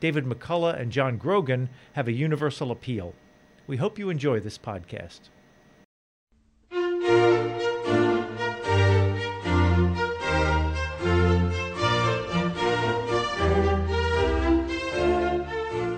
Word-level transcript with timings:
David 0.00 0.24
McCullough, 0.24 0.80
and 0.80 0.90
John 0.90 1.18
Grogan 1.18 1.68
have 1.92 2.08
a 2.08 2.12
universal 2.12 2.70
appeal. 2.70 3.14
We 3.66 3.76
hope 3.76 3.98
you 3.98 4.08
enjoy 4.08 4.40
this 4.40 4.58
podcast. 4.58 5.28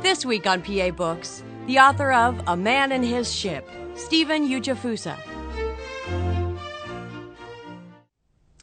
This 0.03 0.27
week 0.27 0.47
on 0.47 0.63
PA 0.63 0.91
Books, 0.91 1.43
the 1.67 1.79
author 1.79 2.13
of 2.13 2.43
A 2.49 2.57
Man 2.57 2.93
and 2.93 3.05
His 3.05 3.33
Ship, 3.33 3.67
Steven 3.95 4.49
Ujifusa. 4.49 5.17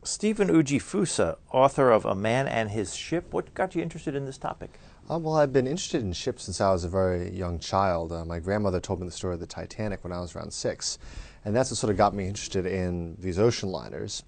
Steven 0.04 0.50
Ujifusa, 0.50 1.38
author 1.52 1.92
of 1.92 2.04
A 2.04 2.14
Man 2.14 2.48
and 2.48 2.72
His 2.72 2.96
Ship. 2.96 3.26
What 3.32 3.54
got 3.54 3.74
you 3.74 3.82
interested 3.82 4.16
in 4.16 4.26
this 4.26 4.38
topic? 4.38 4.80
Uh, 5.12 5.18
well, 5.18 5.38
I've 5.38 5.52
been 5.52 5.66
interested 5.66 6.04
in 6.04 6.14
ships 6.14 6.44
since 6.44 6.62
I 6.62 6.72
was 6.72 6.84
a 6.84 6.90
very 6.90 7.32
young 7.32 7.58
child. 7.58 8.12
Uh, 8.12 8.24
my 8.26 8.38
grandmother 8.38 8.80
told 8.80 9.00
me 9.00 9.08
the 9.08 9.12
story 9.12 9.34
of 9.34 9.40
the 9.40 9.48
Titanic 9.48 10.04
when 10.04 10.14
I 10.14 10.20
was 10.20 10.36
around 10.36 10.54
six, 10.54 11.00
and 11.46 11.56
that's 11.56 11.72
what 11.72 11.78
sort 11.78 11.90
of 11.90 11.98
got 11.98 12.14
me 12.14 12.28
interested 12.28 12.68
in 12.68 13.16
these 13.18 13.40
ocean 13.40 13.70
liners. 13.70 14.22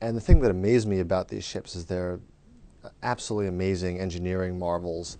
And 0.00 0.16
the 0.16 0.20
thing 0.20 0.38
that 0.40 0.52
amazed 0.52 0.86
me 0.86 1.00
about 1.00 1.26
these 1.26 1.42
ships 1.42 1.74
is 1.74 1.86
they're 1.86 2.20
absolutely 3.02 3.48
amazing 3.48 3.98
engineering 3.98 4.60
marvels, 4.60 5.18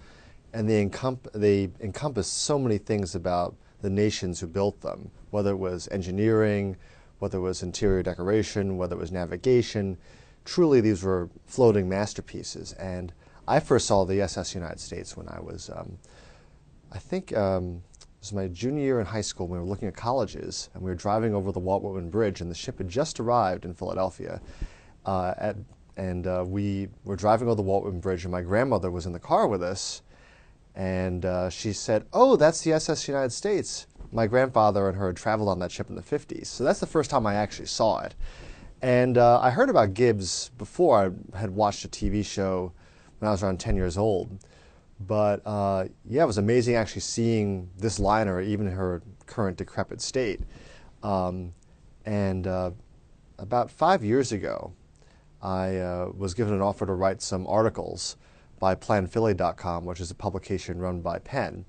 and 0.52 0.68
they, 0.70 0.86
encomp- 0.86 1.32
they 1.32 1.70
encompass 1.80 2.28
so 2.28 2.56
many 2.56 2.78
things 2.78 3.16
about 3.16 3.56
the 3.80 3.90
nations 3.90 4.38
who 4.38 4.46
built 4.46 4.80
them, 4.82 5.10
whether 5.30 5.50
it 5.50 5.58
was 5.58 5.88
engineering, 5.90 6.76
whether 7.18 7.38
it 7.38 7.42
was 7.42 7.64
interior 7.64 8.04
decoration, 8.04 8.76
whether 8.76 8.94
it 8.94 9.00
was 9.00 9.10
navigation. 9.10 9.98
Truly, 10.44 10.80
these 10.80 11.02
were 11.02 11.28
floating 11.44 11.88
masterpieces. 11.88 12.72
And 12.74 13.12
I 13.52 13.60
first 13.60 13.86
saw 13.86 14.06
the 14.06 14.22
SS 14.22 14.54
United 14.54 14.80
States 14.80 15.14
when 15.14 15.28
I 15.28 15.38
was, 15.38 15.68
um, 15.68 15.98
I 16.90 16.98
think 16.98 17.36
um, 17.36 17.82
it 18.00 18.06
was 18.18 18.32
my 18.32 18.48
junior 18.48 18.82
year 18.82 18.98
in 18.98 19.04
high 19.04 19.20
school. 19.20 19.46
We 19.46 19.58
were 19.58 19.64
looking 19.64 19.88
at 19.88 19.94
colleges, 19.94 20.70
and 20.72 20.82
we 20.82 20.90
were 20.90 20.94
driving 20.94 21.34
over 21.34 21.52
the 21.52 21.58
Walt 21.58 21.82
Whitman 21.82 22.08
Bridge, 22.08 22.40
and 22.40 22.50
the 22.50 22.54
ship 22.54 22.78
had 22.78 22.88
just 22.88 23.20
arrived 23.20 23.66
in 23.66 23.74
Philadelphia. 23.74 24.40
Uh, 25.04 25.34
at, 25.36 25.56
and 25.98 26.26
uh, 26.26 26.46
we 26.48 26.88
were 27.04 27.14
driving 27.14 27.46
over 27.46 27.56
the 27.56 27.62
Walt 27.62 27.84
Whitman 27.84 28.00
Bridge, 28.00 28.24
and 28.24 28.32
my 28.32 28.40
grandmother 28.40 28.90
was 28.90 29.04
in 29.04 29.12
the 29.12 29.20
car 29.20 29.46
with 29.46 29.62
us, 29.62 30.00
and 30.74 31.26
uh, 31.26 31.50
she 31.50 31.74
said, 31.74 32.06
"Oh, 32.14 32.36
that's 32.36 32.62
the 32.62 32.72
SS 32.72 33.06
United 33.06 33.32
States." 33.32 33.86
My 34.12 34.26
grandfather 34.26 34.88
and 34.88 34.96
her 34.96 35.08
had 35.08 35.16
traveled 35.16 35.50
on 35.50 35.58
that 35.58 35.70
ship 35.70 35.90
in 35.90 35.94
the 35.94 36.00
50s, 36.00 36.46
so 36.46 36.64
that's 36.64 36.80
the 36.80 36.86
first 36.86 37.10
time 37.10 37.26
I 37.26 37.34
actually 37.34 37.66
saw 37.66 38.00
it. 38.00 38.14
And 38.80 39.18
uh, 39.18 39.40
I 39.40 39.50
heard 39.50 39.68
about 39.68 39.92
Gibbs 39.92 40.50
before 40.56 41.04
I 41.04 41.38
had 41.38 41.50
watched 41.50 41.84
a 41.84 41.88
TV 41.88 42.24
show 42.24 42.72
when 43.22 43.28
I 43.28 43.30
was 43.30 43.44
around 43.44 43.60
10 43.60 43.76
years 43.76 43.96
old. 43.96 44.36
But 44.98 45.46
uh, 45.46 45.84
yeah, 46.04 46.24
it 46.24 46.26
was 46.26 46.38
amazing 46.38 46.74
actually 46.74 47.02
seeing 47.02 47.70
this 47.78 48.00
liner, 48.00 48.40
even 48.40 48.66
in 48.66 48.72
her 48.72 49.00
current 49.26 49.58
decrepit 49.58 50.00
state. 50.00 50.40
Um, 51.04 51.54
and 52.04 52.48
uh, 52.48 52.72
about 53.38 53.70
five 53.70 54.02
years 54.02 54.32
ago, 54.32 54.72
I 55.40 55.76
uh, 55.76 56.10
was 56.16 56.34
given 56.34 56.52
an 56.52 56.60
offer 56.60 56.84
to 56.84 56.94
write 56.94 57.22
some 57.22 57.46
articles 57.46 58.16
by 58.58 58.74
PlanPhilly.com, 58.74 59.84
which 59.84 60.00
is 60.00 60.10
a 60.10 60.16
publication 60.16 60.80
run 60.80 61.00
by 61.00 61.20
Penn, 61.20 61.64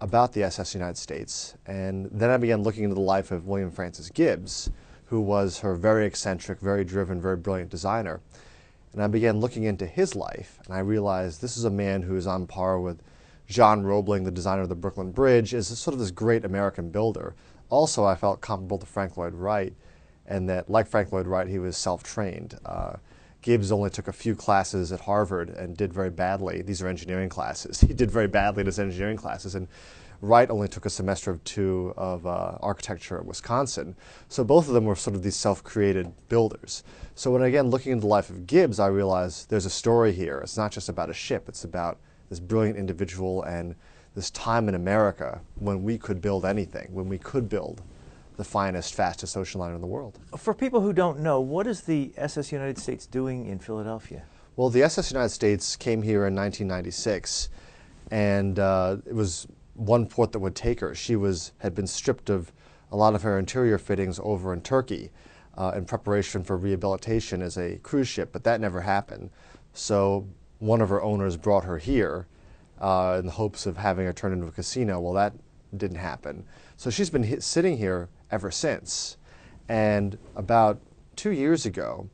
about 0.00 0.32
the 0.32 0.42
SS 0.42 0.74
United 0.74 0.96
States. 0.96 1.54
And 1.66 2.08
then 2.10 2.30
I 2.30 2.36
began 2.36 2.64
looking 2.64 2.82
into 2.82 2.96
the 2.96 3.00
life 3.00 3.30
of 3.30 3.46
William 3.46 3.70
Francis 3.70 4.10
Gibbs, 4.10 4.72
who 5.04 5.20
was 5.20 5.60
her 5.60 5.76
very 5.76 6.04
eccentric, 6.04 6.58
very 6.58 6.84
driven, 6.84 7.20
very 7.20 7.36
brilliant 7.36 7.70
designer. 7.70 8.20
And 8.92 9.02
I 9.02 9.06
began 9.06 9.40
looking 9.40 9.64
into 9.64 9.86
his 9.86 10.16
life, 10.16 10.58
and 10.64 10.74
I 10.74 10.80
realized 10.80 11.40
this 11.40 11.56
is 11.56 11.64
a 11.64 11.70
man 11.70 12.02
who 12.02 12.16
is 12.16 12.26
on 12.26 12.46
par 12.46 12.80
with 12.80 13.02
John 13.46 13.84
Roebling, 13.84 14.24
the 14.24 14.30
designer 14.30 14.62
of 14.62 14.68
the 14.68 14.74
Brooklyn 14.74 15.12
Bridge, 15.12 15.54
is 15.54 15.66
sort 15.78 15.94
of 15.94 16.00
this 16.00 16.10
great 16.10 16.44
American 16.44 16.90
builder. 16.90 17.34
Also, 17.68 18.04
I 18.04 18.14
felt 18.14 18.40
comparable 18.40 18.78
to 18.78 18.86
Frank 18.86 19.16
Lloyd 19.16 19.34
Wright, 19.34 19.74
and 20.26 20.48
that, 20.48 20.68
like 20.68 20.88
Frank 20.88 21.12
Lloyd 21.12 21.26
Wright, 21.26 21.48
he 21.48 21.58
was 21.58 21.76
self 21.76 22.02
trained. 22.02 22.58
Uh, 22.64 22.96
Gibbs 23.42 23.72
only 23.72 23.90
took 23.90 24.08
a 24.08 24.12
few 24.12 24.34
classes 24.34 24.92
at 24.92 25.00
Harvard 25.00 25.50
and 25.50 25.76
did 25.76 25.92
very 25.92 26.10
badly. 26.10 26.62
These 26.62 26.82
are 26.82 26.88
engineering 26.88 27.28
classes. 27.28 27.80
He 27.90 27.94
did 27.94 28.10
very 28.10 28.28
badly 28.28 28.60
in 28.60 28.66
his 28.66 28.78
engineering 28.78 29.16
classes. 29.16 29.54
And 29.54 29.66
Wright 30.22 30.50
only 30.50 30.68
took 30.68 30.84
a 30.84 30.90
semester 30.90 31.30
of 31.30 31.42
two 31.44 31.94
of 31.96 32.26
uh, 32.26 32.58
architecture 32.60 33.16
at 33.16 33.24
Wisconsin. 33.24 33.96
So 34.28 34.44
both 34.44 34.68
of 34.68 34.74
them 34.74 34.84
were 34.84 34.96
sort 34.96 35.16
of 35.16 35.22
these 35.22 35.36
self-created 35.36 36.12
builders. 36.28 36.84
So 37.14 37.30
when 37.30 37.42
again 37.42 37.70
looking 37.70 37.92
into 37.92 38.02
the 38.02 38.08
life 38.08 38.28
of 38.28 38.46
Gibbs, 38.46 38.78
I 38.78 38.88
realized 38.88 39.48
there's 39.48 39.66
a 39.66 39.70
story 39.70 40.12
here. 40.12 40.38
It's 40.38 40.56
not 40.56 40.72
just 40.72 40.88
about 40.88 41.10
a 41.10 41.14
ship. 41.14 41.48
It's 41.48 41.64
about 41.64 41.98
this 42.28 42.40
brilliant 42.40 42.78
individual 42.78 43.42
and 43.42 43.74
this 44.14 44.30
time 44.30 44.68
in 44.68 44.74
America 44.74 45.40
when 45.54 45.82
we 45.82 45.96
could 45.96 46.20
build 46.20 46.44
anything, 46.44 46.88
when 46.92 47.08
we 47.08 47.18
could 47.18 47.48
build 47.48 47.82
the 48.36 48.44
finest, 48.44 48.94
fastest 48.94 49.36
ocean 49.36 49.60
liner 49.60 49.74
in 49.74 49.80
the 49.80 49.86
world. 49.86 50.18
For 50.36 50.54
people 50.54 50.80
who 50.80 50.92
don't 50.92 51.20
know, 51.20 51.40
what 51.40 51.66
is 51.66 51.82
the 51.82 52.12
SS 52.16 52.52
United 52.52 52.78
States 52.78 53.06
doing 53.06 53.46
in 53.46 53.58
Philadelphia? 53.58 54.24
Well, 54.56 54.70
the 54.70 54.82
SS 54.82 55.12
United 55.12 55.28
States 55.28 55.76
came 55.76 56.02
here 56.02 56.26
in 56.26 56.34
1996, 56.34 57.50
and 58.10 58.58
uh, 58.58 58.96
it 59.06 59.14
was 59.14 59.46
one 59.80 60.06
port 60.06 60.32
that 60.32 60.38
would 60.38 60.54
take 60.54 60.80
her. 60.80 60.94
She 60.94 61.16
was 61.16 61.52
had 61.58 61.74
been 61.74 61.86
stripped 61.86 62.28
of 62.28 62.52
a 62.92 62.96
lot 62.96 63.14
of 63.14 63.22
her 63.22 63.38
interior 63.38 63.78
fittings 63.78 64.20
over 64.22 64.52
in 64.52 64.60
Turkey 64.60 65.10
uh, 65.56 65.72
in 65.74 65.86
preparation 65.86 66.44
for 66.44 66.56
rehabilitation 66.56 67.40
as 67.40 67.56
a 67.56 67.76
cruise 67.78 68.08
ship, 68.08 68.30
but 68.32 68.44
that 68.44 68.60
never 68.60 68.82
happened. 68.82 69.30
So 69.72 70.26
one 70.58 70.82
of 70.82 70.90
her 70.90 71.02
owners 71.02 71.36
brought 71.36 71.64
her 71.64 71.78
here 71.78 72.26
uh, 72.78 73.16
in 73.18 73.26
the 73.26 73.32
hopes 73.32 73.64
of 73.64 73.78
having 73.78 74.04
her 74.04 74.12
turned 74.12 74.34
into 74.34 74.46
a 74.46 74.52
casino. 74.52 75.00
Well, 75.00 75.14
that 75.14 75.32
didn't 75.74 75.98
happen. 75.98 76.44
So 76.76 76.90
she's 76.90 77.10
been 77.10 77.22
hit, 77.22 77.42
sitting 77.42 77.78
here 77.78 78.08
ever 78.30 78.50
since. 78.50 79.16
And 79.68 80.18
about 80.36 80.80
two 81.16 81.30
years 81.30 81.64
ago, 81.64 82.08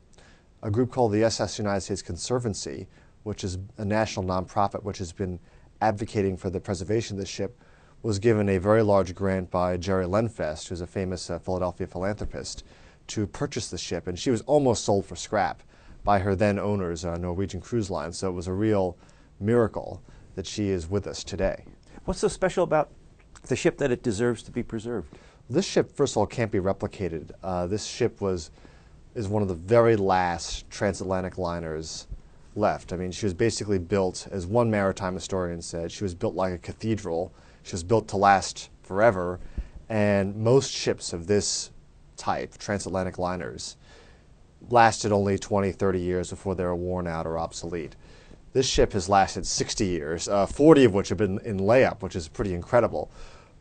a 0.63 0.71
group 0.71 0.91
called 0.91 1.11
the 1.11 1.23
SS 1.23 1.57
United 1.57 1.81
States 1.81 2.01
Conservancy, 2.01 2.87
which 3.23 3.43
is 3.43 3.57
a 3.77 3.83
national 3.83 4.25
nonprofit 4.25 4.83
which 4.83 4.99
has 4.99 5.11
been 5.11 5.39
advocating 5.81 6.37
for 6.37 6.49
the 6.49 6.59
preservation 6.59 7.17
of 7.17 7.19
the 7.19 7.25
ship, 7.25 7.59
was 8.03 8.19
given 8.19 8.47
a 8.49 8.57
very 8.57 8.83
large 8.83 9.13
grant 9.15 9.49
by 9.49 9.77
Jerry 9.77 10.05
Lenfest, 10.05 10.67
who's 10.67 10.81
a 10.81 10.87
famous 10.87 11.29
uh, 11.29 11.39
Philadelphia 11.39 11.87
philanthropist, 11.87 12.63
to 13.07 13.25
purchase 13.25 13.69
the 13.69 13.77
ship. 13.77 14.07
And 14.07 14.17
she 14.17 14.29
was 14.29 14.41
almost 14.41 14.85
sold 14.85 15.05
for 15.05 15.15
scrap 15.15 15.63
by 16.03 16.19
her 16.19 16.35
then 16.35 16.59
owners, 16.59 17.05
uh, 17.05 17.17
Norwegian 17.17 17.59
Cruise 17.59 17.89
Line. 17.89 18.13
So 18.13 18.29
it 18.29 18.33
was 18.33 18.47
a 18.47 18.53
real 18.53 18.97
miracle 19.39 20.01
that 20.35 20.45
she 20.45 20.69
is 20.69 20.89
with 20.89 21.07
us 21.07 21.23
today. 21.23 21.65
What's 22.05 22.19
so 22.19 22.27
special 22.27 22.63
about 22.63 22.89
the 23.47 23.55
ship 23.55 23.77
that 23.79 23.91
it 23.91 24.03
deserves 24.03 24.43
to 24.43 24.51
be 24.51 24.63
preserved? 24.63 25.13
This 25.49 25.65
ship, 25.65 25.91
first 25.95 26.13
of 26.13 26.17
all, 26.17 26.27
can't 26.27 26.51
be 26.51 26.59
replicated. 26.59 27.31
Uh, 27.43 27.67
this 27.67 27.85
ship 27.85 28.21
was 28.21 28.51
is 29.15 29.27
one 29.27 29.41
of 29.41 29.47
the 29.47 29.55
very 29.55 29.95
last 29.95 30.69
transatlantic 30.69 31.39
liners 31.39 32.07
left. 32.57 32.91
I 32.91 32.97
mean, 32.97 33.11
she 33.11 33.25
was 33.25 33.33
basically 33.33 33.79
built, 33.79 34.27
as 34.31 34.45
one 34.45 34.69
maritime 34.69 35.13
historian 35.13 35.61
said, 35.61 35.91
she 35.91 36.03
was 36.03 36.15
built 36.15 36.35
like 36.35 36.53
a 36.53 36.57
cathedral. 36.57 37.33
She 37.63 37.73
was 37.73 37.83
built 37.83 38.07
to 38.09 38.17
last 38.17 38.69
forever. 38.83 39.39
And 39.89 40.35
most 40.35 40.71
ships 40.71 41.13
of 41.13 41.27
this 41.27 41.71
type, 42.17 42.57
transatlantic 42.57 43.17
liners, 43.17 43.77
lasted 44.69 45.11
only 45.11 45.37
20, 45.37 45.71
30 45.71 45.99
years 45.99 46.29
before 46.29 46.55
they 46.55 46.63
were 46.63 46.75
worn 46.75 47.07
out 47.07 47.25
or 47.25 47.37
obsolete. 47.37 47.95
This 48.53 48.67
ship 48.67 48.93
has 48.93 49.07
lasted 49.07 49.45
60 49.45 49.85
years, 49.85 50.27
uh, 50.27 50.45
40 50.45 50.85
of 50.85 50.93
which 50.93 51.09
have 51.09 51.17
been 51.17 51.39
in 51.45 51.59
layup, 51.59 52.01
which 52.01 52.15
is 52.15 52.27
pretty 52.27 52.53
incredible. 52.53 53.11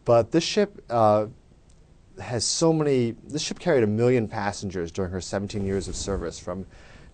But 0.05 0.31
this 0.31 0.45
ship 0.45 0.83
uh, 0.89 1.27
has 2.21 2.45
so 2.45 2.73
many, 2.73 3.15
this 3.25 3.43
ship 3.43 3.59
carried 3.59 3.85
a 3.85 3.89
million 3.89 4.27
passengers 4.27 4.91
during 4.91 5.11
her 5.11 5.21
17 5.21 5.65
years 5.67 5.89
of 5.89 5.97
service 5.97 6.39
from 6.39 6.67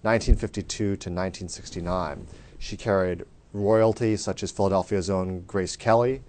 1952 0.02 0.76
to 0.76 0.90
1969. 0.92 2.26
She 2.58 2.76
carried 2.76 3.24
royalty 3.52 4.16
such 4.16 4.42
as 4.42 4.50
Philadelphia's 4.50 5.10
own 5.10 5.42
Grace 5.42 5.76
Kelly. 5.76 6.22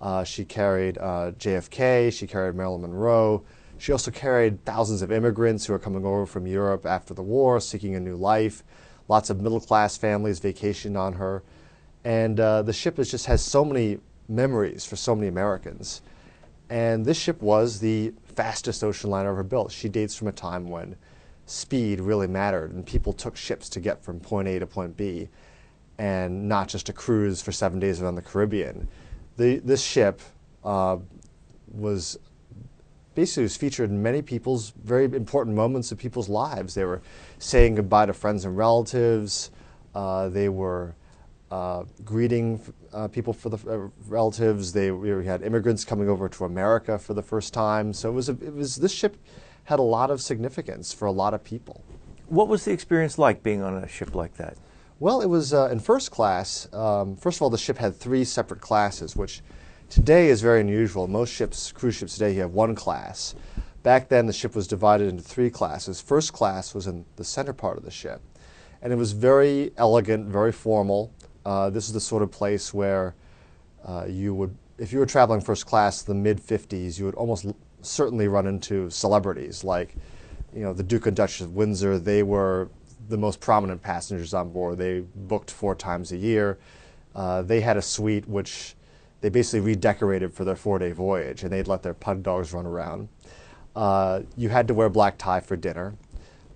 Uh, 0.00 0.24
she 0.24 0.44
carried 0.44 0.98
uh, 0.98 1.32
JFK. 1.38 2.12
She 2.12 2.26
carried 2.26 2.54
Marilyn 2.54 2.82
Monroe. 2.82 3.44
She 3.78 3.92
also 3.92 4.10
carried 4.10 4.64
thousands 4.64 5.02
of 5.02 5.12
immigrants 5.12 5.66
who 5.66 5.74
are 5.74 5.78
coming 5.78 6.04
over 6.04 6.26
from 6.26 6.46
Europe 6.46 6.86
after 6.86 7.14
the 7.14 7.22
war, 7.22 7.60
seeking 7.60 7.94
a 7.94 8.00
new 8.00 8.16
life. 8.16 8.62
Lots 9.08 9.30
of 9.30 9.40
middle 9.40 9.60
class 9.60 9.96
families 9.96 10.40
vacationed 10.40 10.98
on 10.98 11.14
her. 11.14 11.42
And 12.04 12.38
uh, 12.38 12.62
the 12.62 12.72
ship 12.72 12.98
is, 12.98 13.10
just 13.10 13.26
has 13.26 13.42
so 13.42 13.64
many 13.64 13.98
memories 14.28 14.84
for 14.84 14.96
so 14.96 15.14
many 15.14 15.28
Americans. 15.28 16.02
And 16.70 17.04
this 17.04 17.18
ship 17.18 17.40
was 17.42 17.80
the 17.80 18.12
fastest 18.24 18.82
ocean 18.82 19.10
liner 19.10 19.30
ever 19.30 19.42
built. 19.42 19.72
She 19.72 19.88
dates 19.88 20.14
from 20.14 20.28
a 20.28 20.32
time 20.32 20.68
when 20.68 20.96
speed 21.46 22.00
really 22.00 22.26
mattered 22.26 22.72
and 22.72 22.84
people 22.84 23.12
took 23.12 23.36
ships 23.36 23.68
to 23.70 23.80
get 23.80 24.02
from 24.02 24.20
point 24.20 24.48
A 24.48 24.58
to 24.58 24.66
point 24.66 24.96
B 24.96 25.28
and 25.98 26.48
not 26.48 26.68
just 26.68 26.88
a 26.88 26.92
cruise 26.92 27.40
for 27.40 27.52
seven 27.52 27.78
days 27.78 28.02
around 28.02 28.16
the 28.16 28.22
Caribbean. 28.22 28.88
The, 29.36 29.58
this 29.58 29.82
ship 29.82 30.20
uh, 30.64 30.98
was 31.72 32.18
basically 33.14 33.44
was 33.44 33.56
featured 33.56 33.90
in 33.90 34.02
many 34.02 34.20
people's 34.22 34.72
very 34.84 35.04
important 35.04 35.56
moments 35.56 35.90
of 35.92 35.98
people's 35.98 36.28
lives. 36.28 36.74
They 36.74 36.84
were 36.84 37.00
saying 37.38 37.76
goodbye 37.76 38.06
to 38.06 38.12
friends 38.12 38.44
and 38.44 38.56
relatives. 38.56 39.50
Uh, 39.94 40.28
they 40.28 40.48
were 40.48 40.94
uh, 41.50 41.84
greeting 42.04 42.60
uh, 42.92 43.08
people 43.08 43.32
for 43.32 43.48
the 43.48 43.56
uh, 43.70 43.88
relatives. 44.08 44.72
They 44.72 44.90
we 44.90 45.24
had 45.24 45.42
immigrants 45.42 45.84
coming 45.84 46.08
over 46.08 46.28
to 46.28 46.44
America 46.44 46.98
for 46.98 47.14
the 47.14 47.22
first 47.22 47.54
time. 47.54 47.92
So 47.92 48.10
it 48.10 48.12
was 48.12 48.28
a, 48.28 48.32
it 48.32 48.54
was 48.54 48.76
this 48.76 48.92
ship 48.92 49.16
had 49.66 49.78
a 49.78 49.82
lot 49.82 50.10
of 50.10 50.22
significance 50.22 50.92
for 50.92 51.06
a 51.06 51.12
lot 51.12 51.34
of 51.34 51.44
people. 51.44 51.84
What 52.28 52.48
was 52.48 52.64
the 52.64 52.72
experience 52.72 53.18
like 53.18 53.42
being 53.42 53.62
on 53.62 53.74
a 53.74 53.88
ship 53.88 54.14
like 54.14 54.36
that? 54.36 54.56
Well, 54.98 55.20
it 55.20 55.26
was 55.26 55.52
uh, 55.52 55.68
in 55.70 55.80
first 55.80 56.10
class. 56.10 56.72
Um, 56.72 57.16
first 57.16 57.38
of 57.38 57.42
all, 57.42 57.50
the 57.50 57.58
ship 57.58 57.76
had 57.76 57.94
three 57.94 58.24
separate 58.24 58.60
classes, 58.60 59.14
which 59.14 59.42
today 59.90 60.28
is 60.28 60.40
very 60.40 60.60
unusual. 60.60 61.06
Most 61.08 61.32
ships, 61.32 61.70
cruise 61.72 61.96
ships 61.96 62.14
today, 62.14 62.32
you 62.32 62.40
have 62.40 62.52
one 62.52 62.74
class. 62.74 63.34
Back 63.82 64.08
then, 64.08 64.26
the 64.26 64.32
ship 64.32 64.56
was 64.56 64.66
divided 64.66 65.08
into 65.08 65.22
three 65.22 65.50
classes. 65.50 66.00
First 66.00 66.32
class 66.32 66.72
was 66.72 66.86
in 66.86 67.04
the 67.16 67.24
center 67.24 67.52
part 67.52 67.76
of 67.76 67.84
the 67.84 67.90
ship, 67.90 68.20
and 68.80 68.92
it 68.92 68.96
was 68.96 69.12
very 69.12 69.72
elegant, 69.76 70.28
very 70.28 70.52
formal. 70.52 71.12
Uh, 71.44 71.70
this 71.70 71.86
is 71.86 71.92
the 71.92 72.00
sort 72.00 72.22
of 72.22 72.30
place 72.30 72.72
where 72.72 73.14
uh, 73.84 74.06
you 74.08 74.34
would, 74.34 74.56
if 74.78 74.92
you 74.92 74.98
were 74.98 75.06
traveling 75.06 75.40
first 75.40 75.66
class, 75.66 76.02
the 76.02 76.14
mid 76.14 76.40
50s, 76.40 76.98
you 76.98 77.04
would 77.04 77.14
almost 77.14 77.46
certainly 77.86 78.28
run 78.28 78.46
into 78.46 78.90
celebrities 78.90 79.64
like, 79.64 79.96
you 80.54 80.62
know, 80.62 80.72
the 80.72 80.82
Duke 80.82 81.06
and 81.06 81.16
Duchess 81.16 81.42
of 81.42 81.54
Windsor. 81.54 81.98
They 81.98 82.22
were 82.22 82.68
the 83.08 83.16
most 83.16 83.40
prominent 83.40 83.82
passengers 83.82 84.34
on 84.34 84.50
board. 84.50 84.78
They 84.78 85.00
booked 85.00 85.50
four 85.50 85.74
times 85.74 86.12
a 86.12 86.16
year. 86.16 86.58
Uh, 87.14 87.42
they 87.42 87.60
had 87.60 87.76
a 87.76 87.82
suite 87.82 88.28
which 88.28 88.74
they 89.20 89.28
basically 89.30 89.60
redecorated 89.60 90.32
for 90.32 90.44
their 90.44 90.56
four-day 90.56 90.92
voyage, 90.92 91.42
and 91.42 91.52
they'd 91.52 91.68
let 91.68 91.82
their 91.82 91.94
pug 91.94 92.22
dogs 92.22 92.52
run 92.52 92.66
around. 92.66 93.08
Uh, 93.74 94.22
you 94.36 94.48
had 94.48 94.68
to 94.68 94.74
wear 94.74 94.88
black 94.88 95.16
tie 95.16 95.40
for 95.40 95.56
dinner, 95.56 95.94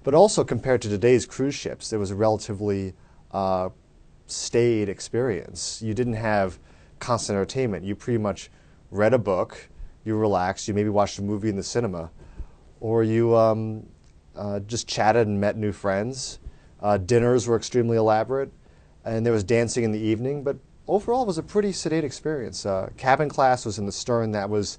but 0.05 0.15
also 0.15 0.45
compared 0.45 0.83
to 0.83 0.89
today's 0.89 1.25
cruise 1.25 1.55
ships, 1.55 1.91
there 1.91 1.99
was 1.99 2.11
a 2.11 2.15
relatively 2.15 2.95
uh, 3.33 3.71
staid 4.27 4.89
experience. 4.89 5.81
You 5.83 5.95
didn't 5.95 6.15
have 6.15 6.59
constant 6.99 7.37
entertainment. 7.37 7.85
You 7.85 7.95
pretty 7.95 8.19
much 8.19 8.51
read 8.91 9.15
a 9.15 9.19
book, 9.19 9.70
you 10.05 10.17
relaxed, 10.17 10.69
you 10.69 10.75
maybe 10.75 10.89
watched 10.89 11.19
a 11.19 11.23
movie 11.23 11.49
in 11.49 11.57
the 11.57 11.63
cinema, 11.63 12.11
or 12.81 13.03
you 13.03 13.37
um, 13.37 13.87
uh, 14.37 14.61
just 14.61 14.89
chatted 14.89 15.27
and 15.27 15.41
met 15.41 15.57
new 15.57 15.73
friends. 15.73 16.39
Uh, 16.81 16.97
dinners 16.97 17.47
were 17.47 17.57
extremely 17.57 17.97
elaborate, 17.97 18.51
and 19.05 19.25
there 19.25 19.33
was 19.33 19.45
dancing 19.45 19.85
in 19.85 19.93
the 19.93 19.99
evening, 19.99 20.43
but 20.43 20.57
overall 20.89 21.23
it 21.23 21.27
was 21.27 21.39
a 21.39 21.43
pretty 21.43 21.73
sedate 21.73 22.05
experience. 22.05 22.65
Uh, 22.65 22.89
cabin 22.97 23.29
class 23.29 23.67
was 23.67 23.79
in 23.79 23.87
the 23.87 23.93
stern. 23.93 24.33
That 24.33 24.49
was, 24.49 24.79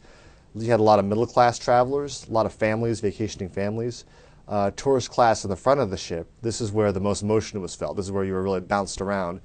you 0.55 0.71
had 0.71 0.79
a 0.79 0.83
lot 0.83 0.99
of 0.99 1.05
middle 1.05 1.27
class 1.27 1.59
travelers, 1.59 2.27
a 2.27 2.31
lot 2.31 2.45
of 2.45 2.53
families, 2.53 2.99
vacationing 2.99 3.49
families 3.49 4.05
uh, 4.51 4.69
tourist 4.75 5.09
class 5.09 5.45
in 5.45 5.49
the 5.49 5.55
front 5.55 5.79
of 5.79 5.89
the 5.89 5.97
ship, 5.97 6.29
this 6.41 6.59
is 6.59 6.71
where 6.71 6.91
the 6.91 6.99
most 6.99 7.23
motion 7.23 7.61
was 7.61 7.73
felt. 7.73 7.95
This 7.95 8.05
is 8.05 8.11
where 8.11 8.25
you 8.25 8.33
were 8.33 8.43
really 8.43 8.59
bounced 8.59 9.01
around. 9.01 9.39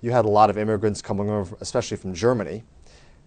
You 0.00 0.10
had 0.10 0.24
a 0.24 0.28
lot 0.28 0.50
of 0.50 0.58
immigrants 0.58 1.00
coming 1.00 1.30
over, 1.30 1.56
especially 1.60 1.96
from 1.96 2.12
Germany, 2.12 2.64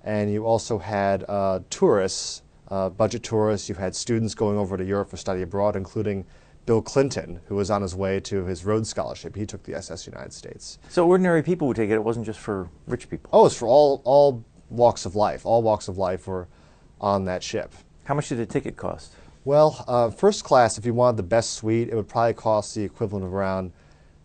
and 0.04 0.32
you 0.32 0.46
also 0.46 0.78
had 0.78 1.26
uh, 1.28 1.60
tourists, 1.70 2.44
uh, 2.70 2.90
budget 2.90 3.24
tourists. 3.24 3.70
You 3.70 3.76
had 3.76 3.96
students 3.96 4.34
going 4.36 4.58
over 4.58 4.78
to 4.78 4.84
Europe 4.84 5.10
for 5.10 5.18
study 5.18 5.42
abroad, 5.42 5.76
including 5.76 6.26
Bill 6.66 6.82
Clinton, 6.82 7.40
who 7.46 7.56
was 7.56 7.72
on 7.72 7.82
his 7.82 7.96
way 7.96 8.20
to 8.22 8.46
his 8.46 8.66
Rhodes 8.66 8.90
Scholarship. 8.90 9.36
He 9.36 9.46
took 9.46 9.64
the 9.64 9.76
SS 9.76 10.06
United 10.08 10.34
States. 10.34 10.80
So 10.90 11.08
ordinary 11.08 11.44
people 11.44 11.68
would 11.68 11.78
take 11.78 11.90
it. 11.90 11.94
It 11.94 12.04
wasn't 12.04 12.26
just 12.26 12.40
for 12.40 12.70
rich 12.88 13.10
people. 13.10 13.30
Oh, 13.34 13.46
it's 13.46 13.58
for 13.58 13.68
all 13.68 14.02
all 14.06 14.44
walks 14.70 15.06
of 15.06 15.16
life. 15.16 15.46
All 15.46 15.62
walks 15.62 15.88
of 15.88 15.98
life 15.98 16.28
were 16.28 16.48
on 17.00 17.26
that 17.26 17.44
ship. 17.44 17.74
How 18.06 18.14
much 18.14 18.30
did 18.30 18.40
a 18.40 18.46
ticket 18.46 18.78
cost? 18.78 19.14
Well, 19.44 19.84
uh, 19.88 20.12
first 20.12 20.44
class, 20.44 20.78
if 20.78 20.86
you 20.86 20.94
wanted 20.94 21.18
the 21.18 21.24
best 21.24 21.56
suite, 21.56 21.90
it 21.90 21.96
would 21.96 22.08
probably 22.08 22.34
cost 22.34 22.76
the 22.76 22.84
equivalent 22.84 23.26
of 23.26 23.34
around 23.34 23.72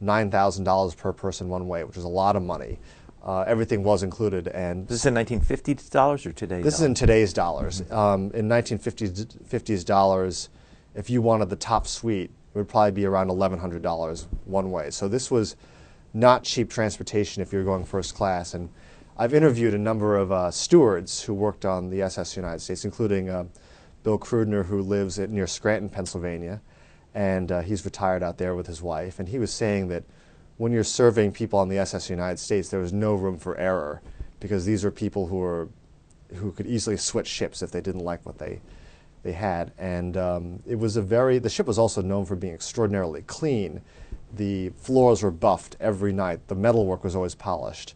$9,000 0.02 0.96
per 0.96 1.12
person 1.12 1.48
one 1.48 1.66
way, 1.68 1.84
which 1.84 1.96
is 1.96 2.04
a 2.04 2.08
lot 2.08 2.36
of 2.36 2.42
money. 2.42 2.78
Uh, 3.26 3.40
everything 3.40 3.82
was 3.82 4.04
included. 4.04 4.46
And 4.46 4.86
this 4.86 5.00
is 5.00 5.06
in 5.06 5.14
1950 5.14 5.90
dollars 5.90 6.24
or 6.24 6.32
today's? 6.32 6.62
This 6.62 6.74
dollars? 6.74 6.80
is 6.80 6.86
in 6.86 6.94
today's 6.94 7.32
dollars. 7.32 7.82
Mm-hmm. 7.82 7.94
Um, 7.94 8.30
in 8.32 8.48
1950s 8.48 9.84
dollars, 9.84 10.48
if 10.94 11.10
you 11.10 11.20
wanted 11.20 11.50
the 11.50 11.56
top 11.56 11.88
suite, 11.88 12.30
it 12.54 12.58
would 12.58 12.68
probably 12.68 12.92
be 12.92 13.04
around 13.04 13.28
$1,100 13.28 14.26
one 14.44 14.70
way. 14.70 14.90
So 14.90 15.08
this 15.08 15.28
was 15.28 15.56
not 16.14 16.44
cheap 16.44 16.70
transportation 16.70 17.42
if 17.42 17.52
you 17.52 17.58
were 17.58 17.64
going 17.64 17.84
first 17.84 18.14
class. 18.14 18.54
And 18.54 18.70
I've 19.18 19.34
interviewed 19.34 19.74
a 19.74 19.78
number 19.78 20.16
of 20.16 20.30
uh, 20.30 20.52
stewards 20.52 21.22
who 21.22 21.34
worked 21.34 21.64
on 21.64 21.90
the 21.90 22.02
SS 22.02 22.36
United 22.36 22.60
States, 22.60 22.84
including 22.84 23.28
uh, 23.28 23.44
Bill 24.04 24.18
Krudner, 24.20 24.66
who 24.66 24.80
lives 24.82 25.18
at, 25.18 25.30
near 25.30 25.48
Scranton, 25.48 25.88
Pennsylvania, 25.88 26.62
and 27.12 27.50
uh, 27.50 27.60
he's 27.62 27.84
retired 27.84 28.22
out 28.22 28.38
there 28.38 28.54
with 28.54 28.68
his 28.68 28.80
wife. 28.80 29.18
And 29.18 29.28
he 29.28 29.40
was 29.40 29.52
saying 29.52 29.88
that 29.88 30.04
when 30.56 30.72
you're 30.72 30.84
serving 30.84 31.32
people 31.32 31.58
on 31.58 31.68
the 31.68 31.78
SS 31.78 32.10
United 32.10 32.38
States, 32.38 32.68
there 32.68 32.80
was 32.80 32.92
no 32.92 33.14
room 33.14 33.38
for 33.38 33.56
error 33.58 34.00
because 34.40 34.64
these 34.64 34.84
are 34.84 34.90
people 34.90 35.26
who 35.26 35.42
are 35.42 35.68
who 36.34 36.50
could 36.52 36.66
easily 36.66 36.96
switch 36.96 37.28
ships 37.28 37.62
if 37.62 37.70
they 37.70 37.80
didn't 37.80 38.04
like 38.04 38.24
what 38.26 38.38
they 38.38 38.60
they 39.22 39.32
had. 39.32 39.72
And 39.78 40.16
um, 40.16 40.62
it 40.66 40.78
was 40.78 40.96
a 40.96 41.02
very 41.02 41.38
the 41.38 41.50
ship 41.50 41.66
was 41.66 41.78
also 41.78 42.00
known 42.00 42.24
for 42.24 42.36
being 42.36 42.54
extraordinarily 42.54 43.22
clean. 43.22 43.82
The 44.34 44.70
floors 44.70 45.22
were 45.22 45.30
buffed 45.30 45.76
every 45.80 46.12
night. 46.12 46.48
The 46.48 46.54
metalwork 46.54 47.04
was 47.04 47.14
always 47.14 47.34
polished, 47.34 47.94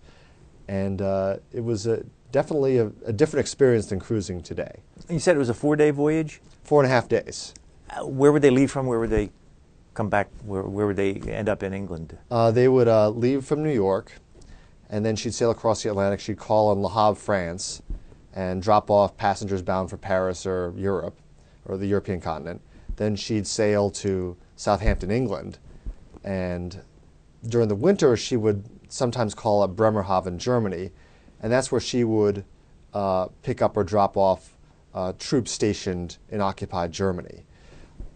and 0.69 1.03
uh, 1.03 1.39
it 1.53 1.65
was 1.65 1.87
a 1.87 2.05
definitely 2.31 2.79
a, 2.79 2.87
a, 3.05 3.13
different 3.13 3.41
experience 3.41 3.87
than 3.87 3.99
cruising 3.99 4.41
today. 4.41 4.81
You 5.09 5.19
said 5.19 5.35
it 5.35 5.41
was 5.41 5.49
a 5.49 5.55
four-day 5.55 5.91
voyage. 5.91 6.41
Four 6.63 6.81
and 6.83 6.91
a 6.91 6.95
half 6.95 7.09
days. 7.09 7.53
Uh, 7.91 8.07
where 8.07 8.31
would 8.31 8.43
they 8.43 8.51
leave 8.51 8.71
from? 8.71 8.87
Where 8.87 9.01
would 9.01 9.11
they 9.11 9.31
come 10.01 10.09
back? 10.09 10.29
Where, 10.45 10.63
where 10.63 10.87
would 10.87 10.97
they 10.97 11.15
end 11.15 11.49
up 11.49 11.63
in 11.63 11.75
England? 11.75 12.17
Uh, 12.31 12.51
they 12.51 12.69
would 12.69 12.89
uh, 12.89 13.11
leave 13.11 13.45
from 13.45 13.63
New 13.63 13.73
York, 13.73 14.13
and 14.89 15.05
then 15.05 15.15
she'd 15.15 15.35
sail 15.35 15.51
across 15.51 15.83
the 15.83 15.91
Atlantic. 15.91 16.21
She'd 16.21 16.39
call 16.39 16.71
on 16.71 16.81
Le 16.83 16.89
Havre, 16.89 17.21
France, 17.21 17.83
and 18.33 18.63
drop 18.63 18.91
off 18.91 19.17
passengers 19.17 19.61
bound 19.61 19.91
for 19.91 19.99
Paris 19.99 20.47
or 20.47 20.73
Europe, 20.77 21.19
or 21.67 21.77
the 21.77 21.87
European 21.87 22.21
continent. 22.21 22.63
Then 22.97 23.15
she'd 23.15 23.47
sail 23.47 23.91
to 23.91 24.37
Southampton, 24.57 25.11
England, 25.11 25.59
and 26.25 26.81
during 27.47 27.69
the 27.69 27.75
winter 27.75 28.17
she 28.17 28.37
would 28.37 28.65
sometimes 28.89 29.35
call 29.35 29.63
at 29.65 29.71
Bremerhaven, 29.71 30.39
Germany 30.39 30.93
and 31.43 31.53
that's 31.53 31.73
where 31.73 31.81
she 31.81 32.05
would 32.05 32.45
uh, 32.93 33.29
pick 33.43 33.63
up 33.63 33.77
or 33.77 33.85
drop 33.85 34.17
off 34.17 34.57
uh, 34.95 35.13
troops 35.19 35.51
stationed 35.51 36.19
in 36.29 36.41
occupied 36.41 36.93
Germany. 36.93 37.45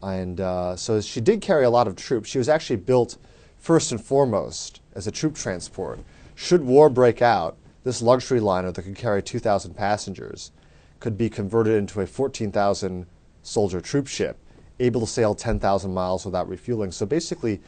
And 0.05 0.41
uh, 0.41 0.77
so 0.77 1.01
she 1.01 1.21
did 1.21 1.41
carry 1.41 1.65
a 1.65 1.71
lot 1.71 1.89
of 1.89 1.97
troops. 1.97 2.29
She 2.29 2.39
was 2.39 2.49
actually 2.49 2.77
built 2.77 3.17
first 3.59 3.91
and 3.91 4.01
foremost 4.01 4.81
as 4.95 5.07
a 5.07 5.11
troop 5.11 5.35
transport. 5.35 5.99
Should 6.35 6.63
war 6.63 6.91
break 6.91 7.23
out, 7.23 7.57
this 7.85 8.03
luxury 8.03 8.41
liner 8.41 8.73
that 8.73 8.83
could 8.83 8.97
carry 8.97 9.23
2,000 9.23 9.75
passengers 9.75 10.53
could 11.01 11.17
be 11.17 11.29
converted 11.29 11.75
into 11.75 12.01
a 12.01 12.07
14,000 12.07 13.07
soldier 13.43 13.81
troop 13.81 14.07
ship, 14.07 14.39
able 14.81 15.01
to 15.03 15.07
sail 15.07 15.35
10,000 15.35 15.93
miles 15.93 16.25
without 16.25 16.49
refueling. 16.49 16.91
So 16.91 17.07
basically, 17.07 17.61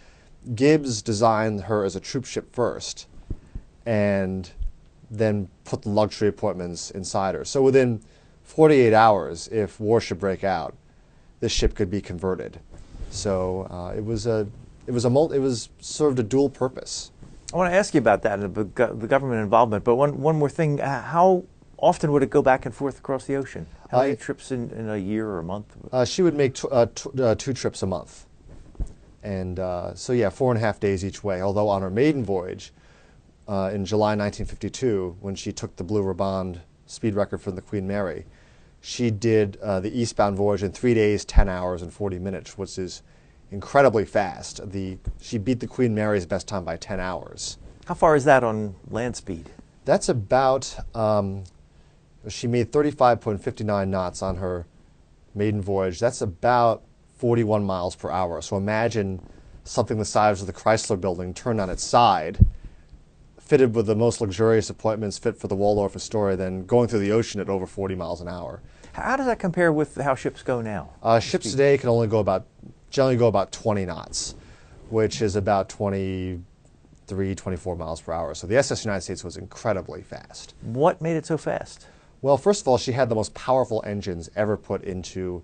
Gibbs 0.54 1.02
designed 1.02 1.62
her 1.62 1.84
as 1.84 1.96
a 1.96 2.00
troop 2.00 2.24
ship 2.24 2.54
first, 2.54 3.08
and 3.84 4.50
then 5.10 5.48
put 5.64 5.82
the 5.82 5.90
luxury 5.90 6.28
appointments 6.28 6.90
inside 6.90 7.34
her. 7.34 7.44
So 7.44 7.62
within 7.62 8.02
48 8.42 8.94
hours, 8.94 9.48
if 9.48 9.78
war 9.80 10.00
should 10.00 10.18
break 10.18 10.44
out, 10.44 10.74
this 11.40 11.52
ship 11.52 11.74
could 11.74 11.90
be 11.90 12.00
converted. 12.00 12.60
So 13.10 13.66
uh, 13.70 13.94
it 13.96 14.04
was 14.04 14.26
a 14.26 14.46
it 14.86 14.92
was 14.92 15.04
a 15.04 15.10
multi, 15.10 15.36
it 15.36 15.40
was 15.40 15.68
served 15.80 16.18
a 16.18 16.22
dual 16.22 16.48
purpose. 16.48 17.10
I 17.52 17.56
want 17.56 17.72
to 17.72 17.76
ask 17.76 17.94
you 17.94 17.98
about 17.98 18.22
that, 18.22 18.40
the, 18.40 18.64
the 18.64 19.06
government 19.06 19.40
involvement. 19.40 19.84
But 19.84 19.96
one 19.96 20.20
one 20.20 20.36
more 20.38 20.50
thing: 20.50 20.80
uh, 20.80 21.02
how 21.02 21.44
often 21.78 22.12
would 22.12 22.22
it 22.22 22.30
go 22.30 22.42
back 22.42 22.66
and 22.66 22.74
forth 22.74 22.98
across 22.98 23.24
the 23.26 23.36
ocean? 23.36 23.66
How 23.90 24.00
many 24.02 24.16
trips 24.16 24.50
in, 24.50 24.70
in, 24.70 24.88
a 24.88 24.96
year 24.96 25.28
or 25.28 25.38
a 25.38 25.44
month? 25.44 25.76
Uh, 25.92 26.04
she 26.04 26.22
would 26.22 26.34
make 26.34 26.56
uh, 26.64 26.86
uh, 27.20 27.34
two 27.36 27.52
trips 27.52 27.82
a 27.82 27.86
month, 27.86 28.26
and 29.22 29.60
uh, 29.60 29.94
so 29.94 30.12
yeah, 30.12 30.28
four 30.30 30.50
and 30.50 30.58
a 30.58 30.64
half 30.64 30.80
days 30.80 31.04
each 31.04 31.22
way. 31.22 31.40
Although 31.40 31.68
on 31.68 31.82
her 31.82 31.90
maiden 31.90 32.24
voyage, 32.24 32.72
uh, 33.48 33.70
in 33.72 33.84
July 33.84 34.16
1952 34.16 35.16
when 35.20 35.34
she 35.34 35.52
took 35.52 35.76
the 35.76 35.84
Blue 35.84 36.02
Riband 36.02 36.60
speed 36.86 37.14
record 37.14 37.40
from 37.40 37.54
the 37.54 37.62
Queen 37.62 37.86
Mary. 37.86 38.24
She 38.88 39.10
did 39.10 39.58
uh, 39.60 39.80
the 39.80 39.90
eastbound 39.90 40.36
voyage 40.36 40.62
in 40.62 40.70
three 40.70 40.94
days, 40.94 41.24
10 41.24 41.48
hours, 41.48 41.82
and 41.82 41.92
40 41.92 42.20
minutes, 42.20 42.56
which 42.56 42.78
is 42.78 43.02
incredibly 43.50 44.04
fast. 44.04 44.70
The, 44.70 44.98
she 45.20 45.38
beat 45.38 45.58
the 45.58 45.66
Queen 45.66 45.92
Mary's 45.92 46.24
best 46.24 46.46
time 46.46 46.64
by 46.64 46.76
10 46.76 47.00
hours. 47.00 47.58
How 47.86 47.94
far 47.94 48.14
is 48.14 48.24
that 48.26 48.44
on 48.44 48.76
land 48.88 49.16
speed? 49.16 49.50
That's 49.84 50.08
about, 50.08 50.76
um, 50.94 51.42
She 52.28 52.46
made 52.46 52.70
35.59 52.70 53.88
knots 53.88 54.22
on 54.22 54.36
her 54.36 54.66
maiden 55.34 55.60
voyage. 55.60 55.98
That's 55.98 56.20
about 56.20 56.84
41 57.16 57.64
miles 57.64 57.96
per 57.96 58.08
hour. 58.08 58.40
So 58.40 58.56
imagine 58.56 59.20
something 59.64 59.98
the 59.98 60.04
size 60.04 60.40
of 60.40 60.46
the 60.46 60.52
Chrysler 60.52 61.00
building 61.00 61.34
turned 61.34 61.60
on 61.60 61.70
its 61.70 61.82
side, 61.82 62.38
fitted 63.40 63.74
with 63.74 63.86
the 63.86 63.96
most 63.96 64.20
luxurious 64.20 64.70
appointments 64.70 65.18
fit 65.18 65.36
for 65.36 65.48
the 65.48 65.56
Waldorf 65.56 65.96
Astoria, 65.96 66.36
then 66.36 66.66
going 66.66 66.86
through 66.86 67.00
the 67.00 67.10
ocean 67.10 67.40
at 67.40 67.48
over 67.48 67.66
40 67.66 67.96
miles 67.96 68.20
an 68.20 68.28
hour. 68.28 68.62
How 68.96 69.14
does 69.14 69.26
that 69.26 69.38
compare 69.38 69.74
with 69.74 69.96
how 69.96 70.14
ships 70.14 70.42
go 70.42 70.62
now? 70.62 70.88
Uh, 71.02 71.20
ships 71.20 71.50
today 71.50 71.76
can 71.76 71.90
only 71.90 72.08
go 72.08 72.18
about, 72.18 72.46
generally 72.88 73.18
go 73.18 73.26
about 73.26 73.52
20 73.52 73.84
knots, 73.84 74.34
which 74.88 75.20
is 75.20 75.36
about 75.36 75.68
23, 75.68 77.34
24 77.34 77.76
miles 77.76 78.00
per 78.00 78.14
hour. 78.14 78.34
So 78.34 78.46
the 78.46 78.56
SS 78.56 78.86
United 78.86 79.02
States 79.02 79.22
was 79.22 79.36
incredibly 79.36 80.00
fast. 80.00 80.54
What 80.62 81.02
made 81.02 81.18
it 81.18 81.26
so 81.26 81.36
fast? 81.36 81.86
Well, 82.22 82.38
first 82.38 82.62
of 82.62 82.68
all, 82.68 82.78
she 82.78 82.92
had 82.92 83.10
the 83.10 83.14
most 83.14 83.34
powerful 83.34 83.82
engines 83.86 84.30
ever 84.34 84.56
put 84.56 84.82
into 84.82 85.42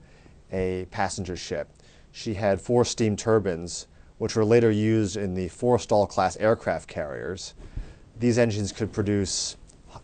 a 0.50 0.86
passenger 0.90 1.36
ship. 1.36 1.68
She 2.10 2.32
had 2.32 2.58
four 2.58 2.86
steam 2.86 3.16
turbines, 3.16 3.86
which 4.16 4.34
were 4.34 4.46
later 4.46 4.70
used 4.70 5.18
in 5.18 5.34
the 5.34 5.50
Forrestal 5.50 6.08
class 6.08 6.38
aircraft 6.38 6.88
carriers. 6.88 7.52
These 8.18 8.38
engines 8.38 8.72
could 8.72 8.94
produce 8.94 9.58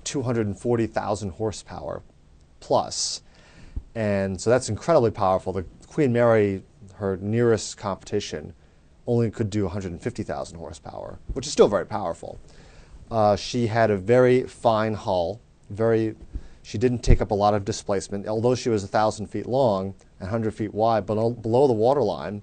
240,000 0.04 1.30
horsepower 1.30 2.02
plus. 2.60 3.22
And 3.98 4.40
so 4.40 4.48
that's 4.48 4.68
incredibly 4.68 5.10
powerful. 5.10 5.52
The 5.52 5.64
Queen 5.88 6.12
Mary, 6.12 6.62
her 6.94 7.16
nearest 7.16 7.76
competition, 7.76 8.54
only 9.08 9.28
could 9.28 9.50
do 9.50 9.64
150,000 9.64 10.56
horsepower, 10.56 11.18
which 11.32 11.48
is 11.48 11.52
still 11.52 11.66
very 11.66 11.84
powerful. 11.84 12.38
Uh, 13.10 13.34
she 13.34 13.66
had 13.66 13.90
a 13.90 13.96
very 13.96 14.44
fine 14.44 14.94
hull, 14.94 15.40
very 15.70 16.14
she 16.62 16.78
didn't 16.78 17.00
take 17.00 17.20
up 17.20 17.32
a 17.32 17.34
lot 17.34 17.54
of 17.54 17.64
displacement. 17.64 18.28
Although 18.28 18.54
she 18.54 18.68
was 18.68 18.84
1,000 18.84 19.26
feet 19.26 19.46
long 19.46 19.86
and 20.20 20.30
100 20.30 20.54
feet 20.54 20.72
wide, 20.72 21.04
below, 21.04 21.30
below 21.30 21.66
the 21.66 21.72
waterline, 21.72 22.42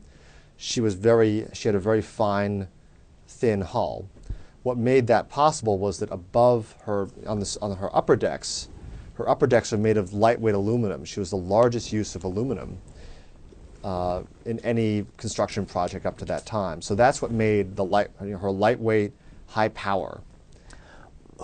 she 0.58 0.82
was 0.82 0.96
very, 0.96 1.48
she 1.54 1.70
had 1.70 1.76
a 1.76 1.80
very 1.80 2.02
fine, 2.02 2.68
thin 3.30 3.62
hull. 3.62 4.10
What 4.64 4.78
made 4.78 5.08
that 5.08 5.30
possible 5.30 5.80
was 5.80 6.00
that 6.00 6.12
above 6.12 6.76
her, 6.82 7.08
on, 7.26 7.40
this, 7.40 7.56
on 7.58 7.78
her 7.78 7.96
upper 7.96 8.18
decks, 8.18 8.68
her 9.16 9.28
upper 9.28 9.48
decks 9.48 9.74
are 9.74 9.78
made 9.78 9.98
of 9.98 10.14
lightweight 10.14 10.56
aluminum. 10.56 11.06
She 11.06 11.20
was 11.20 11.30
the 11.30 11.38
largest 11.38 11.92
use 11.92 12.16
of 12.16 12.24
aluminum 12.24 12.80
uh, 13.84 14.24
in 14.46 14.60
any 14.60 15.06
construction 15.18 15.66
project 15.66 16.06
up 16.06 16.18
to 16.18 16.26
that 16.26 16.46
time. 16.46 16.82
So 16.82 16.96
that's 16.96 17.22
what 17.22 17.32
made 17.32 17.76
the 17.76 17.86
light, 17.86 18.10
you 18.22 18.32
know, 18.32 18.38
her 18.38 18.52
lightweight, 18.52 19.14
high 19.48 19.70
power. 19.70 20.22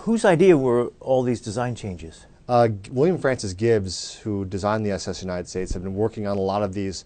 Whose 0.01 0.25
idea 0.25 0.57
were 0.57 0.91
all 0.99 1.23
these 1.23 1.41
design 1.41 1.75
changes? 1.75 2.25
Uh, 2.49 2.69
William 2.89 3.17
Francis 3.17 3.53
Gibbs, 3.53 4.15
who 4.15 4.43
designed 4.45 4.85
the 4.85 4.91
SS 4.91 5.21
United 5.21 5.47
States, 5.47 5.73
had 5.73 5.83
been 5.83 5.95
working 5.95 6.27
on 6.27 6.37
a 6.37 6.41
lot 6.41 6.63
of 6.63 6.73
these 6.73 7.05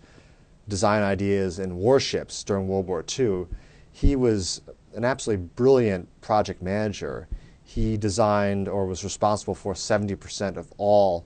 design 0.67 1.03
ideas 1.03 1.60
in 1.60 1.75
warships 1.75 2.43
during 2.43 2.67
World 2.67 2.88
War 2.88 3.03
II. 3.17 3.45
He 3.91 4.15
was 4.15 4.62
an 4.95 5.03
absolutely 5.03 5.45
brilliant 5.55 6.10
project 6.22 6.62
manager. 6.62 7.27
He 7.75 7.98
designed 7.98 8.70
or 8.70 8.86
was 8.86 9.03
responsible 9.03 9.53
for 9.53 9.74
70% 9.74 10.55
of 10.55 10.72
all 10.77 11.25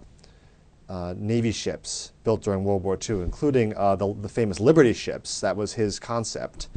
uh, 0.89 1.13
Navy 1.15 1.51
ships 1.51 2.11
built 2.23 2.41
during 2.41 2.63
World 2.63 2.81
War 2.81 2.97
II, 2.97 3.21
including 3.21 3.77
uh, 3.77 3.95
the, 3.95 4.15
the, 4.15 4.29
famous 4.29 4.59
Liberty 4.59 4.93
ships. 4.93 5.41
That 5.41 5.55
was 5.55 5.73
his 5.73 5.99
concept. 5.99 6.69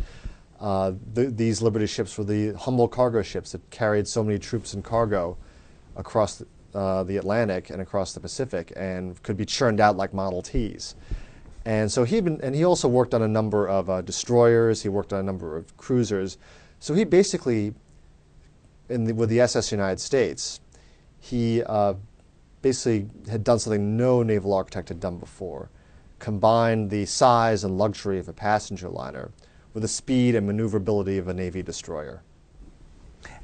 Uh, 0.61 0.93
the, 1.15 1.31
these 1.31 1.63
Liberty 1.63 1.87
ships 1.87 2.19
were 2.19 2.25
the 2.25 2.53
humble 2.53 2.87
cargo 2.87 3.23
ships 3.23 3.53
that 3.53 3.71
carried 3.71 4.07
so 4.07 4.23
many 4.23 4.39
troops 4.39 4.75
and 4.75 4.85
cargo 4.85 5.39
across 5.97 6.37
the, 6.37 6.47
uh, 6.79 7.03
the 7.05 7.17
Atlantic 7.17 7.71
and 7.71 7.81
across 7.81 8.13
the 8.13 8.21
Pacific 8.21 8.75
and 8.77 9.23
could 9.23 9.39
be 9.39 9.47
churned 9.47 9.81
out 9.81 9.97
like 9.97 10.13
Model 10.13 10.43
Ts. 10.43 10.97
And 11.65 11.91
so 11.91 12.05
he 12.05 12.19
and 12.19 12.55
he 12.55 12.65
also 12.65 12.89
worked 12.89 13.15
on 13.15 13.23
a 13.23 13.29
number 13.29 13.67
of 13.67 13.89
uh, 13.89 14.03
destroyers. 14.03 14.83
He 14.83 14.91
worked 14.91 15.15
on 15.15 15.21
a 15.21 15.23
number 15.23 15.57
of 15.57 15.75
cruisers. 15.79 16.37
So 16.79 16.93
he 16.93 17.05
basically, 17.05 17.73
the, 18.93 19.15
with 19.15 19.29
the 19.29 19.41
SS 19.41 19.73
United 19.73 20.01
States, 20.01 20.61
he 21.21 21.63
uh, 21.65 21.95
basically 22.63 23.09
had 23.31 23.45
done 23.45 23.59
something 23.59 23.97
no 23.97 24.23
naval 24.23 24.53
architect 24.55 24.89
had 24.89 25.01
done 25.01 25.19
before, 25.19 25.71
combined 26.19 26.91
the 26.91 27.05
size 27.07 27.65
and 27.65 27.77
luxury 27.79 28.19
of 28.19 28.29
a 28.29 28.33
passenger 28.33 28.89
liner 28.89 29.31
with 29.75 29.83
the 29.83 29.89
speed 29.89 30.35
and 30.35 30.47
maneuverability 30.47 31.19
of 31.19 31.29
a 31.29 31.35
Navy 31.35 31.63
destroyer. 31.63 32.23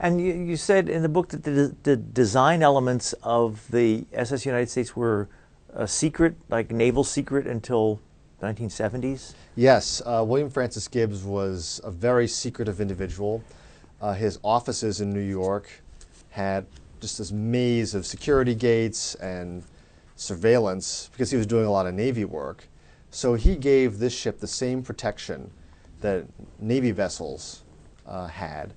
And 0.00 0.20
you, 0.20 0.32
you 0.32 0.56
said 0.56 0.88
in 0.88 1.02
the 1.02 1.08
book 1.08 1.28
that 1.28 1.44
the, 1.44 1.74
the, 1.82 1.96
design 1.96 2.62
elements 2.62 3.12
of 3.22 3.70
the 3.70 4.04
SS 4.12 4.44
United 4.44 4.68
States 4.68 4.96
were 4.96 5.28
a 5.72 5.86
secret, 5.86 6.36
like 6.48 6.70
naval 6.70 7.04
secret, 7.04 7.46
until 7.46 8.00
1970s? 8.42 9.34
Yes. 9.56 10.02
Uh, 10.04 10.24
William 10.26 10.50
Francis 10.50 10.88
Gibbs 10.88 11.24
was 11.24 11.80
a 11.84 11.90
very 11.90 12.28
secretive 12.28 12.80
individual. 12.80 13.42
Uh, 14.00 14.12
his 14.12 14.38
offices 14.42 15.00
in 15.00 15.10
New 15.10 15.20
York 15.20 15.68
had 16.30 16.66
just 17.00 17.18
this 17.18 17.32
maze 17.32 17.94
of 17.94 18.06
security 18.06 18.54
gates 18.54 19.14
and 19.16 19.64
surveillance 20.16 21.10
because 21.12 21.30
he 21.30 21.36
was 21.36 21.46
doing 21.46 21.64
a 21.64 21.70
lot 21.70 21.86
of 21.86 21.94
Navy 21.94 22.24
work. 22.24 22.68
So 23.10 23.34
he 23.34 23.56
gave 23.56 23.98
this 23.98 24.12
ship 24.12 24.38
the 24.38 24.46
same 24.46 24.82
protection 24.82 25.50
that 26.00 26.26
Navy 26.60 26.90
vessels 26.90 27.64
uh, 28.06 28.26
had 28.26 28.74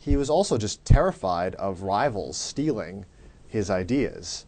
he 0.00 0.16
was 0.16 0.30
also 0.30 0.56
just 0.56 0.82
terrified 0.84 1.54
of 1.56 1.82
rivals 1.82 2.38
stealing 2.38 3.04
his 3.46 3.68
ideas. 3.68 4.46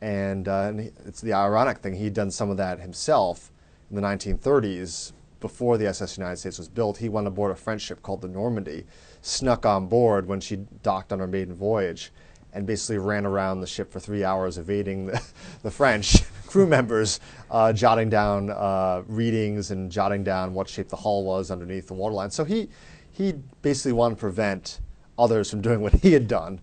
And, 0.00 0.48
uh, 0.48 0.68
and 0.68 0.80
it's 1.04 1.20
the 1.20 1.34
ironic 1.34 1.78
thing, 1.78 1.94
he'd 1.94 2.14
done 2.14 2.30
some 2.30 2.48
of 2.48 2.56
that 2.56 2.80
himself 2.80 3.52
in 3.90 3.96
the 3.96 4.02
1930s 4.02 5.12
before 5.40 5.78
the 5.78 5.86
SS 5.86 6.18
United 6.18 6.36
States 6.36 6.58
was 6.58 6.68
built. 6.68 6.98
He 6.98 7.08
went 7.08 7.26
aboard 7.26 7.52
a 7.52 7.54
French 7.54 7.82
ship 7.82 8.02
called 8.02 8.22
the 8.22 8.28
Normandie, 8.28 8.84
snuck 9.20 9.66
on 9.66 9.86
board 9.86 10.26
when 10.26 10.40
she 10.40 10.56
docked 10.82 11.12
on 11.12 11.18
her 11.18 11.26
maiden 11.26 11.54
voyage, 11.54 12.12
and 12.52 12.66
basically 12.66 12.98
ran 12.98 13.26
around 13.26 13.60
the 13.60 13.66
ship 13.66 13.92
for 13.92 14.00
three 14.00 14.24
hours 14.24 14.56
evading 14.56 15.06
the, 15.06 15.22
the 15.62 15.70
French 15.70 16.22
crew 16.46 16.66
members, 16.66 17.20
uh, 17.50 17.72
jotting 17.72 18.08
down 18.08 18.50
uh, 18.50 19.02
readings 19.06 19.70
and 19.70 19.90
jotting 19.90 20.24
down 20.24 20.54
what 20.54 20.68
shape 20.68 20.88
the 20.88 20.96
hull 20.96 21.24
was 21.24 21.50
underneath 21.50 21.88
the 21.88 21.94
waterline. 21.94 22.30
So 22.30 22.44
he, 22.44 22.68
he 23.12 23.34
basically 23.62 23.92
wanted 23.92 24.14
to 24.14 24.20
prevent 24.20 24.80
others 25.18 25.50
from 25.50 25.60
doing 25.60 25.80
what 25.80 25.92
he 25.94 26.12
had 26.12 26.28
done. 26.28 26.60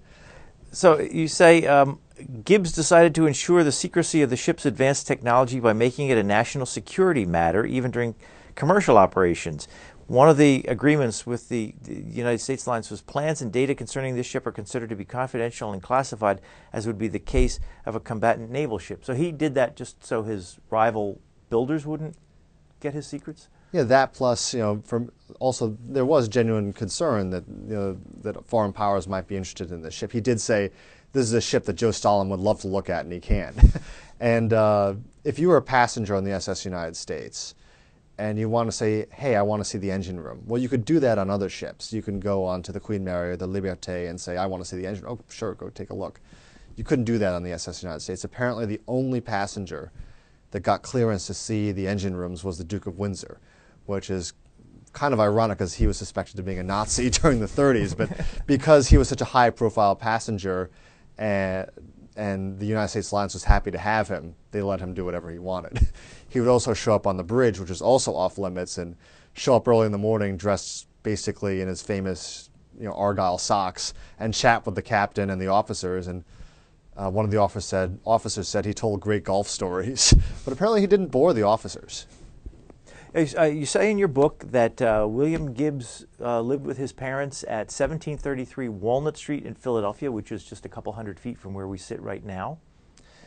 So 0.71 0.99
you 0.99 1.27
say 1.27 1.67
um, 1.67 1.99
Gibbs 2.43 2.71
decided 2.71 3.13
to 3.15 3.27
ensure 3.27 3.63
the 3.63 3.71
secrecy 3.71 4.21
of 4.21 4.29
the 4.29 4.35
ship's 4.35 4.65
advanced 4.65 5.05
technology 5.05 5.59
by 5.59 5.73
making 5.73 6.09
it 6.09 6.17
a 6.17 6.23
national 6.23 6.65
security 6.65 7.25
matter, 7.25 7.65
even 7.65 7.91
during 7.91 8.15
commercial 8.55 8.97
operations. 8.97 9.67
One 10.07 10.29
of 10.29 10.37
the 10.37 10.65
agreements 10.67 11.25
with 11.25 11.47
the, 11.47 11.73
the, 11.81 11.95
United 11.95 12.39
States 12.39 12.67
Lines 12.67 12.91
was 12.91 13.01
plans 13.01 13.41
and 13.41 13.51
data 13.51 13.73
concerning 13.73 14.15
this 14.15 14.27
ship 14.27 14.45
are 14.45 14.51
considered 14.51 14.89
to 14.89 14.95
be 14.95 15.05
confidential 15.05 15.71
and 15.71 15.81
classified, 15.81 16.41
as 16.73 16.85
would 16.85 16.97
be 16.97 17.07
the 17.07 17.19
case 17.19 17.59
of 17.85 17.95
a 17.95 18.01
combatant 18.01 18.49
naval 18.51 18.77
ship. 18.77 19.05
So 19.05 19.13
he 19.13 19.31
did 19.31 19.55
that 19.55 19.77
just 19.77 20.05
so 20.05 20.23
his 20.23 20.59
rival 20.69 21.21
builders 21.49 21.85
wouldn't 21.85 22.17
get 22.81 22.93
his 22.93 23.07
secrets? 23.07 23.47
Yeah, 23.71 23.83
that 23.83 24.13
plus, 24.13 24.53
you 24.53 24.59
know, 24.59 24.83
from 24.85 25.11
also 25.39 25.75
there 25.87 26.05
was 26.05 26.27
genuine 26.27 26.73
concern 26.73 27.31
that 27.31 27.43
you 27.47 27.75
know 27.75 27.97
that 28.21 28.45
foreign 28.45 28.71
powers 28.71 29.07
might 29.07 29.27
be 29.27 29.35
interested 29.35 29.71
in 29.71 29.81
this 29.81 29.95
ship. 29.95 30.11
He 30.11 30.21
did 30.21 30.39
say, 30.39 30.69
"This 31.11 31.23
is 31.23 31.33
a 31.33 31.41
ship 31.41 31.65
that 31.65 31.73
Joe 31.73 31.89
Stalin 31.89 32.29
would 32.29 32.39
love 32.39 32.61
to 32.61 32.67
look 32.67 32.87
at, 32.87 33.03
and 33.03 33.11
he 33.11 33.19
can." 33.19 33.55
and 34.19 34.53
uh, 34.53 34.93
if 35.23 35.39
you 35.39 35.47
were 35.47 35.57
a 35.57 35.61
passenger 35.61 36.15
on 36.15 36.23
the 36.23 36.31
SS 36.33 36.65
United 36.65 36.95
States, 36.95 37.55
and 38.17 38.37
you 38.37 38.49
want 38.49 38.67
to 38.67 38.71
say, 38.71 39.07
"Hey, 39.11 39.35
I 39.35 39.41
want 39.41 39.61
to 39.61 39.65
see 39.65 39.77
the 39.77 39.91
engine 39.91 40.19
room," 40.19 40.43
well, 40.45 40.61
you 40.61 40.69
could 40.69 40.85
do 40.85 40.99
that 40.99 41.17
on 41.17 41.29
other 41.29 41.49
ships. 41.49 41.91
You 41.91 42.01
can 42.01 42.19
go 42.19 42.45
on 42.45 42.61
to 42.63 42.71
the 42.71 42.79
Queen 42.79 43.03
Mary 43.03 43.31
or 43.31 43.35
the 43.35 43.47
Liberté 43.47 44.09
and 44.09 44.19
say, 44.19 44.37
"I 44.37 44.45
want 44.45 44.63
to 44.63 44.69
see 44.69 44.77
the 44.77 44.87
engine." 44.87 45.05
Oh, 45.07 45.19
sure, 45.29 45.53
go 45.55 45.69
take 45.69 45.89
a 45.89 45.95
look. 45.95 46.19
You 46.75 46.83
couldn't 46.83 47.05
do 47.05 47.17
that 47.19 47.33
on 47.33 47.43
the 47.43 47.51
SS 47.51 47.83
United 47.83 48.01
States. 48.01 48.23
Apparently, 48.23 48.65
the 48.65 48.81
only 48.87 49.21
passenger 49.21 49.91
that 50.51 50.61
got 50.61 50.81
clearance 50.81 51.27
to 51.27 51.33
see 51.33 51.71
the 51.71 51.87
engine 51.87 52.15
rooms 52.15 52.43
was 52.43 52.57
the 52.57 52.63
Duke 52.63 52.85
of 52.85 52.97
Windsor 52.97 53.39
which 53.85 54.09
is 54.09 54.33
kind 54.91 55.13
of 55.13 55.19
ironic 55.19 55.57
because 55.57 55.73
he 55.73 55.87
was 55.87 55.97
suspected 55.97 56.37
of 56.39 56.45
being 56.45 56.59
a 56.59 56.63
Nazi 56.63 57.09
during 57.21 57.39
the 57.39 57.45
30s, 57.45 57.97
but 57.97 58.09
because 58.47 58.87
he 58.87 58.97
was 58.97 59.09
such 59.09 59.21
a 59.21 59.25
high 59.25 59.49
profile 59.49 59.95
passenger 59.95 60.69
and, 61.17 61.69
and 62.15 62.59
the 62.59 62.65
United 62.65 62.89
States 62.89 63.11
Lines 63.11 63.33
was 63.33 63.43
happy 63.43 63.71
to 63.71 63.77
have 63.77 64.07
him, 64.07 64.35
they 64.51 64.61
let 64.61 64.79
him 64.79 64.93
do 64.93 65.03
whatever 65.03 65.31
he 65.31 65.39
wanted. 65.39 65.87
He 66.33 66.39
would 66.39 66.49
also 66.49 66.73
show 66.73 66.95
up 66.95 67.05
on 67.05 67.15
the 67.15 67.23
bridge, 67.23 67.59
which 67.59 67.69
is 67.69 67.79
also 67.79 68.15
off 68.15 68.39
limits, 68.39 68.79
and 68.79 68.95
show 69.33 69.55
up 69.55 69.67
early 69.67 69.85
in 69.85 69.91
the 69.91 69.99
morning 69.99 70.35
dressed 70.35 70.87
basically 71.03 71.61
in 71.61 71.67
his 71.67 71.83
famous 71.83 72.49
you 72.79 72.85
know, 72.85 72.93
Argyle 72.93 73.37
socks 73.37 73.93
and 74.19 74.33
chat 74.33 74.65
with 74.65 74.73
the 74.73 74.81
captain 74.81 75.29
and 75.29 75.39
the 75.39 75.47
officers. 75.47 76.07
And 76.07 76.23
uh, 76.97 77.11
one 77.11 77.23
of 77.23 77.29
the 77.29 77.37
officers 77.37 77.65
said, 77.65 77.99
officers 78.03 78.47
said 78.47 78.65
he 78.65 78.73
told 78.73 78.99
great 78.99 79.23
golf 79.23 79.47
stories, 79.47 80.11
but 80.45 80.51
apparently 80.51 80.81
he 80.81 80.87
didn't 80.87 81.07
bore 81.07 81.33
the 81.33 81.43
officers. 81.43 82.07
Uh, 83.15 83.43
you 83.43 83.67
say 83.67 83.91
in 83.91 83.99
your 83.99 84.07
book 84.07 84.43
that 84.49 84.81
uh, 84.81 85.05
William 85.07 85.53
Gibbs 85.53 86.03
uh, 86.19 86.41
lived 86.41 86.65
with 86.65 86.79
his 86.79 86.91
parents 86.91 87.43
at 87.43 87.69
1733 87.69 88.69
Walnut 88.69 89.17
Street 89.17 89.45
in 89.45 89.53
Philadelphia, 89.53 90.11
which 90.11 90.31
is 90.31 90.43
just 90.43 90.65
a 90.65 90.69
couple 90.69 90.93
hundred 90.93 91.19
feet 91.19 91.37
from 91.37 91.53
where 91.53 91.67
we 91.67 91.77
sit 91.77 92.01
right 92.01 92.25
now. 92.25 92.57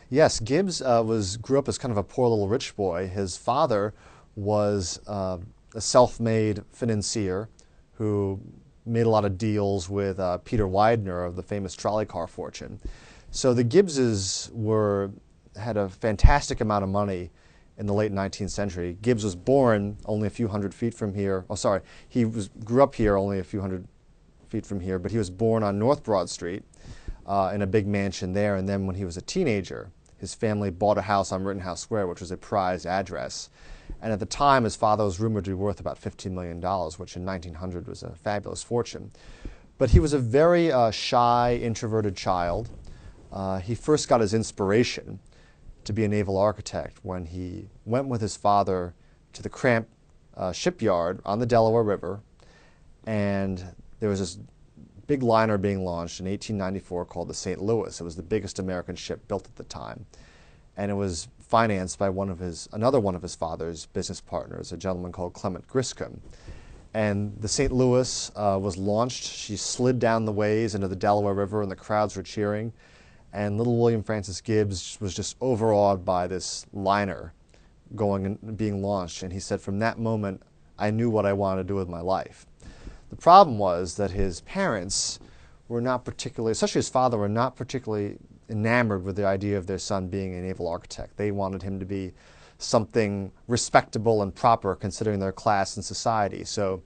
Yes, 0.09 0.39
Gibbs 0.39 0.81
uh, 0.83 1.03
was 1.05 1.37
grew 1.37 1.59
up 1.59 1.69
as 1.69 1.79
kind 1.79 1.91
of 1.91 1.99
a 1.99 2.03
poor 2.03 2.29
little 2.29 2.49
rich 2.49 2.77
boy. 2.77 3.09
His 3.09 3.37
father 3.37 3.93
was 4.37 5.01
uh, 5.07 5.39
a 5.75 5.81
self-made 5.81 6.63
financier 6.71 7.49
who 7.95 8.41
made 8.85 9.07
a 9.07 9.11
lot 9.11 9.25
of 9.25 9.37
deals 9.37 9.91
with 9.91 10.21
uh, 10.21 10.39
Peter 10.39 10.69
Widener 10.69 11.25
of 11.25 11.35
the 11.35 11.43
famous 11.43 11.75
trolley 11.75 12.07
car 12.07 12.29
fortune. 12.29 12.79
So 13.33 13.53
the 13.53 13.65
Gibbses 13.65 14.51
were 14.53 15.11
had 15.57 15.77
a 15.77 15.89
fantastic 15.89 16.61
amount 16.61 16.85
of 16.85 16.91
money 16.91 17.31
in 17.79 17.87
the 17.87 17.95
late 17.95 18.13
19th 18.13 18.51
century. 18.51 18.97
Gibbs 19.03 19.25
was 19.25 19.35
born 19.35 19.97
only 20.05 20.29
a 20.29 20.31
few 20.31 20.49
hundred 20.49 20.73
feet 20.73 20.95
from 20.95 21.15
here. 21.15 21.45
Oh, 21.51 21.57
sorry, 21.57 21.81
he 22.09 22.25
was 22.25 22.49
grew 22.65 22.83
up 22.83 22.95
here 22.95 23.17
only 23.17 23.41
a 23.41 23.45
few 23.45 23.61
hundred 23.61 23.89
feet 24.49 24.65
from 24.65 24.81
here, 24.81 25.01
but 25.01 25.11
he 25.11 25.19
was 25.19 25.31
born 25.31 25.65
on 25.65 25.79
North 25.79 26.05
Broad 26.05 26.31
Street 26.31 26.63
uh, 27.27 27.51
in 27.55 27.63
a 27.63 27.67
big 27.67 27.87
mansion 27.87 28.33
there. 28.33 28.57
And 28.57 28.69
then 28.69 28.87
when 28.87 28.97
he 28.97 29.05
was 29.05 29.17
a 29.17 29.23
teenager, 29.23 29.91
his 30.19 30.35
family 30.35 30.71
bought 30.71 30.99
a 30.99 31.03
house 31.03 31.33
on 31.33 31.45
Rittenhouse 31.45 31.81
Square, 31.81 32.07
which 32.07 32.21
was 32.21 32.31
a 32.31 32.37
prized 32.37 32.87
address. 32.87 33.51
And 34.01 34.13
at 34.13 34.21
the 34.21 34.27
time, 34.27 34.65
his 34.65 34.77
father 34.77 35.05
was 35.05 35.21
rumored 35.21 35.45
to 35.45 35.51
be 35.51 35.55
worth 35.55 35.81
about 35.81 36.01
$15 36.01 36.33
million, 36.33 36.61
which 36.97 37.17
in 37.17 37.25
1900 37.25 37.87
was 37.87 38.03
a 38.03 38.11
fabulous 38.11 38.63
fortune. 38.63 39.11
But 39.79 39.91
he 39.91 40.01
was 40.01 40.13
a 40.13 40.19
very 40.19 40.73
uh, 40.73 40.91
shy, 40.91 41.59
introverted 41.63 42.17
child. 42.17 42.71
Uh, 43.33 43.59
he 43.59 43.75
first 43.75 44.09
got 44.09 44.21
his 44.21 44.33
inspiration 44.33 45.19
to 45.85 45.93
be 45.93 46.05
a 46.05 46.09
naval 46.09 46.37
architect 46.37 46.99
when 47.03 47.27
he 47.27 47.69
went 47.85 48.09
with 48.09 48.21
his 48.21 48.37
father 48.37 48.95
to 49.35 49.43
the 49.43 49.49
Cramp 49.49 49.89
uh, 50.37 50.53
shipyard 50.53 51.21
on 51.25 51.39
the 51.39 51.47
Delaware 51.47 51.83
River. 51.83 52.21
And 53.05 53.63
there 54.01 54.09
was 54.09 54.21
this 54.21 54.39
big 55.07 55.23
liner 55.23 55.59
being 55.59 55.85
launched 55.85 56.21
in 56.21 56.27
1894 56.27 57.05
called 57.07 57.29
the 57.29 57.35
St. 57.35 57.61
Louis. 57.61 58.01
It 58.01 58.05
was 58.05 58.17
the 58.17 58.23
biggest 58.23 58.59
American 58.59 58.97
ship 58.97 59.27
built 59.29 59.47
at 59.47 59.57
the 59.57 59.65
time. 59.65 60.07
And 60.77 60.91
it 60.91 60.95
was 60.95 61.29
financed 61.41 61.99
by 61.99 62.09
one 62.09 62.29
of 62.29 62.39
his, 62.39 62.69
another 62.73 63.01
one 63.01 63.15
of 63.15 63.23
his 63.23 63.35
father's 63.35 63.87
business 63.87 64.21
partners, 64.21 64.73
a 64.73 64.77
gentleman 64.77 65.13
called 65.13 65.33
Clement 65.33 65.67
Griscom. 65.69 66.19
And 66.93 67.37
the 67.41 67.49
St. 67.49 67.73
Louis 67.73 68.33
uh, 68.37 68.59
was 68.61 68.77
launched. 68.77 69.25
She 69.25 69.57
slid 69.57 69.99
down 69.99 70.25
the 70.25 70.33
ways 70.33 70.75
into 70.75 70.89
the 70.89 70.97
Delaware 70.97 71.35
River, 71.35 71.63
and 71.63 71.71
the 71.71 71.77
crowds 71.77 72.17
were 72.17 72.23
cheering. 72.23 72.73
And 73.33 73.59
little 73.59 73.77
William 73.77 74.03
Francis 74.03 74.41
Gibbs 74.41 74.97
was 75.01 75.15
just 75.15 75.37
overawed 75.41 76.05
by 76.05 76.27
this 76.27 76.65
liner 76.73 77.35
going 77.95 78.25
and 78.25 78.57
being 78.57 78.83
launched. 78.83 79.23
And 79.23 79.33
he 79.33 79.41
said, 79.41 79.61
From 79.61 79.79
that 79.81 79.99
moment, 79.99 80.43
I 80.79 80.91
knew 80.91 81.11
what 81.11 81.27
I 81.27 81.33
wanted 81.33 81.63
to 81.63 81.69
do 81.69 81.75
with 81.75 81.89
my 81.89 82.01
life. 82.01 82.47
The 83.11 83.17
problem 83.17 83.59
was 83.59 83.97
that 83.97 84.11
his 84.11 84.41
parents 84.43 85.19
were 85.69 85.81
not 85.81 86.05
particularly, 86.05 86.53
especially 86.53 86.81
his 86.81 86.89
father, 86.89 87.19
were 87.19 87.29
not 87.29 87.57
particularly 87.57 88.19
enamored 88.49 89.05
with 89.05 89.17
the 89.17 89.27
idea 89.27 89.59
of 89.59 89.67
their 89.67 89.79
son 89.79 90.09
being 90.09 90.35
a 90.35 90.41
naval 90.41 90.69
architect. 90.69 91.17
They 91.17 91.31
wanted 91.31 91.63
him 91.63 91.79
to 91.81 91.87
be 91.87 92.13
something 92.59 93.33
respectable 93.49 94.23
and 94.23 94.35
proper 94.35 94.75
considering 94.75 95.21
their 95.21 95.33
class 95.33 95.77
and 95.77 95.85
society. 95.85 96.45
So 96.45 96.83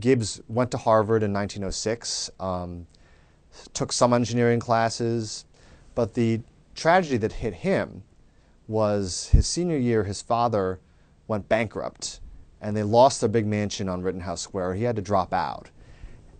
Gibbs 0.00 0.40
went 0.48 0.70
to 0.70 0.78
Harvard 0.78 1.22
in 1.22 1.32
1906, 1.32 2.30
um, 2.40 2.86
took 3.74 3.92
some 3.92 4.12
engineering 4.12 4.60
classes, 4.60 5.44
but 5.94 6.14
the 6.14 6.40
tragedy 6.74 7.18
that 7.18 7.32
hit 7.32 7.54
him 7.54 8.02
was 8.66 9.28
his 9.28 9.46
senior 9.46 9.76
year, 9.76 10.04
his 10.04 10.22
father 10.22 10.80
went 11.28 11.48
bankrupt 11.48 12.20
and 12.62 12.76
they 12.76 12.84
lost 12.84 13.20
their 13.20 13.28
big 13.28 13.46
mansion 13.46 13.88
on 13.88 14.02
Rittenhouse 14.02 14.40
Square. 14.40 14.74
He 14.74 14.84
had 14.84 14.96
to 14.96 15.02
drop 15.02 15.34
out. 15.34 15.70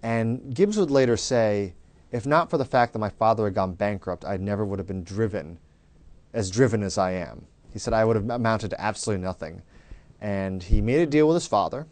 And 0.03 0.55
Gibbs 0.55 0.79
would 0.79 0.91
later 0.91 1.17
say, 1.17 1.75
if 2.13 2.27
not 2.27 2.49
for 2.49 2.57
the 2.57 2.65
fact 2.65 2.93
that 2.93 3.01
my 3.01 3.09
father 3.11 3.45
had 3.45 3.55
gone 3.55 3.75
bankrupt, 3.75 4.25
I 4.25 4.37
never 4.37 4.65
would 4.65 4.79
have 4.79 4.87
been 4.87 5.05
driven 5.05 5.59
as 6.33 6.51
driven 6.51 6.83
as 6.83 6.97
I 6.97 7.13
am. 7.13 7.47
He 7.73 7.79
said 7.79 7.93
I 7.93 8.05
would 8.05 8.17
have 8.17 8.31
amounted 8.31 8.71
to 8.71 8.81
absolutely 8.81 9.25
nothing. 9.25 9.63
And 10.21 10.63
he 10.63 10.81
made 10.81 11.01
a 11.01 11.07
deal 11.07 11.27
with 11.27 11.35
his 11.35 11.47
father. 11.47 11.87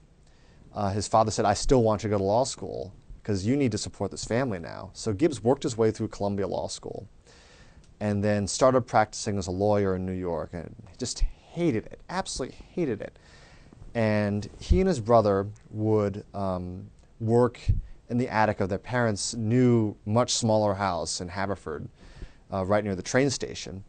Uh, 0.73 0.91
his 0.91 1.09
father 1.09 1.31
said, 1.31 1.45
I 1.45 1.55
still 1.55 1.83
want 1.83 2.03
you 2.03 2.09
to 2.09 2.15
go 2.15 2.19
to 2.19 2.25
law 2.25 2.45
school 2.45 2.93
because 3.21 3.45
you 3.45 3.57
need 3.57 3.73
to 3.73 3.79
support 3.79 4.13
this 4.13 4.25
family 4.25 4.61
now. 4.61 4.91
So 4.93 5.13
Gibbs 5.13 5.43
worked 5.43 5.65
his 5.65 5.77
way 5.77 5.91
through 5.91 6.09
Columbia 6.09 6.47
Law 6.47 6.69
School 6.69 7.09
and 7.99 8.23
then 8.23 8.47
started 8.47 8.83
practicing 8.83 9.37
as 9.37 9.49
a 9.49 9.51
lawyer 9.51 9.97
in 9.97 10.07
New 10.07 10.13
York 10.13 10.51
and 10.53 10.75
just 10.99 11.21
hated 11.21 11.87
it, 11.87 12.01
absolutely 12.09 12.57
hated 12.73 13.03
it. 13.03 13.19
And 13.95 14.49
he 14.61 14.81
and 14.81 14.89
his 14.89 15.01
brother 15.01 15.49
would 15.71 16.25
um, 16.33 16.91
work 17.19 17.61
in 18.09 18.19
the 18.19 18.29
attic 18.29 18.61
of 18.61 18.69
their 18.69 18.79
parents' 18.79 19.35
new, 19.35 19.97
much 20.05 20.33
smaller 20.33 20.75
house 20.75 21.21
in 21.21 21.29
Haverford, 21.29 21.89
uh, 22.53 22.65
right 22.65 22.85
near 22.85 22.97
the 22.97 23.03
train 23.03 23.31
station. 23.31 23.85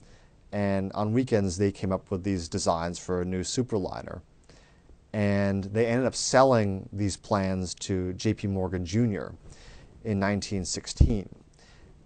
And 0.51 0.91
on 0.93 1.13
weekends, 1.13 1.57
they 1.57 1.71
came 1.71 1.91
up 1.91 2.11
with 2.11 2.23
these 2.23 2.47
designs 2.47 2.99
for 2.99 3.21
a 3.21 3.25
new 3.25 3.41
superliner. 3.41 4.21
And 5.13 5.65
they 5.65 5.87
ended 5.87 6.05
up 6.05 6.15
selling 6.15 6.87
these 6.93 7.17
plans 7.17 7.73
to 7.75 8.13
J.P. 8.13 8.47
Morgan 8.47 8.85
Jr. 8.85 9.33
in 10.03 10.19
1916. 10.19 11.27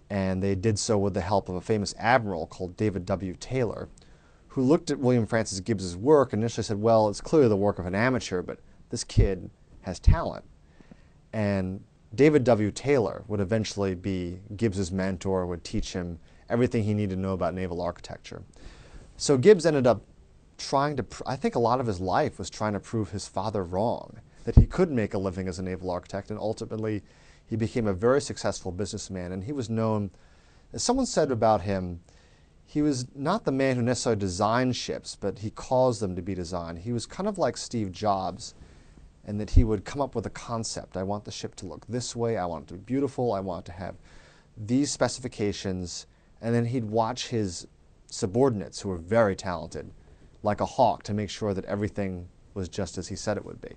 And 0.08 0.42
they 0.42 0.54
did 0.54 0.78
so 0.78 0.98
with 0.98 1.14
the 1.14 1.20
help 1.20 1.48
of 1.48 1.56
a 1.56 1.60
famous 1.60 1.94
admiral 1.98 2.46
called 2.46 2.76
David 2.76 3.06
W. 3.06 3.34
Taylor, 3.38 3.88
who 4.56 4.62
looked 4.62 4.90
at 4.90 4.98
William 4.98 5.26
Francis 5.26 5.60
Gibbs's 5.60 5.98
work 5.98 6.32
and 6.32 6.42
initially 6.42 6.64
said, 6.64 6.80
well, 6.80 7.10
it's 7.10 7.20
clearly 7.20 7.50
the 7.50 7.56
work 7.56 7.78
of 7.78 7.84
an 7.84 7.94
amateur, 7.94 8.40
but 8.40 8.58
this 8.88 9.04
kid 9.04 9.50
has 9.82 9.98
talent. 10.00 10.46
And 11.34 11.84
David 12.14 12.42
W. 12.44 12.70
Taylor 12.70 13.22
would 13.28 13.40
eventually 13.40 13.94
be 13.94 14.40
Gibbs's 14.56 14.90
mentor, 14.90 15.44
would 15.44 15.62
teach 15.62 15.92
him 15.92 16.18
everything 16.48 16.84
he 16.84 16.94
needed 16.94 17.16
to 17.16 17.20
know 17.20 17.34
about 17.34 17.52
naval 17.52 17.82
architecture. 17.82 18.44
So 19.18 19.36
Gibbs 19.36 19.66
ended 19.66 19.86
up 19.86 20.00
trying 20.56 20.96
to, 20.96 21.04
I 21.26 21.36
think 21.36 21.54
a 21.54 21.58
lot 21.58 21.78
of 21.78 21.86
his 21.86 22.00
life 22.00 22.38
was 22.38 22.48
trying 22.48 22.72
to 22.72 22.80
prove 22.80 23.10
his 23.10 23.28
father 23.28 23.62
wrong, 23.62 24.20
that 24.44 24.56
he 24.56 24.64
could 24.64 24.90
make 24.90 25.12
a 25.12 25.18
living 25.18 25.48
as 25.48 25.58
a 25.58 25.62
naval 25.62 25.90
architect, 25.90 26.30
and 26.30 26.38
ultimately 26.38 27.02
he 27.46 27.56
became 27.56 27.86
a 27.86 27.92
very 27.92 28.22
successful 28.22 28.72
businessman. 28.72 29.32
And 29.32 29.44
he 29.44 29.52
was 29.52 29.68
known, 29.68 30.12
as 30.72 30.82
someone 30.82 31.04
said 31.04 31.30
about 31.30 31.60
him, 31.60 32.00
he 32.66 32.82
was 32.82 33.06
not 33.14 33.44
the 33.44 33.52
man 33.52 33.76
who 33.76 33.82
necessarily 33.82 34.18
designed 34.18 34.74
ships, 34.74 35.16
but 35.18 35.38
he 35.38 35.50
caused 35.50 36.00
them 36.00 36.16
to 36.16 36.22
be 36.22 36.34
designed. 36.34 36.80
He 36.80 36.92
was 36.92 37.06
kind 37.06 37.28
of 37.28 37.38
like 37.38 37.56
Steve 37.56 37.92
Jobs, 37.92 38.54
and 39.24 39.40
that 39.40 39.50
he 39.50 39.64
would 39.64 39.84
come 39.84 40.00
up 40.00 40.14
with 40.14 40.26
a 40.26 40.30
concept. 40.30 40.96
I 40.96 41.04
want 41.04 41.24
the 41.24 41.30
ship 41.30 41.54
to 41.56 41.66
look 41.66 41.86
this 41.86 42.14
way. 42.14 42.36
I 42.36 42.44
want 42.46 42.64
it 42.64 42.68
to 42.68 42.74
be 42.74 42.80
beautiful. 42.80 43.32
I 43.32 43.40
want 43.40 43.66
it 43.66 43.72
to 43.72 43.78
have 43.78 43.94
these 44.56 44.90
specifications. 44.90 46.06
And 46.40 46.54
then 46.54 46.66
he'd 46.66 46.84
watch 46.84 47.28
his 47.28 47.66
subordinates, 48.06 48.80
who 48.80 48.88
were 48.88 48.98
very 48.98 49.34
talented, 49.34 49.90
like 50.42 50.60
a 50.60 50.66
hawk, 50.66 51.02
to 51.04 51.14
make 51.14 51.30
sure 51.30 51.54
that 51.54 51.64
everything 51.64 52.28
was 52.54 52.68
just 52.68 52.98
as 52.98 53.08
he 53.08 53.16
said 53.16 53.36
it 53.36 53.44
would 53.44 53.60
be. 53.60 53.74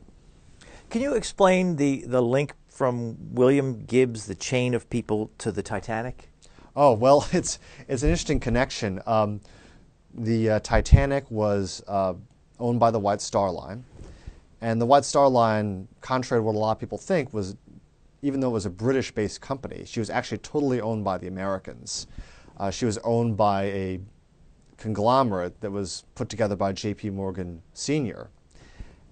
Can 0.90 1.02
you 1.02 1.14
explain 1.14 1.76
the, 1.76 2.04
the 2.08 2.22
link 2.22 2.54
from 2.68 3.34
William 3.34 3.86
Gibbs, 3.86 4.26
the 4.26 4.36
chain 4.36 4.74
of 4.74 4.90
people, 4.90 5.32
to 5.38 5.52
the 5.52 5.62
Titanic? 5.62 6.30
Oh 6.76 6.94
well, 6.94 7.28
it's 7.34 7.60
it's 7.88 8.04
an 8.04 8.10
interesting 8.10 8.40
connection. 8.40 9.02
Um, 9.06 9.42
the 10.14 10.50
uh, 10.50 10.60
Titanic 10.60 11.30
was 11.30 11.84
uh, 11.88 12.14
owned 12.60 12.80
by 12.80 12.92
the 12.92 13.00
White 13.00 13.22
Star 13.22 13.52
Line, 13.52 13.84
and 14.62 14.82
the 14.82 14.86
White 14.86 15.06
Star 15.06 15.30
Line, 15.30 15.88
contrary 16.02 16.40
to 16.40 16.44
what 16.44 16.56
a 16.56 16.58
lot 16.60 16.72
of 16.72 16.80
people 16.80 16.98
think, 16.98 17.34
was 17.34 17.56
even 18.22 18.40
though 18.40 18.50
it 18.50 18.54
was 18.54 18.66
a 18.66 18.70
British-based 18.70 19.40
company, 19.40 19.86
she 19.86 20.00
was 20.00 20.10
actually 20.10 20.40
totally 20.40 20.82
owned 20.82 21.04
by 21.04 21.18
the 21.18 21.28
Americans. 21.28 22.08
Uh, 22.58 22.70
she 22.70 22.86
was 22.86 22.98
owned 23.00 23.38
by 23.38 23.64
a 23.66 24.00
conglomerate 24.78 25.62
that 25.62 25.72
was 25.72 26.04
put 26.16 26.28
together 26.28 26.56
by 26.56 26.74
J.P. 26.74 27.12
Morgan 27.12 27.62
Sr. 27.74 28.30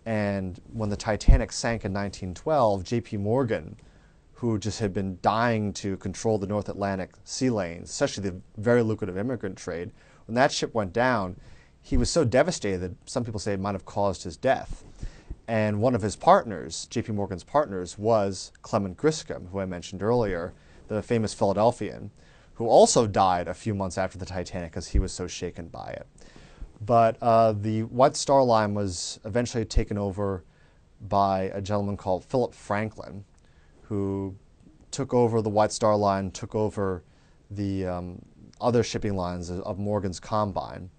And 0.05 0.59
when 0.73 0.89
the 0.89 0.97
Titanic 0.97 1.51
sank 1.51 1.85
in 1.85 1.93
1912, 1.93 2.83
J.P. 2.83 3.17
Morgan 3.17 3.77
who 4.37 4.59
just 4.59 4.79
had 4.79 4.93
been 4.93 5.17
dying 5.23 5.73
to 5.73 5.97
control 5.97 6.37
the 6.37 6.45
North 6.45 6.69
Atlantic 6.69 7.15
sea 7.23 7.49
lanes, 7.49 7.89
especially 7.89 8.29
the 8.29 8.39
very 8.57 8.83
lucrative 8.83 9.17
immigrant 9.17 9.57
trade. 9.57 9.91
When 10.27 10.35
that 10.35 10.51
ship 10.51 10.75
went 10.75 10.93
down, 10.93 11.37
he 11.81 11.97
was 11.97 12.11
so 12.11 12.23
devastated 12.23 12.81
that 12.81 13.09
some 13.09 13.25
people 13.25 13.39
say 13.39 13.53
it 13.53 13.59
might 13.59 13.73
have 13.73 13.85
caused 13.85 14.23
his 14.23 14.37
death. 14.37 14.83
And 15.47 15.81
one 15.81 15.95
of 15.95 16.03
his 16.03 16.15
partners, 16.15 16.87
JP 16.91 17.15
Morgan's 17.15 17.43
partners, 17.43 17.97
was 17.97 18.51
Clement 18.61 18.95
Griscom, 18.95 19.49
who 19.49 19.59
I 19.59 19.65
mentioned 19.65 20.03
earlier, 20.03 20.53
the 20.87 21.01
famous 21.01 21.33
Philadelphian, 21.33 22.11
who 22.55 22.67
also 22.67 23.07
died 23.07 23.47
a 23.47 23.55
few 23.55 23.73
months 23.73 23.97
after 23.97 24.19
the 24.19 24.25
Titanic 24.25 24.71
because 24.71 24.89
he 24.89 24.99
was 24.99 25.11
so 25.11 25.25
shaken 25.25 25.67
by 25.69 25.89
it. 25.89 26.05
But 26.79 27.17
uh, 27.23 27.53
the 27.53 27.83
White 27.83 28.15
Star 28.15 28.43
Line 28.43 28.75
was 28.75 29.19
eventually 29.25 29.65
taken 29.65 29.97
over 29.97 30.43
by 31.01 31.43
a 31.53 31.61
gentleman 31.61 31.97
called 31.97 32.23
Philip 32.23 32.53
Franklin, 32.53 33.25
who 33.87 34.35
took 34.91 35.13
over 35.13 35.41
the 35.41 35.49
White 35.49 35.71
Star 35.71 35.95
Line, 35.95 36.31
took 36.31 36.55
over 36.55 37.03
the 37.49 37.85
um, 37.85 38.21
other 38.59 38.83
shipping 38.83 39.15
lines 39.15 39.49
of 39.49 39.79
Morgan's 39.79 40.19
Combine. 40.19 40.89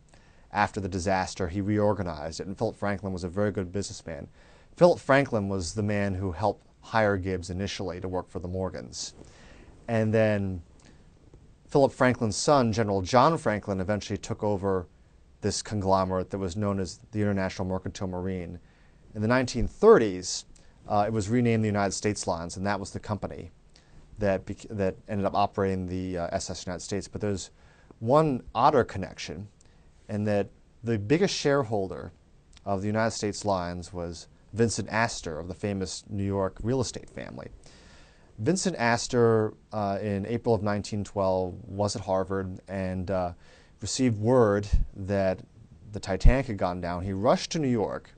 After 0.52 0.80
the 0.80 0.88
disaster, 0.88 1.48
he 1.48 1.60
reorganized 1.60 2.40
it, 2.40 2.46
and 2.46 2.56
Philip 2.56 2.76
Franklin 2.76 3.12
was 3.12 3.24
a 3.24 3.28
very 3.28 3.50
good 3.50 3.70
businessman. 3.70 4.28
Philip 4.76 4.98
Franklin 4.98 5.48
was 5.48 5.74
the 5.74 5.82
man 5.82 6.14
who 6.14 6.32
helped 6.32 6.66
hire 6.80 7.16
Gibbs 7.16 7.50
initially 7.50 8.00
to 8.00 8.08
work 8.08 8.30
for 8.30 8.38
the 8.38 8.48
Morgans. 8.48 9.14
And 9.88 10.14
then 10.14 10.62
Philip 11.66 11.92
Franklin's 11.92 12.36
son, 12.36 12.72
General 12.72 13.02
John 13.02 13.36
Franklin, 13.36 13.80
eventually 13.80 14.16
took 14.16 14.42
over 14.42 14.86
this 15.40 15.60
conglomerate 15.62 16.30
that 16.30 16.38
was 16.38 16.56
known 16.56 16.80
as 16.80 17.00
the 17.12 17.20
International 17.20 17.66
Mercantile 17.66 18.08
Marine. 18.08 18.58
In 19.14 19.22
the 19.22 19.28
1930s, 19.28 20.44
uh, 20.88 21.04
it 21.06 21.12
was 21.12 21.28
renamed 21.28 21.62
the 21.62 21.68
United 21.68 21.92
States 21.92 22.26
Lines, 22.26 22.56
and 22.56 22.66
that 22.66 22.80
was 22.80 22.90
the 22.90 23.00
company 23.00 23.50
that, 24.18 24.46
that 24.70 24.96
ended 25.08 25.26
up 25.26 25.34
operating 25.34 25.86
the 25.86 26.18
uh, 26.18 26.28
SS 26.32 26.66
United 26.66 26.82
States. 26.82 27.06
But 27.08 27.20
there's 27.20 27.50
one 28.00 28.42
odder 28.54 28.84
connection, 28.84 29.48
and 30.08 30.26
that 30.26 30.48
the 30.82 30.98
biggest 30.98 31.34
shareholder 31.34 32.12
of 32.64 32.80
the 32.80 32.86
United 32.86 33.10
States 33.12 33.44
Lines 33.44 33.92
was 33.92 34.28
Vincent 34.52 34.88
Astor 34.88 35.38
of 35.38 35.48
the 35.48 35.54
famous 35.54 36.04
New 36.08 36.24
York 36.24 36.56
real 36.62 36.80
estate 36.80 37.10
family. 37.10 37.48
Vincent 38.38 38.76
Astor, 38.76 39.54
uh, 39.72 39.98
in 40.00 40.24
April 40.26 40.54
of 40.54 40.62
1912, 40.62 41.54
was 41.66 41.96
at 41.96 42.02
Harvard 42.02 42.60
and 42.68 43.10
uh, 43.10 43.32
received 43.80 44.18
word 44.18 44.68
that 44.94 45.40
the 45.92 46.00
Titanic 46.00 46.46
had 46.46 46.56
gone 46.56 46.80
down. 46.80 47.02
He 47.02 47.12
rushed 47.12 47.50
to 47.52 47.58
New 47.58 47.68
York, 47.68 48.10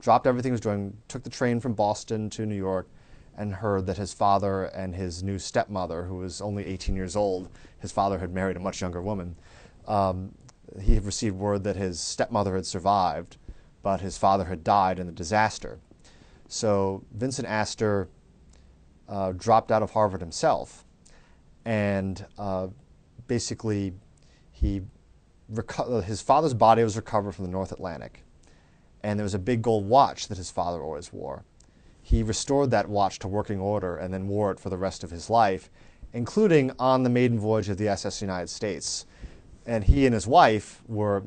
dropped 0.00 0.26
everything 0.26 0.50
he 0.50 0.52
was 0.52 0.60
doing, 0.60 0.96
took 1.08 1.22
the 1.22 1.30
train 1.30 1.60
from 1.60 1.74
Boston 1.74 2.30
to 2.30 2.46
New 2.46 2.56
York, 2.56 2.88
and 3.36 3.54
heard 3.54 3.86
that 3.86 3.96
his 3.96 4.12
father 4.12 4.64
and 4.64 4.94
his 4.94 5.22
new 5.22 5.38
stepmother, 5.38 6.04
who 6.04 6.16
was 6.16 6.40
only 6.40 6.66
18 6.66 6.96
years 6.96 7.16
old, 7.16 7.48
his 7.78 7.92
father 7.92 8.18
had 8.18 8.32
married 8.34 8.56
a 8.56 8.60
much 8.60 8.80
younger 8.80 9.00
woman. 9.00 9.36
Um, 9.86 10.34
he 10.80 10.94
had 10.94 11.04
received 11.04 11.36
word 11.36 11.64
that 11.64 11.76
his 11.76 12.00
stepmother 12.00 12.54
had 12.54 12.66
survived, 12.66 13.36
but 13.82 14.00
his 14.00 14.18
father 14.18 14.44
had 14.44 14.62
died 14.62 14.98
in 14.98 15.06
the 15.06 15.12
disaster. 15.12 15.78
So 16.48 17.04
Vincent 17.12 17.48
Astor 17.48 18.08
uh, 19.08 19.32
dropped 19.32 19.72
out 19.72 19.82
of 19.82 19.92
Harvard 19.92 20.20
himself, 20.20 20.84
and 21.64 22.24
uh, 22.38 22.68
basically 23.26 23.94
he 24.50 24.82
his 26.04 26.22
father's 26.22 26.54
body 26.54 26.84
was 26.84 26.96
recovered 26.96 27.32
from 27.32 27.44
the 27.44 27.50
North 27.50 27.72
Atlantic, 27.72 28.22
and 29.02 29.18
there 29.18 29.24
was 29.24 29.34
a 29.34 29.38
big 29.38 29.62
gold 29.62 29.86
watch 29.86 30.28
that 30.28 30.38
his 30.38 30.50
father 30.50 30.82
always 30.82 31.12
wore. 31.12 31.44
He 32.02 32.22
restored 32.22 32.70
that 32.70 32.88
watch 32.88 33.18
to 33.20 33.28
working 33.28 33.60
order 33.60 33.96
and 33.96 34.12
then 34.12 34.28
wore 34.28 34.50
it 34.50 34.60
for 34.60 34.70
the 34.70 34.76
rest 34.76 35.04
of 35.04 35.10
his 35.10 35.30
life, 35.30 35.70
including 36.12 36.72
on 36.78 37.02
the 37.02 37.10
maiden 37.10 37.38
voyage 37.38 37.68
of 37.68 37.78
the 37.78 37.88
SS 37.88 38.20
United 38.20 38.48
States. 38.48 39.06
And 39.66 39.84
he 39.84 40.06
and 40.06 40.14
his 40.14 40.26
wife 40.26 40.82
were 40.88 41.22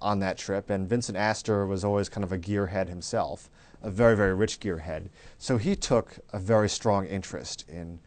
on 0.00 0.20
that 0.20 0.38
trip, 0.38 0.70
and 0.70 0.88
Vincent 0.88 1.16
Astor 1.16 1.66
was 1.66 1.84
always 1.84 2.08
kind 2.08 2.24
of 2.24 2.32
a 2.32 2.38
gearhead 2.38 2.88
himself, 2.88 3.50
a 3.82 3.90
very, 3.90 4.16
very 4.16 4.34
rich 4.34 4.60
gearhead. 4.60 5.08
So 5.38 5.56
he 5.56 5.76
took 5.76 6.18
a 6.32 6.38
very 6.38 6.68
strong 6.68 7.06
interest 7.06 7.64
in 7.68 8.00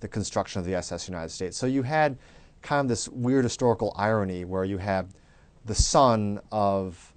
the 0.00 0.08
construction 0.08 0.60
of 0.60 0.66
the 0.66 0.74
SS 0.74 1.08
United 1.08 1.30
States. 1.30 1.56
So 1.56 1.66
you 1.66 1.82
had 1.82 2.18
kind 2.62 2.84
of 2.84 2.88
this 2.88 3.08
weird 3.08 3.44
historical 3.44 3.92
irony 3.96 4.44
where 4.44 4.64
you 4.64 4.78
have 4.78 5.14
the 5.64 5.74
son 5.74 6.40
of 6.50 7.12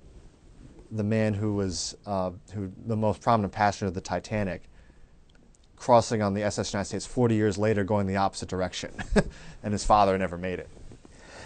the 0.91 1.03
man 1.03 1.33
who 1.33 1.53
was 1.53 1.95
uh, 2.05 2.31
who 2.53 2.71
the 2.85 2.95
most 2.95 3.21
prominent 3.21 3.53
passenger 3.53 3.87
of 3.87 3.93
the 3.93 4.01
Titanic 4.01 4.63
crossing 5.75 6.21
on 6.21 6.33
the 6.35 6.43
SS 6.43 6.73
United 6.73 6.85
States 6.85 7.05
40 7.07 7.33
years 7.33 7.57
later 7.57 7.83
going 7.83 8.05
the 8.05 8.17
opposite 8.17 8.47
direction 8.47 8.91
and 9.63 9.73
his 9.73 9.83
father 9.83 10.15
never 10.17 10.37
made 10.37 10.59
it. 10.59 10.69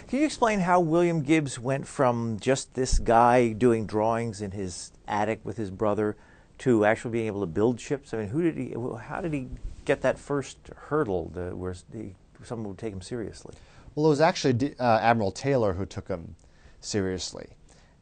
Can 0.08 0.20
you 0.20 0.26
explain 0.26 0.60
how 0.60 0.78
William 0.78 1.22
Gibbs 1.22 1.58
went 1.58 1.86
from 1.86 2.38
just 2.38 2.74
this 2.74 2.98
guy 2.98 3.52
doing 3.52 3.86
drawings 3.86 4.40
in 4.40 4.50
his 4.52 4.92
attic 5.08 5.40
with 5.42 5.56
his 5.56 5.70
brother 5.70 6.16
to 6.58 6.84
actually 6.84 7.10
being 7.12 7.26
able 7.26 7.40
to 7.40 7.46
build 7.46 7.80
ships? 7.80 8.14
I 8.14 8.18
mean, 8.18 8.28
who 8.28 8.42
did 8.42 8.56
he? 8.56 8.74
How 9.08 9.20
did 9.20 9.32
he 9.32 9.48
get 9.84 10.02
that 10.02 10.18
first 10.18 10.58
hurdle 10.76 11.32
to, 11.34 11.56
where 11.56 11.74
he, 11.92 12.14
someone 12.44 12.68
would 12.68 12.78
take 12.78 12.92
him 12.92 13.00
seriously? 13.00 13.54
Well, 13.94 14.06
it 14.06 14.10
was 14.10 14.20
actually 14.20 14.76
uh, 14.78 14.98
Admiral 14.98 15.32
Taylor 15.32 15.72
who 15.72 15.86
took 15.86 16.06
him 16.06 16.36
seriously. 16.80 17.48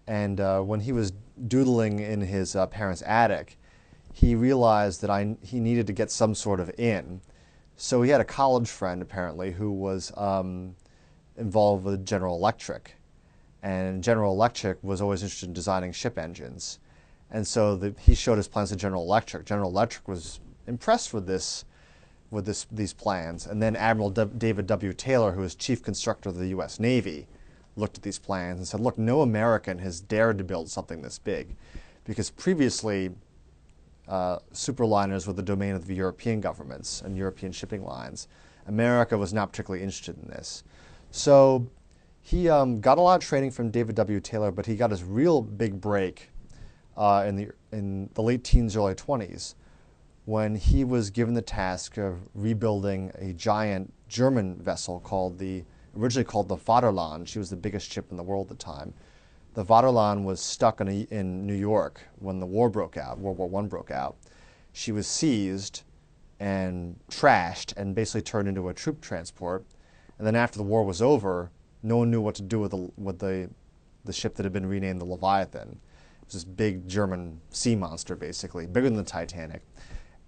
And 0.06 0.40
uh, 0.40 0.60
when 0.60 0.80
he 0.80 0.92
was 0.92 1.12
doodling 1.48 2.00
in 2.00 2.20
his 2.20 2.54
uh, 2.54 2.66
parents' 2.66 3.02
attic, 3.06 3.58
he 4.12 4.34
realized 4.34 5.00
that 5.00 5.10
I, 5.10 5.36
he 5.42 5.60
needed 5.60 5.86
to 5.88 5.92
get 5.92 6.10
some 6.10 6.34
sort 6.34 6.60
of 6.60 6.70
in. 6.78 7.20
So 7.76 8.02
he 8.02 8.10
had 8.10 8.20
a 8.20 8.24
college 8.24 8.68
friend, 8.68 9.02
apparently, 9.02 9.50
who 9.50 9.72
was 9.72 10.12
um, 10.16 10.76
involved 11.36 11.84
with 11.84 12.06
General 12.06 12.36
Electric. 12.36 12.94
And 13.62 14.04
General 14.04 14.32
Electric 14.32 14.82
was 14.84 15.00
always 15.00 15.22
interested 15.22 15.46
in 15.46 15.52
designing 15.52 15.92
ship 15.92 16.18
engines. 16.18 16.78
And 17.30 17.46
so 17.46 17.74
the, 17.74 17.94
he 17.98 18.14
showed 18.14 18.36
his 18.36 18.46
plans 18.46 18.68
to 18.68 18.76
General 18.76 19.02
Electric. 19.02 19.46
General 19.46 19.70
Electric 19.70 20.06
was 20.06 20.40
impressed 20.66 21.12
with 21.12 21.26
this 21.26 21.64
with 22.30 22.46
this, 22.46 22.66
these 22.70 22.92
plans. 22.92 23.46
And 23.46 23.62
then 23.62 23.76
Admiral 23.76 24.10
D 24.10 24.24
David 24.36 24.66
W. 24.66 24.92
Taylor, 24.92 25.32
who 25.32 25.40
was 25.40 25.54
chief 25.54 25.82
constructor 25.82 26.28
of 26.28 26.36
the 26.36 26.48
U.S. 26.48 26.80
Navy, 26.80 27.26
looked 27.76 27.96
at 27.96 28.02
these 28.02 28.18
plans 28.18 28.58
and 28.58 28.66
said, 28.66 28.80
look, 28.80 28.98
no 28.98 29.22
American 29.22 29.78
has 29.78 30.00
dared 30.00 30.38
to 30.38 30.44
build 30.44 30.70
something 30.70 31.02
this 31.02 31.18
big. 31.18 31.56
Because 32.04 32.30
previously, 32.30 33.10
uh, 34.08 34.38
superliners 34.52 35.26
were 35.26 35.32
the 35.32 35.42
domain 35.42 35.74
of 35.74 35.86
the 35.86 35.94
European 35.94 36.40
governments 36.40 37.02
and 37.02 37.16
European 37.16 37.52
shipping 37.52 37.84
lines. 37.84 38.28
America 38.66 39.16
was 39.16 39.32
not 39.32 39.50
particularly 39.50 39.82
interested 39.82 40.16
in 40.22 40.28
this. 40.28 40.64
So 41.10 41.66
he 42.22 42.48
um, 42.48 42.80
got 42.80 42.98
a 42.98 43.00
lot 43.00 43.22
of 43.22 43.26
training 43.26 43.50
from 43.50 43.70
David 43.70 43.94
W. 43.96 44.20
Taylor, 44.20 44.50
but 44.50 44.66
he 44.66 44.76
got 44.76 44.90
his 44.90 45.02
real 45.02 45.42
big 45.42 45.80
break 45.80 46.30
uh, 46.96 47.24
in, 47.26 47.36
the, 47.36 47.48
in 47.72 48.08
the 48.14 48.22
late 48.22 48.44
teens, 48.44 48.76
early 48.76 48.94
20s 48.94 49.54
when 50.24 50.54
he 50.54 50.84
was 50.84 51.10
given 51.10 51.34
the 51.34 51.42
task 51.42 51.98
of 51.98 52.28
rebuilding 52.34 53.12
a 53.16 53.32
giant 53.34 53.92
German 54.08 54.56
vessel 54.56 55.00
called 55.00 55.38
the 55.38 55.64
originally 55.98 56.24
called 56.24 56.48
the 56.48 56.56
Vaterland. 56.56 57.26
She 57.26 57.38
was 57.38 57.50
the 57.50 57.56
biggest 57.56 57.92
ship 57.92 58.06
in 58.10 58.16
the 58.16 58.22
world 58.22 58.50
at 58.50 58.58
the 58.58 58.64
time. 58.64 58.94
The 59.54 59.64
Vaterland 59.64 60.24
was 60.24 60.40
stuck 60.40 60.80
in, 60.80 60.88
a, 60.88 61.00
in 61.10 61.46
New 61.46 61.54
York 61.54 62.00
when 62.18 62.40
the 62.40 62.46
war 62.46 62.68
broke 62.68 62.96
out, 62.96 63.18
World 63.18 63.38
War 63.38 63.62
I 63.62 63.66
broke 63.66 63.90
out. 63.90 64.16
She 64.72 64.90
was 64.90 65.06
seized 65.06 65.82
and 66.40 66.98
trashed 67.08 67.76
and 67.76 67.94
basically 67.94 68.22
turned 68.22 68.48
into 68.48 68.68
a 68.68 68.74
troop 68.74 69.00
transport. 69.00 69.64
And 70.18 70.26
then 70.26 70.34
after 70.34 70.58
the 70.58 70.64
war 70.64 70.84
was 70.84 71.00
over, 71.00 71.50
no 71.82 71.98
one 71.98 72.10
knew 72.10 72.20
what 72.20 72.34
to 72.36 72.42
do 72.42 72.58
with 72.58 72.72
the, 72.72 72.90
with 72.96 73.18
the, 73.20 73.48
the 74.04 74.12
ship 74.12 74.34
that 74.34 74.44
had 74.44 74.52
been 74.52 74.66
renamed 74.66 75.00
the 75.00 75.04
Leviathan. 75.04 75.68
It 75.68 76.26
was 76.26 76.34
this 76.34 76.44
big 76.44 76.88
German 76.88 77.40
sea 77.50 77.76
monster, 77.76 78.16
basically, 78.16 78.66
bigger 78.66 78.88
than 78.88 78.96
the 78.96 79.04
Titanic. 79.04 79.62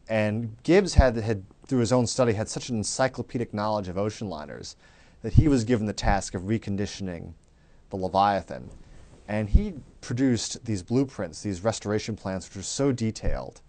And 0.08 0.56
Gibbs 0.62 0.94
had, 0.94 1.16
had, 1.16 1.44
through 1.66 1.80
his 1.80 1.92
own 1.92 2.06
study, 2.06 2.34
had 2.34 2.48
such 2.48 2.68
an 2.68 2.76
encyclopedic 2.76 3.52
knowledge 3.52 3.88
of 3.88 3.98
ocean 3.98 4.28
liners 4.28 4.76
that 5.22 5.34
he 5.34 5.48
was 5.48 5.64
given 5.64 5.86
the 5.86 5.92
task 5.92 6.34
of 6.34 6.42
reconditioning 6.42 7.32
the 7.90 7.96
Leviathan. 7.96 8.70
And 9.28 9.48
he 9.48 9.74
produced 10.00 10.64
these 10.64 10.82
blueprints, 10.82 11.42
these 11.42 11.64
restoration 11.64 12.16
plans, 12.16 12.48
which 12.48 12.56
were 12.56 12.62
so 12.62 12.92
detailed 12.92 13.60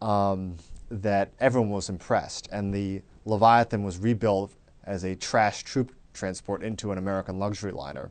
um, 0.00 0.56
that 0.90 1.30
everyone 1.40 1.70
was 1.70 1.88
impressed. 1.88 2.48
And 2.50 2.72
the 2.72 3.02
Leviathan 3.24 3.82
was 3.82 3.98
rebuilt 3.98 4.52
as 4.84 5.04
a 5.04 5.14
trash 5.14 5.62
troop 5.62 5.92
transport 6.14 6.62
into 6.62 6.92
an 6.92 6.98
American 6.98 7.38
luxury 7.38 7.72
liner. 7.72 8.10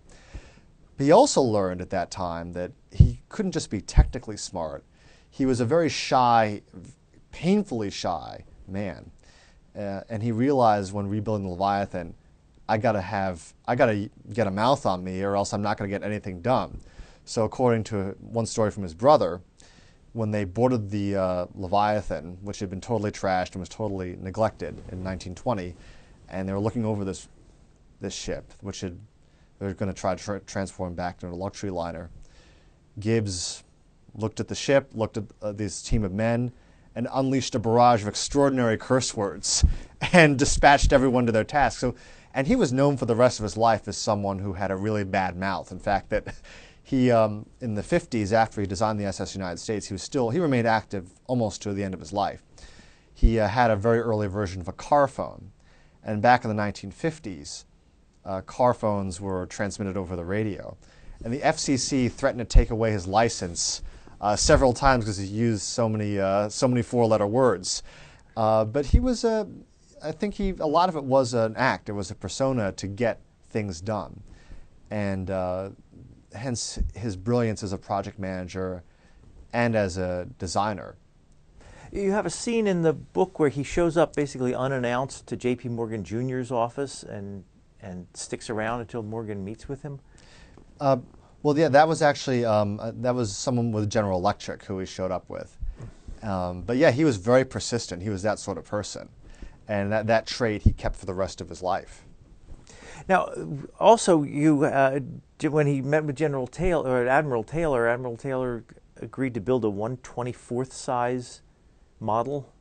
But 0.98 1.06
He 1.06 1.12
also 1.12 1.42
learned 1.42 1.82
at 1.82 1.90
that 1.92 2.12
time 2.12 2.54
that 2.54 2.72
he 2.92 3.22
couldn't 3.30 3.52
just 3.52 3.70
be 3.70 3.82
technically 3.82 4.38
smart. 4.38 4.84
He 5.30 5.46
was 5.46 5.60
a 5.60 5.66
very 5.66 5.90
shy, 5.90 6.62
painfully 7.32 7.90
shy 7.90 8.44
man. 8.68 9.12
Uh, 9.76 10.02
and 10.10 10.22
he 10.22 10.32
realized 10.32 10.92
when 10.94 11.08
rebuilding 11.08 11.46
the 11.46 11.52
Leviathan, 11.52 12.14
I 12.72 12.78
gotta 12.78 13.02
have, 13.02 13.54
I 13.68 13.76
gotta 13.76 14.10
get 14.32 14.48
a 14.48 14.52
mouth 14.52 14.86
on 14.86 15.04
me, 15.04 15.24
or 15.24 15.36
else 15.36 15.54
I'm 15.54 15.62
not 15.62 15.78
gonna 15.78 15.90
get 15.90 16.04
anything 16.04 16.40
done. 16.42 16.80
So, 17.26 17.44
according 17.44 17.84
to 17.86 18.16
one 18.22 18.46
story 18.46 18.72
from 18.72 18.84
his 18.84 18.94
brother, 18.94 19.42
when 20.14 20.32
they 20.32 20.46
boarded 20.46 20.90
the 20.90 21.18
uh, 21.18 21.46
Leviathan, 21.54 22.38
which 22.42 22.60
had 22.60 22.70
been 22.70 22.80
totally 22.80 23.12
trashed 23.12 23.52
and 23.52 23.60
was 23.60 23.68
totally 23.68 24.18
neglected 24.22 24.70
in 24.70 25.04
1920, 25.04 25.76
and 26.30 26.48
they 26.48 26.54
were 26.54 26.62
looking 26.62 26.86
over 26.86 27.04
this 27.04 27.28
this 28.00 28.14
ship, 28.14 28.54
which 28.62 28.80
had 28.80 28.98
they 29.60 29.66
were 29.66 29.74
going 29.74 29.94
to 29.94 30.00
try 30.00 30.16
to 30.16 30.24
tra- 30.24 30.40
transform 30.40 30.94
back 30.94 31.22
into 31.22 31.36
a 31.36 31.36
luxury 31.36 31.72
liner. 31.72 32.10
Gibbs 33.02 33.66
looked 34.16 34.40
at 34.40 34.48
the 34.48 34.56
ship, 34.56 34.92
looked 34.94 35.18
at 35.18 35.26
uh, 35.42 35.52
this 35.52 35.82
team 35.82 36.06
of 36.06 36.14
men, 36.14 36.54
and 36.96 37.10
unleashed 37.12 37.54
a 37.54 37.60
barrage 37.60 38.02
of 38.02 38.08
extraordinary 38.08 38.78
curse 38.78 39.14
words 39.14 39.66
and 40.14 40.40
dispatched 40.40 40.94
everyone 40.94 41.26
to 41.26 41.34
their 41.34 41.44
task. 41.44 41.80
So, 41.80 41.96
and 42.34 42.48
he 42.48 42.56
was 42.56 42.72
known 42.72 42.98
for 42.98 43.06
the 43.06 43.16
rest 43.16 43.40
of 43.40 43.44
his 43.44 43.58
life 43.58 43.88
as 43.88 43.98
someone 43.98 44.40
who 44.40 44.54
had 44.54 44.72
a 44.72 44.76
really 44.76 45.04
bad 45.04 45.36
mouth. 45.36 45.72
In 45.72 45.80
fact, 45.80 46.10
that 46.10 46.36
he 46.84 47.12
um, 47.12 47.46
in 47.60 47.76
the 47.76 47.82
50s, 47.82 48.32
after 48.32 48.62
he 48.62 48.68
designed 48.68 49.00
the 49.00 49.06
SS 49.06 49.36
United 49.36 49.58
States, 49.58 49.88
he 49.88 49.94
was 49.94 50.04
still 50.04 50.30
he 50.30 50.40
remained 50.40 50.68
active 50.68 51.10
almost 51.28 51.62
to 51.64 51.74
the 51.74 51.84
end 51.84 51.94
of 51.94 52.00
his 52.00 52.14
life. 52.14 52.44
He 53.14 53.40
uh, 53.40 53.48
had 53.48 53.72
a 53.72 53.76
very 53.76 54.00
early 54.00 54.28
version 54.28 54.62
of 54.62 54.68
a 54.68 54.74
car 54.74 55.08
phone, 55.08 55.52
and 56.04 56.22
back 56.22 56.44
in 56.44 56.56
the 56.56 56.62
1950s, 56.62 57.66
uh, 58.26 58.42
car 58.42 58.74
phones 58.74 59.20
were 59.20 59.46
transmitted 59.46 59.98
over 59.98 60.16
the 60.16 60.26
radio, 60.26 60.78
and 61.24 61.34
the 61.34 61.40
FCC 61.40 62.12
threatened 62.12 62.40
to 62.40 62.46
take 62.46 62.72
away 62.72 62.92
his 62.92 63.08
license 63.08 63.82
uh, 64.22 64.36
several 64.36 64.74
times 64.74 65.04
because 65.04 65.18
he 65.18 65.26
used 65.26 65.64
so 65.64 65.90
many 65.90 66.20
uh, 66.20 66.48
so 66.50 66.68
many 66.68 66.82
four-letter 66.82 67.28
words. 67.28 67.84
Uh, 68.38 68.64
but 68.64 68.86
he 68.86 69.00
was 69.00 69.24
a 69.24 69.48
I 70.04 70.12
think 70.12 70.36
he 70.36 70.50
a 70.60 70.68
lot 70.68 70.90
of 70.90 70.96
it 70.96 71.04
was 71.04 71.34
an 71.34 71.56
act. 71.56 71.90
It 71.90 71.94
was 71.94 72.12
a 72.12 72.16
persona 72.16 72.72
to 72.74 72.88
get 72.88 73.22
things 73.50 73.82
done, 73.82 74.24
and 74.90 75.30
uh, 75.30 75.70
hence 76.34 76.80
his 76.96 77.16
brilliance 77.16 77.64
as 77.64 77.74
a 77.74 77.78
project 77.78 78.20
manager 78.20 78.84
and 79.54 79.76
as 79.76 79.98
a 79.98 80.28
designer. 80.40 80.96
You 81.92 82.12
have 82.12 82.26
a 82.26 82.30
scene 82.30 82.68
in 82.68 82.84
the 82.84 82.94
book 82.94 83.38
where 83.38 83.50
he 83.50 83.64
shows 83.64 83.98
up 83.98 84.16
basically 84.16 84.56
unannounced 84.56 85.28
to 85.28 85.36
J.P. 85.36 85.70
Morgan 85.70 86.04
Jr.'s 86.04 86.52
office 86.52 87.04
and 87.04 87.44
and 87.82 88.08
sticks 88.14 88.50
around 88.50 88.82
until 88.82 89.04
Morgan 89.04 89.44
meets 89.44 89.68
with 89.68 89.82
him. 89.82 90.00
Uh, 90.80 90.98
well, 91.44 91.58
yeah, 91.58 91.70
that 91.70 91.88
was 91.88 92.02
actually 92.02 92.46
um, 92.46 92.80
uh, 92.80 92.92
that 92.96 93.16
was 93.16 93.36
someone 93.36 93.72
with 93.72 93.90
General 93.90 94.20
Electric 94.20 94.64
who 94.64 94.80
he 94.80 94.86
showed 94.86 95.12
up 95.12 95.30
with. 95.30 95.58
Um, 96.22 96.62
but 96.62 96.78
yeah, 96.78 96.92
he 96.92 97.04
was 97.04 97.18
very 97.18 97.44
persistent. 97.44 98.04
He 98.04 98.10
was 98.10 98.22
that 98.22 98.38
sort 98.38 98.58
of 98.58 98.66
person, 98.66 99.10
and 99.72 99.90
that 99.94 100.08
that 100.08 100.28
trait 100.28 100.64
he 100.64 100.74
kept 100.74 100.98
for 100.98 101.06
the 101.06 101.14
rest 101.14 101.40
of 101.40 101.48
his 101.48 101.64
life. 101.64 102.04
Now, 103.08 103.32
also, 103.80 104.24
you 104.24 104.66
uh, 104.66 105.00
when 105.44 105.66
he 105.66 105.82
met 105.82 106.04
with 106.04 106.18
General 106.18 106.46
Taylor 106.46 106.90
or 106.90 107.08
Admiral 107.08 107.44
Taylor, 107.44 107.88
Admiral 107.88 108.18
Taylor 108.18 108.66
agreed 108.98 109.34
to 109.34 109.42
build 109.42 109.64
a 109.64 109.70
124th 109.70 110.74
size 110.74 111.42
model 112.00 112.54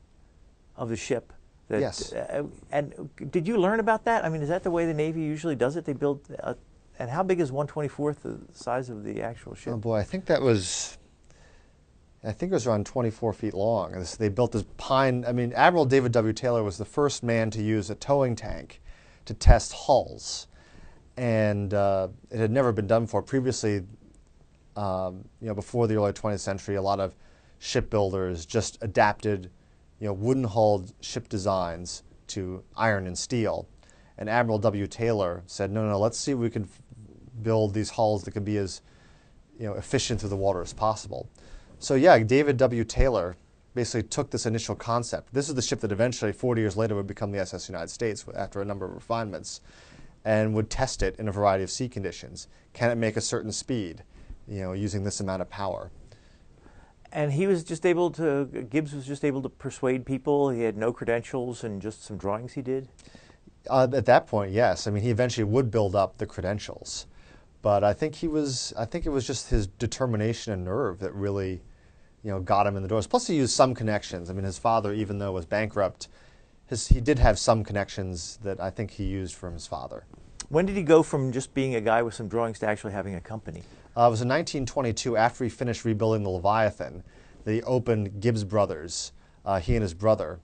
of 0.77 0.88
the 0.88 0.96
ship. 0.96 1.33
That, 1.68 1.81
yes. 1.81 2.12
Uh, 2.12 2.44
and 2.70 3.11
did 3.31 3.46
you 3.46 3.59
learn 3.59 3.81
about 3.81 4.05
that? 4.05 4.25
I 4.25 4.29
mean, 4.29 4.40
is 4.40 4.49
that 4.49 4.62
the 4.62 4.70
way 4.70 4.87
the 4.87 4.94
Navy 4.94 5.20
usually 5.20 5.57
does 5.57 5.77
it? 5.77 5.85
They 5.85 5.92
build, 5.92 6.20
a, 6.38 6.57
and 6.99 7.11
how 7.11 7.23
big 7.23 7.40
is 7.40 7.51
124th 7.51 8.20
the 8.23 8.38
size 8.53 8.88
of 8.88 9.05
the 9.05 9.20
actual 9.20 9.55
ship? 9.55 9.75
Oh 9.75 9.77
boy, 9.77 9.96
I 9.96 10.05
think 10.05 10.27
that 10.27 10.40
was 10.40 10.96
I 12.22 12.33
think 12.33 12.52
it 12.52 12.54
was 12.54 12.66
around 12.66 12.85
24 12.85 13.33
feet 13.33 13.54
long. 13.54 13.94
And 13.94 14.04
they 14.04 14.28
built 14.28 14.52
this 14.52 14.64
pine. 14.76 15.24
I 15.26 15.33
mean, 15.33 15.52
Admiral 15.54 15.87
David 15.87 16.12
W. 16.12 16.33
Taylor 16.33 16.62
was 16.62 16.76
the 16.76 16.85
first 16.85 17.22
man 17.22 17.50
to 17.50 17.62
use 17.62 17.88
a 17.88 17.94
towing 17.94 18.37
tank 18.37 18.83
to 19.24 19.35
test 19.35 19.72
hulls, 19.72 20.46
and 21.16 21.72
uh, 21.72 22.09
it 22.30 22.38
had 22.38 22.50
never 22.50 22.72
been 22.72 22.87
done 22.87 23.04
before. 23.04 23.22
Previously, 23.22 23.85
um, 24.76 25.24
you 25.40 25.48
know, 25.48 25.54
before 25.54 25.87
the 25.87 25.96
early 25.96 26.12
20th 26.12 26.40
century, 26.40 26.76
a 26.76 26.83
lot 26.83 27.00
of 27.00 27.14
shipbuilders 27.59 28.46
just 28.46 28.78
adapted, 28.83 29.50
you 29.98 30.06
know, 30.06 30.12
wooden-hulled 30.12 30.92
ship 31.00 31.28
designs 31.28 32.02
to 32.28 32.62
iron 32.76 33.06
and 33.06 33.18
steel. 33.18 33.68
And 34.18 34.28
Admiral 34.28 34.59
W. 34.59 34.87
Taylor 34.87 35.42
said, 35.46 35.70
no, 35.70 35.87
no, 35.87 35.98
let's 35.98 36.18
see 36.18 36.33
if 36.33 36.38
we 36.38 36.50
can 36.50 36.68
build 37.42 37.72
these 37.74 37.90
hulls 37.90 38.24
that 38.24 38.33
can 38.33 38.44
be 38.44 38.56
as, 38.56 38.83
you 39.59 39.66
know, 39.66 39.74
efficient 39.74 40.20
through 40.20 40.28
the 40.30 40.37
water 40.37 40.61
as 40.61 40.72
possible. 40.72 41.28
So 41.83 41.95
yeah, 41.95 42.19
David 42.19 42.59
W. 42.59 42.85
Taylor 42.85 43.37
basically 43.75 44.03
took 44.03 44.31
this 44.31 44.45
initial 44.45 44.75
concept. 44.75 45.33
This 45.33 45.49
is 45.49 45.55
the 45.55 45.62
ship 45.62 45.81
that 45.81 45.90
eventually, 45.90 46.31
40 46.31 46.61
years 46.61 46.77
later, 46.77 46.95
would 46.95 47.07
become 47.07 47.33
the 47.33 47.38
SS 47.38 47.71
United 47.71 47.88
States 47.88 48.27
after 48.37 48.61
a 48.61 48.66
number 48.66 48.85
of 48.85 48.93
refinements, 48.93 49.62
and 50.27 50.53
would 50.53 50.69
test 50.69 51.03
it 51.03 51.16
in 51.19 51.27
a 51.27 51.33
variety 51.33 51.64
of 51.64 51.71
sea 51.71 51.88
conditions. 51.88 52.49
Can 52.75 52.90
it 52.90 52.97
make 52.97 53.16
a 53.16 53.21
certain 53.23 53.51
speed, 53.51 54.03
you 54.47 54.61
know, 54.61 54.75
using 54.75 55.05
this 55.05 55.21
amount 55.21 55.40
of 55.40 55.49
power? 55.49 55.90
And 57.12 57.33
he 57.33 57.47
was 57.47 57.64
just 57.64 57.87
able 57.87 58.11
to, 58.11 58.45
Gibbs 58.45 58.93
was 58.93 59.07
just 59.07 59.25
able 59.25 59.40
to 59.40 59.49
persuade 59.49 60.05
people. 60.05 60.51
He 60.51 60.61
had 60.61 60.77
no 60.77 60.93
credentials 60.93 61.64
and 61.64 61.81
just 61.81 62.05
some 62.05 62.19
drawings 62.19 62.53
he 62.53 62.61
did? 62.61 62.88
Uh, 63.71 63.88
at 63.95 64.05
that 64.05 64.27
point, 64.27 64.53
yes. 64.53 64.87
I 64.87 64.90
mean, 64.90 65.03
he 65.03 65.09
eventually 65.09 65.45
would 65.45 65.71
build 65.71 65.97
up 65.97 66.19
the 66.19 66.27
credentials. 66.27 67.07
But 67.62 67.83
I 67.83 67.95
think 67.95 68.16
he 68.16 68.29
was, 68.29 68.75
I 68.77 68.85
think 68.85 69.07
it 69.07 69.11
was 69.11 69.27
just 69.27 69.49
his 69.49 69.66
determination 69.66 70.53
and 70.53 70.62
nerve 70.62 70.99
that 70.99 71.14
really 71.14 71.62
you 72.22 72.30
know, 72.30 72.40
got 72.40 72.66
him 72.66 72.76
in 72.76 72.83
the 72.83 72.88
doors. 72.88 73.06
Plus, 73.06 73.26
he 73.26 73.37
used 73.37 73.54
some 73.54 73.74
connections. 73.74 74.30
I 74.30 74.33
mean, 74.33 74.44
his 74.44 74.59
father, 74.59 74.92
even 74.92 75.18
though 75.18 75.33
was 75.33 75.46
bankrupt, 75.46 76.09
his, 76.66 76.88
he 76.88 77.00
did 77.00 77.18
have 77.18 77.38
some 77.38 77.64
connections 77.64 78.38
that 78.42 78.61
I 78.61 78.70
think 78.70 78.92
he 78.92 79.04
used 79.04 79.35
from 79.35 79.54
his 79.54 79.66
father. 79.66 80.04
When 80.48 80.66
did 80.66 80.76
he 80.76 80.83
go 80.83 81.02
from 81.02 81.33
just 81.33 81.54
being 81.54 81.76
a 81.76 81.80
guy 81.80 82.02
with 82.02 82.14
some 82.14 82.28
drawings 82.28 82.59
to 82.61 82.66
actually 82.66 82.92
having 82.92 83.14
a 83.14 83.20
company? 83.20 83.62
Uh, 83.96 84.06
it 84.06 84.11
was 84.11 84.22
in 84.22 84.28
1922, 84.28 85.16
after 85.16 85.44
he 85.44 85.50
finished 85.50 85.85
rebuilding 85.85 86.22
the 86.22 86.30
Leviathan, 86.30 87.02
They 87.44 87.62
opened 87.62 88.20
Gibbs 88.20 88.44
Brothers. 88.44 89.12
Uh, 89.44 89.59
he 89.59 89.74
and 89.74 89.83
his 89.83 89.94
brother 89.94 90.40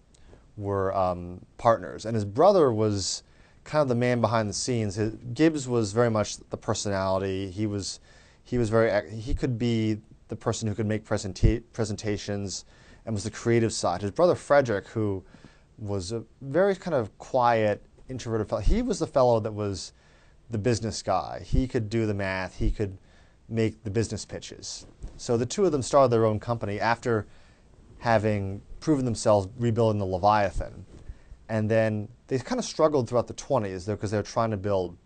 were 0.57 0.95
um, 0.97 1.45
partners, 1.59 2.07
and 2.07 2.15
his 2.15 2.25
brother 2.25 2.73
was 2.73 3.23
kind 3.65 3.83
of 3.83 3.89
the 3.89 3.95
man 3.95 4.21
behind 4.21 4.49
the 4.49 4.55
scenes. 4.55 4.95
His, 4.95 5.15
Gibbs 5.35 5.69
was 5.69 5.93
very 5.93 6.11
much 6.11 6.39
the 6.51 6.57
personality. 6.57 7.51
He 7.51 7.67
was, 7.67 8.01
he 8.43 8.59
was 8.59 8.71
very, 8.71 9.11
he 9.11 9.35
could 9.35 9.59
be 9.59 9.99
the 10.29 10.37
person 10.37 10.69
who 10.69 10.75
could 10.75 10.87
make 10.87 11.05
presenta- 11.05 11.63
presentations 11.73 12.65
and 13.05 13.15
was 13.15 13.25
the 13.25 13.31
creative 13.31 13.73
side. 13.73 14.03
His 14.03 14.11
brother 14.11 14.35
Frederick, 14.35 14.89
who 14.89 15.25
was 15.79 16.13
a 16.13 16.25
very 16.41 16.75
kind 16.75 16.95
of 16.95 17.17
quiet, 17.19 17.85
introverted 18.09 18.49
fellow, 18.49 18.63
he 18.63 18.83
was 18.83 18.99
the 18.99 19.07
fellow 19.07 19.41
that 19.41 19.53
was 19.53 19.93
the 20.51 20.59
business 20.59 21.03
guy. 21.03 21.43
He 21.45 21.69
could 21.69 21.89
do 21.89 22.07
the 22.07 22.15
math, 22.15 22.59
he 22.59 22.71
could 22.71 22.99
make 23.49 23.85
the 23.85 23.91
business 23.91 24.25
pitches. 24.25 24.87
So 25.17 25.37
the 25.37 25.47
two 25.47 25.65
of 25.65 25.73
them 25.73 25.83
started 25.83 26.11
their 26.11 26.27
own 26.27 26.41
company 26.41 26.81
after 26.81 27.27
having 27.99 28.61
proven 28.81 29.05
themselves 29.05 29.49
rebuilding 29.59 29.99
the 29.99 30.07
Leviathan. 30.07 30.85
And 31.49 31.71
then 31.71 32.09
they 32.27 32.39
kind 32.39 32.59
of 32.59 32.65
struggled 32.65 33.09
throughout 33.09 33.29
the 33.29 33.35
20s 33.35 33.87
because 33.87 34.11
they 34.11 34.17
were 34.17 34.23
trying 34.23 34.51
to 34.51 34.57
build 34.57 34.97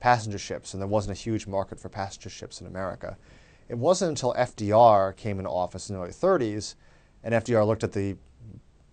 passenger 0.00 0.38
ships, 0.38 0.74
and 0.74 0.82
there 0.82 0.88
wasn't 0.88 1.16
a 1.16 1.20
huge 1.20 1.46
market 1.46 1.80
for 1.80 1.88
passenger 1.88 2.28
ships 2.28 2.60
in 2.60 2.66
America. 2.66 3.16
It 3.68 3.78
wasn't 3.78 4.10
until 4.10 4.34
FDR 4.34 5.16
came 5.16 5.38
into 5.38 5.50
office 5.50 5.88
in 5.88 5.96
the 5.96 6.02
early 6.02 6.12
30s, 6.12 6.74
and 7.22 7.34
FDR 7.34 7.66
looked 7.66 7.84
at 7.84 7.92
the 7.92 8.16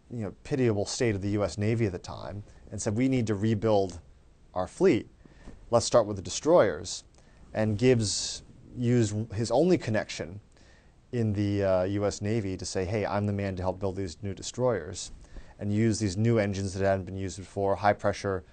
you 0.10 0.24
know, 0.24 0.34
pitiable 0.44 0.86
state 0.86 1.16
of 1.16 1.22
the 1.22 1.30
U.S. 1.32 1.58
Navy 1.58 1.86
at 1.86 1.92
the 1.92 2.00
time 2.00 2.44
and 2.72 2.82
said, 2.82 2.96
we 2.96 3.08
need 3.08 3.28
to 3.28 3.36
rebuild 3.36 4.00
our 4.54 4.68
fleet. 4.68 5.08
Let's 5.70 5.86
start 5.86 6.06
with 6.06 6.16
the 6.16 6.22
destroyers. 6.22 7.04
And 7.54 7.78
Gibbs 7.78 8.44
used 8.78 9.16
his 9.34 9.52
only 9.52 9.78
connection 9.78 10.40
in 11.12 11.34
the 11.34 11.64
uh, 11.64 11.84
U.S. 11.84 12.22
Navy 12.22 12.56
to 12.56 12.66
say, 12.66 12.86
hey, 12.86 13.06
I'm 13.06 13.26
the 13.26 13.34
man 13.34 13.56
to 13.58 13.62
help 13.62 13.80
build 13.80 13.98
these 13.98 14.18
new 14.22 14.34
destroyers 14.34 15.12
and 15.60 15.74
use 15.74 16.00
these 16.00 16.18
new 16.18 16.40
engines 16.40 16.74
that 16.74 16.86
hadn't 16.86 17.06
been 17.06 17.18
used 17.18 17.38
before, 17.38 17.76
high 17.76 17.94
pressure, 17.94 18.44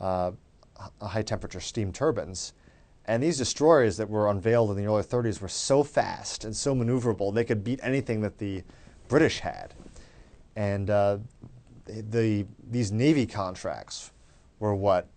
uh, 0.00 0.32
high 1.00 1.22
temperature 1.22 1.60
steam 1.60 1.92
turbines. 1.92 2.54
And 3.10 3.20
these 3.20 3.38
destroyers 3.38 3.96
that 3.96 4.08
were 4.08 4.30
unveiled 4.30 4.70
in 4.70 4.76
the 4.76 4.86
early 4.86 5.02
30s 5.02 5.40
were 5.40 5.48
so 5.48 5.82
fast 5.82 6.44
and 6.44 6.54
so 6.54 6.76
maneuverable, 6.76 7.34
they 7.34 7.42
could 7.42 7.64
beat 7.64 7.80
anything 7.82 8.20
that 8.20 8.38
the 8.38 8.62
British 9.08 9.40
had. 9.40 9.74
And 10.54 10.88
uh, 10.90 11.18
the, 11.86 12.46
these 12.70 12.92
Navy 12.92 13.26
contracts 13.26 14.12
were 14.60 14.76
what 14.76 15.08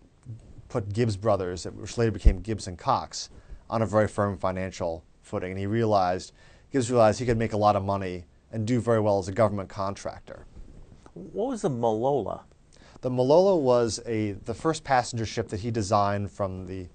put 0.69 0.91
Gibbs 0.91 1.15
Brothers, 1.15 1.65
which 1.65 1.95
later 1.99 2.09
became 2.09 2.39
Gibbs 2.39 2.65
and 2.65 2.79
Cox, 2.79 3.29
on 3.69 3.83
a 3.83 3.85
very 3.85 4.07
firm 4.07 4.39
financial 4.39 5.03
footing. 5.21 5.51
And 5.51 5.59
he 5.59 5.67
realized, 5.67 6.31
Gibbs 6.71 6.89
realized 6.89 7.19
he 7.19 7.27
could 7.27 7.37
make 7.37 7.53
a 7.53 7.57
lot 7.57 7.75
of 7.75 7.85
money 7.85 8.25
and 8.51 8.65
do 8.65 8.81
very 8.81 9.01
well 9.01 9.19
as 9.19 9.27
a 9.27 9.31
government 9.31 9.69
contractor. 9.69 10.47
What 11.13 11.49
was 11.49 11.61
the 11.61 11.69
Malolo? 11.69 12.41
The 13.01 13.11
Malolo 13.11 13.55
was 13.55 13.99
a, 14.07 14.31
the 14.31 14.55
first 14.55 14.83
passenger 14.83 15.27
ship 15.27 15.49
that 15.49 15.59
he 15.59 15.69
designed 15.69 16.31
from 16.31 16.65
the 16.65 16.87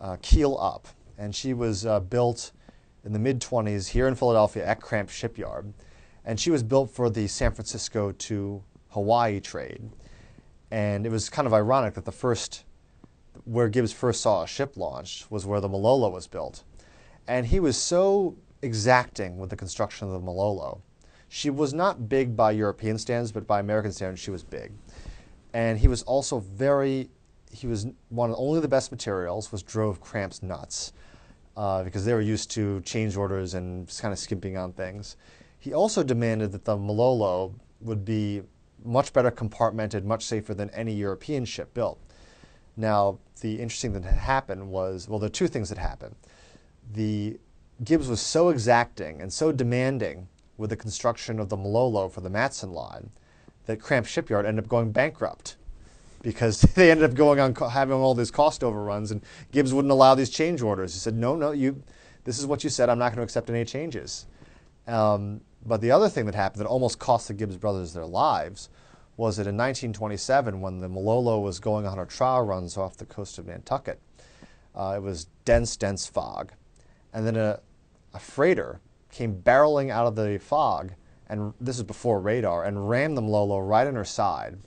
uh, 0.00 0.16
keel 0.22 0.56
up. 0.60 0.88
And 1.16 1.34
she 1.34 1.54
was 1.54 1.84
uh, 1.84 2.00
built 2.00 2.52
in 3.04 3.12
the 3.12 3.18
mid 3.18 3.40
20s 3.40 3.88
here 3.88 4.06
in 4.06 4.14
Philadelphia 4.14 4.66
at 4.66 4.80
Cramp 4.80 5.10
Shipyard. 5.10 5.72
And 6.24 6.38
she 6.38 6.50
was 6.50 6.62
built 6.62 6.90
for 6.90 7.08
the 7.10 7.26
San 7.26 7.52
Francisco 7.52 8.12
to 8.12 8.62
Hawaii 8.90 9.40
trade. 9.40 9.90
And 10.70 11.06
it 11.06 11.10
was 11.10 11.30
kind 11.30 11.46
of 11.46 11.54
ironic 11.54 11.94
that 11.94 12.04
the 12.04 12.12
first, 12.12 12.64
where 13.44 13.68
Gibbs 13.68 13.92
first 13.92 14.20
saw 14.20 14.42
a 14.42 14.46
ship 14.46 14.76
launched, 14.76 15.30
was 15.30 15.46
where 15.46 15.60
the 15.60 15.68
Malolo 15.68 16.10
was 16.10 16.26
built. 16.26 16.64
And 17.26 17.46
he 17.46 17.60
was 17.60 17.76
so 17.76 18.36
exacting 18.62 19.38
with 19.38 19.50
the 19.50 19.56
construction 19.56 20.06
of 20.06 20.12
the 20.12 20.20
Malolo. 20.20 20.82
She 21.28 21.50
was 21.50 21.74
not 21.74 22.08
big 22.08 22.36
by 22.36 22.52
European 22.52 22.98
standards, 22.98 23.32
but 23.32 23.46
by 23.46 23.60
American 23.60 23.92
standards, 23.92 24.20
she 24.20 24.30
was 24.30 24.42
big. 24.42 24.72
And 25.52 25.78
he 25.78 25.88
was 25.88 26.02
also 26.02 26.40
very 26.40 27.10
he 27.52 27.66
was 27.66 27.86
one 28.08 28.30
of 28.30 28.36
only 28.38 28.60
the 28.60 28.68
best 28.68 28.90
materials, 28.90 29.52
was 29.52 29.62
drove 29.62 30.00
Cramps 30.00 30.42
nuts 30.42 30.92
uh, 31.56 31.82
because 31.82 32.04
they 32.04 32.14
were 32.14 32.20
used 32.20 32.50
to 32.52 32.80
change 32.82 33.16
orders 33.16 33.54
and 33.54 33.88
kind 34.00 34.12
of 34.12 34.18
skimping 34.18 34.56
on 34.56 34.72
things. 34.72 35.16
He 35.58 35.72
also 35.72 36.02
demanded 36.02 36.52
that 36.52 36.64
the 36.64 36.76
Malolo 36.76 37.54
would 37.80 38.04
be 38.04 38.42
much 38.84 39.12
better 39.12 39.30
compartmented, 39.30 40.04
much 40.04 40.24
safer 40.24 40.54
than 40.54 40.70
any 40.70 40.92
European 40.92 41.44
ship 41.44 41.74
built. 41.74 41.98
Now, 42.76 43.18
the 43.40 43.60
interesting 43.60 43.92
thing 43.92 44.02
that 44.02 44.12
happened 44.12 44.70
was 44.70 45.08
well, 45.08 45.18
there 45.18 45.26
are 45.26 45.30
two 45.30 45.48
things 45.48 45.68
that 45.68 45.78
happened. 45.78 46.14
The 46.92 47.38
Gibbs 47.84 48.08
was 48.08 48.20
so 48.20 48.48
exacting 48.48 49.20
and 49.20 49.32
so 49.32 49.52
demanding 49.52 50.28
with 50.56 50.70
the 50.70 50.76
construction 50.76 51.38
of 51.38 51.48
the 51.48 51.56
Malolo 51.56 52.08
for 52.08 52.20
the 52.20 52.30
Matson 52.30 52.72
line 52.72 53.10
that 53.66 53.80
Cramp 53.80 54.06
Shipyard 54.06 54.46
ended 54.46 54.64
up 54.64 54.68
going 54.68 54.90
bankrupt 54.92 55.56
because 56.22 56.60
they 56.74 56.90
ended 56.90 57.10
up 57.10 57.16
going 57.16 57.40
on 57.40 57.54
having 57.70 57.96
all 57.96 58.14
these 58.14 58.30
cost 58.30 58.64
overruns, 58.64 59.10
and 59.10 59.22
Gibbs 59.52 59.72
wouldn't 59.72 59.92
allow 59.92 60.14
these 60.14 60.30
change 60.30 60.62
orders. 60.62 60.92
He 60.94 60.98
said, 61.00 61.14
"No, 61.14 61.36
no, 61.36 61.52
you, 61.52 61.82
this 62.24 62.38
is 62.38 62.46
what 62.46 62.64
you 62.64 62.70
said. 62.70 62.88
I'm 62.88 62.98
not 62.98 63.10
going 63.10 63.18
to 63.18 63.22
accept 63.22 63.50
any 63.50 63.64
changes." 63.64 64.26
Um, 64.86 65.40
but 65.64 65.80
the 65.80 65.90
other 65.90 66.08
thing 66.08 66.26
that 66.26 66.34
happened 66.34 66.60
that 66.60 66.68
almost 66.68 66.98
cost 66.98 67.28
the 67.28 67.34
Gibbs 67.34 67.56
brothers 67.56 67.92
their 67.92 68.06
lives 68.06 68.70
was 69.16 69.36
that 69.36 69.42
in 69.42 69.56
1927, 69.56 70.60
when 70.60 70.80
the 70.80 70.88
Malolo 70.88 71.40
was 71.40 71.58
going 71.58 71.86
on 71.86 71.98
her 71.98 72.06
trial 72.06 72.46
runs 72.46 72.76
off 72.76 72.96
the 72.96 73.04
coast 73.04 73.38
of 73.38 73.46
Nantucket, 73.46 74.00
uh, 74.74 74.94
it 74.96 75.02
was 75.02 75.26
dense, 75.44 75.76
dense 75.76 76.06
fog. 76.06 76.52
And 77.12 77.26
then 77.26 77.36
a, 77.36 77.60
a 78.14 78.20
freighter 78.20 78.80
came 79.10 79.42
barreling 79.42 79.90
out 79.90 80.06
of 80.06 80.14
the 80.14 80.38
fog, 80.38 80.92
and 81.28 81.52
this 81.60 81.76
is 81.76 81.82
before 81.82 82.20
radar, 82.20 82.64
and 82.64 82.88
rammed 82.88 83.16
the 83.16 83.22
Malolo 83.22 83.58
right 83.58 83.86
in 83.86 83.96
her 83.96 84.04
side 84.04 84.58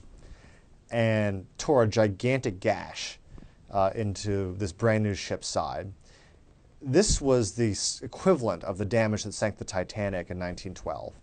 and 0.92 1.46
tore 1.56 1.82
a 1.82 1.88
gigantic 1.88 2.60
gash 2.60 3.18
uh, 3.70 3.90
into 3.94 4.54
this 4.58 4.72
brand 4.72 5.02
new 5.02 5.14
ship's 5.14 5.48
side. 5.48 5.90
This 6.80 7.20
was 7.20 7.52
the 7.52 7.76
equivalent 8.04 8.62
of 8.64 8.76
the 8.76 8.84
damage 8.84 9.24
that 9.24 9.32
sank 9.32 9.56
the 9.56 9.64
Titanic 9.64 10.30
in 10.30 10.38
1912. 10.38 11.14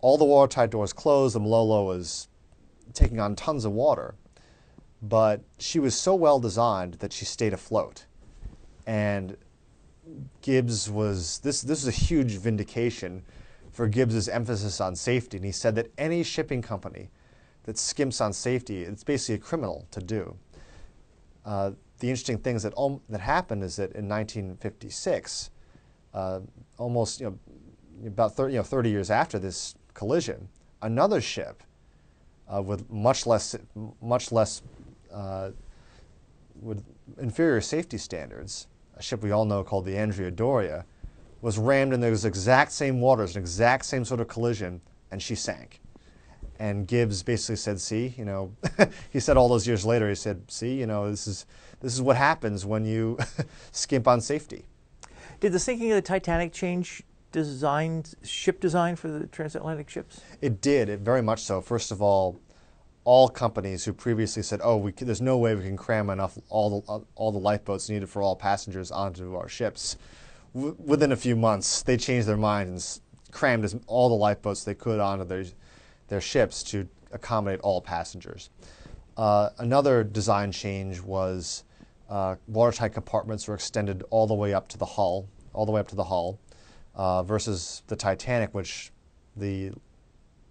All 0.00 0.18
the 0.18 0.24
watertight 0.24 0.70
doors 0.70 0.92
closed, 0.92 1.34
the 1.34 1.40
Malolo 1.40 1.84
was 1.84 2.28
taking 2.92 3.20
on 3.20 3.36
tons 3.36 3.64
of 3.64 3.72
water, 3.72 4.14
but 5.02 5.42
she 5.58 5.78
was 5.78 5.94
so 5.94 6.14
well 6.14 6.40
designed 6.40 6.94
that 6.94 7.12
she 7.12 7.24
stayed 7.24 7.52
afloat. 7.52 8.06
And 8.86 9.36
Gibbs 10.42 10.90
was 10.90 11.38
this 11.40 11.60
this 11.62 11.82
is 11.82 11.88
a 11.88 11.92
huge 11.92 12.38
vindication 12.38 13.22
for 13.70 13.86
Gibbs's 13.86 14.28
emphasis 14.28 14.80
on 14.80 14.96
safety. 14.96 15.36
And 15.36 15.46
he 15.46 15.52
said 15.52 15.74
that 15.76 15.92
any 15.96 16.22
shipping 16.22 16.62
company 16.62 17.10
that 17.70 17.76
skimps 17.76 18.20
on 18.20 18.32
safety, 18.32 18.82
it's 18.82 19.04
basically 19.04 19.36
a 19.36 19.38
criminal 19.38 19.86
to 19.92 20.00
do. 20.00 20.36
Uh, 21.44 21.70
the 22.00 22.08
interesting 22.08 22.36
things 22.36 22.64
that 22.64 22.74
that 23.08 23.20
happened 23.20 23.62
is 23.62 23.76
that 23.76 23.92
in 23.92 24.08
1956, 24.08 25.50
uh, 26.12 26.40
almost 26.78 27.20
you 27.20 27.26
know 27.26 28.08
about 28.08 28.34
30, 28.34 28.54
you 28.54 28.58
know, 28.58 28.64
30 28.64 28.90
years 28.90 29.08
after 29.08 29.38
this 29.38 29.76
collision, 29.94 30.48
another 30.82 31.20
ship 31.20 31.62
uh, 32.52 32.60
with 32.60 32.90
much 32.90 33.24
less 33.24 33.54
much 34.02 34.32
less 34.32 34.62
uh, 35.12 35.50
with 36.60 36.82
inferior 37.18 37.60
safety 37.60 37.98
standards, 37.98 38.66
a 38.96 39.02
ship 39.02 39.22
we 39.22 39.30
all 39.30 39.44
know 39.44 39.62
called 39.62 39.84
the 39.84 39.96
Andrea 39.96 40.32
Doria, 40.32 40.84
was 41.40 41.56
rammed 41.56 41.92
in 41.92 42.00
those 42.00 42.24
exact 42.24 42.72
same 42.72 43.00
waters, 43.00 43.36
an 43.36 43.42
exact 43.42 43.84
same 43.84 44.04
sort 44.04 44.20
of 44.20 44.26
collision, 44.26 44.80
and 45.12 45.22
she 45.22 45.36
sank. 45.36 45.79
And 46.60 46.86
Gibbs 46.86 47.22
basically 47.22 47.56
said, 47.56 47.80
"See, 47.80 48.14
you 48.18 48.26
know," 48.26 48.54
he 49.10 49.18
said 49.18 49.38
all 49.38 49.48
those 49.48 49.66
years 49.66 49.86
later. 49.86 50.10
He 50.10 50.14
said, 50.14 50.42
"See, 50.48 50.74
you 50.78 50.86
know, 50.86 51.10
this 51.10 51.26
is 51.26 51.46
this 51.80 51.94
is 51.94 52.02
what 52.02 52.16
happens 52.18 52.66
when 52.66 52.84
you 52.84 53.18
skimp 53.72 54.06
on 54.06 54.20
safety." 54.20 54.66
Did 55.40 55.52
the 55.52 55.58
sinking 55.58 55.90
of 55.90 55.96
the 55.96 56.02
Titanic 56.02 56.52
change 56.52 57.02
design, 57.32 58.04
ship 58.22 58.60
design 58.60 58.96
for 58.96 59.08
the 59.08 59.26
transatlantic 59.28 59.88
ships? 59.88 60.20
It 60.42 60.60
did. 60.60 60.90
It 60.90 61.00
very 61.00 61.22
much 61.22 61.40
so. 61.40 61.62
First 61.62 61.92
of 61.92 62.02
all, 62.02 62.38
all 63.04 63.30
companies 63.30 63.86
who 63.86 63.94
previously 63.94 64.42
said, 64.42 64.60
"Oh, 64.62 64.76
we, 64.76 64.92
there's 64.92 65.22
no 65.22 65.38
way 65.38 65.54
we 65.54 65.62
can 65.62 65.78
cram 65.78 66.10
enough 66.10 66.38
all 66.50 66.82
the 66.82 67.06
all 67.14 67.32
the 67.32 67.38
lifeboats 67.38 67.88
needed 67.88 68.10
for 68.10 68.20
all 68.20 68.36
passengers 68.36 68.90
onto 68.90 69.34
our 69.34 69.48
ships," 69.48 69.96
w- 70.54 70.76
within 70.78 71.10
a 71.10 71.16
few 71.16 71.36
months, 71.36 71.82
they 71.82 71.96
changed 71.96 72.28
their 72.28 72.36
mind 72.36 72.68
and 72.68 73.00
crammed 73.32 73.64
as, 73.64 73.74
all 73.86 74.10
the 74.10 74.14
lifeboats 74.14 74.64
they 74.64 74.74
could 74.74 75.00
onto 75.00 75.24
their 75.24 75.44
their 76.10 76.20
ships 76.20 76.62
to 76.64 76.86
accommodate 77.12 77.60
all 77.60 77.80
passengers. 77.80 78.50
Uh, 79.16 79.50
another 79.58 80.04
design 80.04 80.52
change 80.52 81.00
was 81.00 81.64
uh, 82.10 82.34
watertight 82.48 82.92
compartments 82.92 83.48
were 83.48 83.54
extended 83.54 84.02
all 84.10 84.26
the 84.26 84.34
way 84.34 84.52
up 84.52 84.68
to 84.68 84.76
the 84.76 84.84
hull, 84.84 85.28
all 85.54 85.64
the 85.64 85.72
way 85.72 85.80
up 85.80 85.88
to 85.88 85.96
the 85.96 86.04
hull, 86.04 86.38
uh, 86.96 87.22
versus 87.22 87.82
the 87.86 87.96
Titanic, 87.96 88.52
which 88.52 88.90
the 89.36 89.70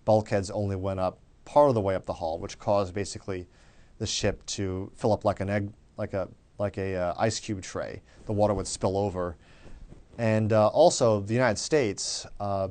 bulkheads 0.06 0.50
only 0.50 0.76
went 0.76 1.00
up 1.00 1.20
part 1.46 1.68
of 1.68 1.76
the 1.76 1.82
way 1.82 1.96
up 1.96 2.06
the 2.06 2.14
hull, 2.14 2.40
which 2.40 2.58
caused 2.60 2.94
basically 2.94 3.48
the 3.98 4.08
ship 4.08 4.46
to 4.46 4.92
fill 4.96 5.12
up 5.12 5.26
like 5.26 5.40
an 5.40 5.50
egg, 5.50 5.72
like 5.98 6.14
a 6.14 6.30
like 6.58 6.78
a 6.78 6.96
uh, 6.96 7.14
ice 7.18 7.40
cube 7.40 7.62
tray. 7.62 8.02
The 8.26 8.34
water 8.34 8.54
would 8.54 8.68
spill 8.68 8.98
over, 8.98 9.36
and 10.18 10.54
uh, 10.54 10.68
also 10.68 11.20
the 11.22 11.34
United 11.34 11.58
States 11.58 12.26
uh, 12.40 12.70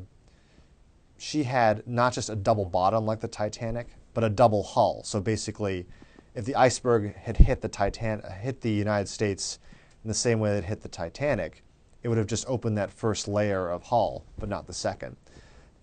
she 1.18 1.42
had 1.42 1.86
not 1.86 2.12
just 2.12 2.30
a 2.30 2.36
double 2.36 2.64
bottom 2.64 3.04
like 3.04 3.20
the 3.20 3.28
Titanic, 3.28 3.88
but 4.14 4.24
a 4.24 4.30
double 4.30 4.62
hull. 4.62 5.02
So 5.04 5.20
basically, 5.20 5.86
if 6.34 6.44
the 6.44 6.54
iceberg 6.54 7.14
had 7.16 7.36
hit 7.36 7.60
the 7.60 7.68
Titan 7.68 8.22
hit 8.40 8.60
the 8.60 8.70
United 8.70 9.08
States 9.08 9.58
in 10.04 10.08
the 10.08 10.14
same 10.14 10.38
way 10.38 10.52
that 10.52 10.58
it 10.58 10.64
hit 10.64 10.80
the 10.80 10.88
Titanic, 10.88 11.64
it 12.02 12.08
would 12.08 12.18
have 12.18 12.28
just 12.28 12.48
opened 12.48 12.78
that 12.78 12.92
first 12.92 13.26
layer 13.26 13.68
of 13.68 13.82
hull, 13.82 14.24
but 14.38 14.48
not 14.48 14.66
the 14.66 14.72
second. 14.72 15.16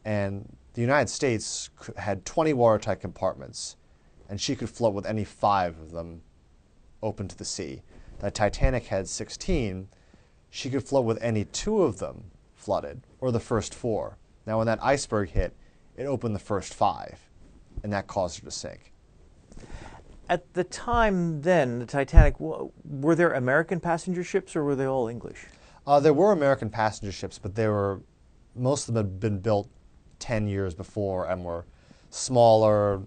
And 0.05 0.55
the 0.73 0.81
United 0.81 1.09
States 1.09 1.69
had 1.97 2.25
20 2.25 2.53
watertight 2.53 3.01
compartments, 3.01 3.75
and 4.29 4.39
she 4.39 4.55
could 4.55 4.69
float 4.69 4.93
with 4.93 5.05
any 5.05 5.25
five 5.25 5.77
of 5.79 5.91
them 5.91 6.21
open 7.03 7.27
to 7.27 7.37
the 7.37 7.45
sea. 7.45 7.81
The 8.19 8.31
Titanic 8.31 8.85
had 8.85 9.09
16. 9.09 9.89
She 10.49 10.69
could 10.69 10.83
float 10.83 11.05
with 11.05 11.21
any 11.21 11.43
two 11.45 11.83
of 11.83 11.97
them 11.99 12.31
flooded, 12.53 13.01
or 13.19 13.31
the 13.31 13.39
first 13.39 13.75
four. 13.75 14.17
Now, 14.45 14.57
when 14.57 14.67
that 14.67 14.83
iceberg 14.83 15.29
hit, 15.29 15.55
it 15.97 16.05
opened 16.05 16.35
the 16.35 16.39
first 16.39 16.73
five, 16.73 17.19
and 17.83 17.91
that 17.93 18.07
caused 18.07 18.39
her 18.39 18.45
to 18.45 18.51
sink. 18.51 18.91
At 20.27 20.53
the 20.53 20.63
time 20.63 21.41
then, 21.41 21.79
the 21.79 21.85
Titanic, 21.85 22.35
were 22.39 23.15
there 23.15 23.33
American 23.33 23.79
passenger 23.79 24.23
ships 24.23 24.55
or 24.55 24.63
were 24.63 24.75
they 24.75 24.85
all 24.85 25.07
English? 25.07 25.45
Uh, 25.85 25.99
there 25.99 26.13
were 26.13 26.31
American 26.31 26.69
passenger 26.69 27.11
ships, 27.11 27.37
but 27.37 27.53
they 27.53 27.67
were 27.67 28.01
most 28.55 28.87
of 28.87 28.95
them 28.95 29.05
had 29.05 29.19
been 29.19 29.39
built 29.39 29.69
10 30.19 30.47
years 30.47 30.73
before 30.73 31.27
and 31.29 31.43
were 31.43 31.65
smaller, 32.09 33.01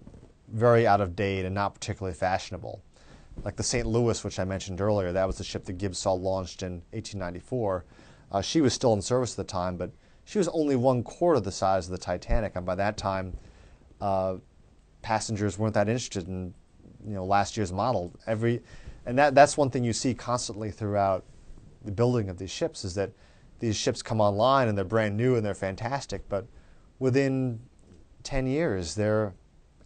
very 0.53 0.85
out 0.85 1.01
of 1.01 1.15
date, 1.15 1.45
and 1.45 1.55
not 1.55 1.73
particularly 1.73 2.15
fashionable. 2.15 2.81
Like 3.43 3.55
the 3.55 3.63
St. 3.63 3.87
Louis, 3.87 4.23
which 4.23 4.39
I 4.39 4.43
mentioned 4.43 4.79
earlier, 4.79 5.11
that 5.11 5.25
was 5.25 5.37
the 5.37 5.43
ship 5.43 5.65
that 5.65 5.73
Gibbs 5.73 5.97
saw 5.97 6.13
launched 6.13 6.61
in 6.61 6.73
1894. 6.91 7.85
Uh, 8.31 8.41
she 8.41 8.61
was 8.61 8.73
still 8.73 8.93
in 8.93 9.01
service 9.01 9.33
at 9.33 9.37
the 9.37 9.51
time, 9.51 9.75
but 9.75 9.91
she 10.29 10.37
was 10.37 10.47
only 10.49 10.75
one 10.75 11.01
quarter 11.01 11.39
the 11.39 11.51
size 11.51 11.87
of 11.87 11.91
the 11.91 11.97
Titanic, 11.97 12.55
and 12.55 12.63
by 12.63 12.75
that 12.75 12.97
time, 12.97 13.35
uh, 13.99 14.35
passengers 15.01 15.57
weren't 15.57 15.73
that 15.73 15.89
interested 15.89 16.27
in 16.27 16.53
you 17.03 17.15
know 17.15 17.25
last 17.25 17.57
year's 17.57 17.73
model. 17.73 18.13
Every 18.27 18.61
and 19.07 19.17
that 19.17 19.33
that's 19.33 19.57
one 19.57 19.71
thing 19.71 19.83
you 19.83 19.91
see 19.91 20.13
constantly 20.13 20.69
throughout 20.69 21.25
the 21.83 21.91
building 21.91 22.29
of 22.29 22.37
these 22.37 22.51
ships 22.51 22.85
is 22.85 22.93
that 22.93 23.09
these 23.57 23.75
ships 23.75 24.03
come 24.03 24.21
online 24.21 24.67
and 24.67 24.77
they're 24.77 24.85
brand 24.85 25.17
new 25.17 25.35
and 25.35 25.43
they're 25.43 25.55
fantastic, 25.55 26.29
but 26.29 26.45
within 26.99 27.59
10 28.21 28.45
years 28.45 28.93
they're 28.93 29.33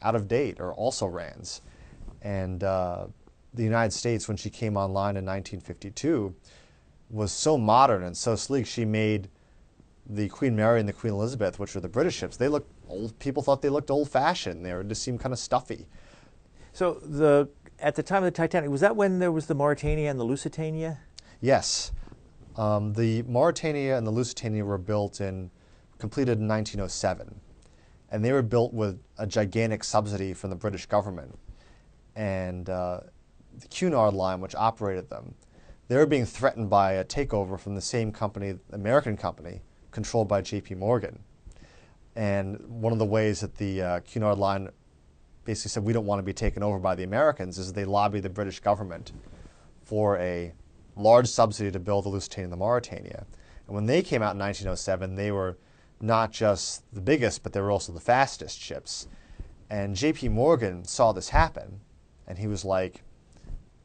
out 0.01 0.13
of 0.13 0.27
date 0.27 0.59
or 0.59 0.73
also 0.73 1.05
rans. 1.05 1.61
And 2.21 2.65
uh, 2.65 3.07
the 3.53 3.63
United 3.63 3.93
States, 3.93 4.27
when 4.27 4.35
she 4.35 4.49
came 4.49 4.75
online 4.75 5.15
in 5.15 5.25
1952, 5.25 6.35
was 7.09 7.31
so 7.31 7.57
modern 7.57 8.03
and 8.03 8.17
so 8.17 8.35
sleek. 8.35 8.65
She 8.65 8.83
made 8.83 9.29
the 10.05 10.27
Queen 10.29 10.55
Mary 10.55 10.79
and 10.79 10.87
the 10.87 10.93
Queen 10.93 11.13
Elizabeth, 11.13 11.59
which 11.59 11.75
were 11.75 11.81
the 11.81 11.89
British 11.89 12.15
ships, 12.15 12.37
they 12.37 12.47
looked 12.47 12.71
old. 12.89 13.17
People 13.19 13.41
thought 13.41 13.61
they 13.61 13.69
looked 13.69 13.89
old-fashioned. 13.89 14.65
They 14.65 14.73
were, 14.73 14.83
just 14.83 15.01
seemed 15.01 15.19
kind 15.19 15.33
of 15.33 15.39
stuffy. 15.39 15.87
So 16.73 16.95
the 16.95 17.49
at 17.79 17.95
the 17.95 18.03
time 18.03 18.23
of 18.23 18.25
the 18.25 18.31
Titanic, 18.31 18.69
was 18.69 18.81
that 18.81 18.95
when 18.95 19.19
there 19.19 19.31
was 19.31 19.47
the 19.47 19.55
Mauretania 19.55 20.09
and 20.09 20.19
the 20.19 20.23
Lusitania? 20.23 20.99
Yes, 21.41 21.91
um, 22.55 22.93
the 22.93 23.23
Mauretania 23.23 23.97
and 23.97 24.07
the 24.07 24.11
Lusitania 24.11 24.63
were 24.63 24.77
built 24.77 25.21
in 25.21 25.51
completed 25.99 26.39
in 26.39 26.47
1907, 26.47 27.39
and 28.11 28.25
they 28.25 28.31
were 28.31 28.41
built 28.41 28.73
with 28.73 29.01
a 29.17 29.27
gigantic 29.27 29.83
subsidy 29.83 30.33
from 30.33 30.49
the 30.49 30.55
British 30.55 30.85
government, 30.85 31.37
and 32.15 32.69
uh, 32.69 33.01
the 33.57 33.67
Cunard 33.67 34.13
line, 34.13 34.41
which 34.41 34.55
operated 34.55 35.09
them, 35.09 35.35
they 35.87 35.97
were 35.97 36.05
being 36.05 36.25
threatened 36.25 36.69
by 36.69 36.93
a 36.93 37.03
takeover 37.03 37.59
from 37.59 37.75
the 37.75 37.81
same 37.81 38.11
company, 38.11 38.55
American 38.71 39.17
company, 39.17 39.61
controlled 39.93 40.27
by 40.27 40.41
J.P. 40.41 40.75
Morgan. 40.75 41.19
And 42.15 42.59
one 42.67 42.91
of 42.91 42.99
the 42.99 43.05
ways 43.05 43.39
that 43.39 43.55
the 43.55 43.81
uh, 43.81 43.99
Cunard 44.01 44.37
line 44.37 44.69
basically 45.45 45.69
said 45.69 45.83
we 45.83 45.93
don't 45.93 46.05
want 46.05 46.19
to 46.19 46.23
be 46.23 46.33
taken 46.33 46.61
over 46.63 46.79
by 46.79 46.95
the 46.95 47.03
Americans 47.03 47.57
is 47.57 47.73
they 47.73 47.85
lobbied 47.85 48.23
the 48.23 48.29
British 48.29 48.59
government 48.59 49.11
for 49.83 50.17
a 50.17 50.53
large 50.95 51.27
subsidy 51.27 51.71
to 51.71 51.79
build 51.79 52.05
the 52.05 52.09
Lusitania 52.09 52.45
and 52.45 52.53
the 52.53 52.63
Mauretania. 52.63 53.25
And 53.67 53.75
when 53.75 53.85
they 53.85 54.01
came 54.01 54.21
out 54.21 54.33
in 54.33 54.39
1907, 54.39 55.15
they 55.15 55.31
were 55.31 55.57
not 56.01 56.31
just 56.31 56.83
the 56.93 57.01
biggest, 57.01 57.43
but 57.43 57.53
they 57.53 57.61
were 57.61 57.71
also 57.71 57.93
the 57.93 57.99
fastest 57.99 58.59
ships. 58.59 59.07
And 59.69 59.95
J.P. 59.95 60.29
Morgan 60.29 60.85
saw 60.85 61.13
this 61.13 61.29
happen, 61.29 61.79
and 62.27 62.37
he 62.37 62.47
was 62.47 62.63
like, 62.63 63.01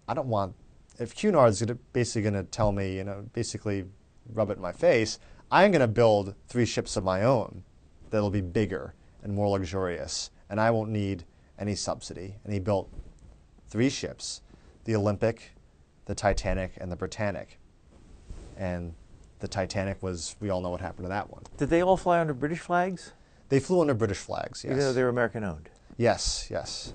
I 0.07 0.15
don't 0.15 0.29
want, 0.29 0.55
if 0.99 1.15
Cunard's 1.15 1.63
basically 1.93 2.23
going 2.23 2.35
to 2.35 2.45
tell 2.45 2.73
me, 2.73 2.97
you 2.97 3.05
know, 3.05 3.25
basically 3.33 3.85
rub 4.33 4.51
it 4.51 4.57
in 4.57 4.63
my 4.63 4.73
face, 4.73 5.19
I'm 5.51 5.71
going 5.71 5.81
to 5.81 5.89
build 5.89 6.35
three 6.47 6.67
ships 6.67 6.97
of 6.97 7.05
my 7.05 7.23
own 7.23 7.65
that'll 8.11 8.31
be 8.31 8.43
bigger 8.43 8.95
and 9.23 9.35
more 9.35 9.49
luxurious, 9.49 10.31
and 10.51 10.61
I 10.61 10.71
won't 10.71 10.91
need 10.91 11.25
any 11.59 11.75
subsidy. 11.75 12.37
And 12.45 12.53
he 12.53 12.59
built 12.59 12.91
three 13.69 13.89
ships 13.89 14.43
the 14.85 14.95
Olympic, 14.97 15.53
the 16.07 16.15
Titanic, 16.15 16.73
and 16.79 16.91
the 16.91 16.97
Britannic. 16.97 17.59
And 18.57 18.95
the 19.41 19.49
Titanic 19.49 20.03
was, 20.03 20.37
we 20.41 20.51
all 20.51 20.61
know 20.61 20.71
what 20.71 20.81
happened 20.81 21.05
to 21.05 21.09
that 21.11 21.31
one. 21.31 21.43
Did 21.57 21.71
they 21.71 21.83
all 21.83 21.97
fly 21.97 22.21
under 22.21 22.35
British 22.35 22.61
flags? 22.61 23.13
They 23.49 23.61
flew 23.61 23.81
under 23.81 23.95
British 23.95 24.19
flags, 24.19 24.65
yes. 24.65 24.73
Even 24.73 24.79
though 24.79 24.93
they 24.93 25.03
were 25.03 25.09
American 25.09 25.45
owned? 25.45 25.71
Yes, 25.97 26.49
yes. 26.51 26.93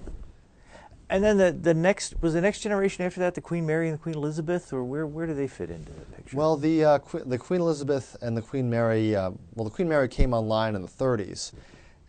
And 1.09 1.23
then 1.23 1.37
the, 1.37 1.51
the 1.51 1.73
next 1.73 2.15
was 2.21 2.33
the 2.33 2.41
next 2.41 2.61
generation 2.61 3.05
after 3.05 3.19
that 3.19 3.35
the 3.35 3.41
Queen 3.41 3.65
Mary 3.65 3.87
and 3.87 3.97
the 3.97 4.01
Queen 4.01 4.15
Elizabeth, 4.15 4.71
or 4.73 4.83
where 4.83 5.05
where 5.05 5.27
do 5.27 5.33
they 5.33 5.47
fit 5.47 5.69
into 5.69 5.91
the 5.91 6.05
picture? 6.05 6.37
Well, 6.37 6.57
the 6.57 6.85
uh, 6.85 6.99
Qu- 6.99 7.23
the 7.25 7.37
Queen 7.37 7.61
Elizabeth 7.61 8.15
and 8.21 8.35
the 8.35 8.41
Queen 8.41 8.69
Mary. 8.69 9.15
Uh, 9.15 9.31
well, 9.53 9.65
the 9.65 9.71
Queen 9.71 9.89
Mary 9.89 10.07
came 10.07 10.33
online 10.33 10.75
in 10.75 10.81
the 10.81 10.87
30s, 10.87 11.51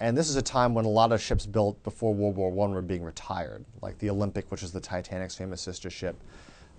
and 0.01 0.17
this 0.17 0.29
is 0.29 0.37
a 0.37 0.43
time 0.43 0.75
when 0.75 0.85
a 0.85 0.89
lot 0.91 1.13
of 1.13 1.21
ships 1.21 1.45
built 1.45 1.83
before 1.83 2.15
World 2.15 2.37
War 2.37 2.51
One 2.51 2.73
were 2.73 2.83
being 2.83 3.03
retired, 3.03 3.65
like 3.83 3.99
the 3.99 4.11
Olympic, 4.11 4.51
which 4.51 4.63
is 4.63 4.73
the 4.73 4.81
Titanic's 4.81 5.35
famous 5.35 5.61
sister 5.61 5.91
ship, 5.91 6.17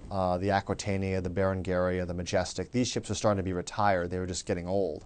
uh, 0.10 0.38
the 0.38 0.52
Aquitania, 0.52 1.22
the 1.22 1.30
Berengaria, 1.30 2.08
the 2.08 2.14
Majestic. 2.14 2.72
These 2.72 2.88
ships 2.88 3.10
were 3.10 3.16
starting 3.16 3.38
to 3.38 3.44
be 3.44 3.54
retired; 3.54 4.10
they 4.10 4.20
were 4.20 4.28
just 4.28 4.46
getting 4.46 4.68
old. 4.68 5.06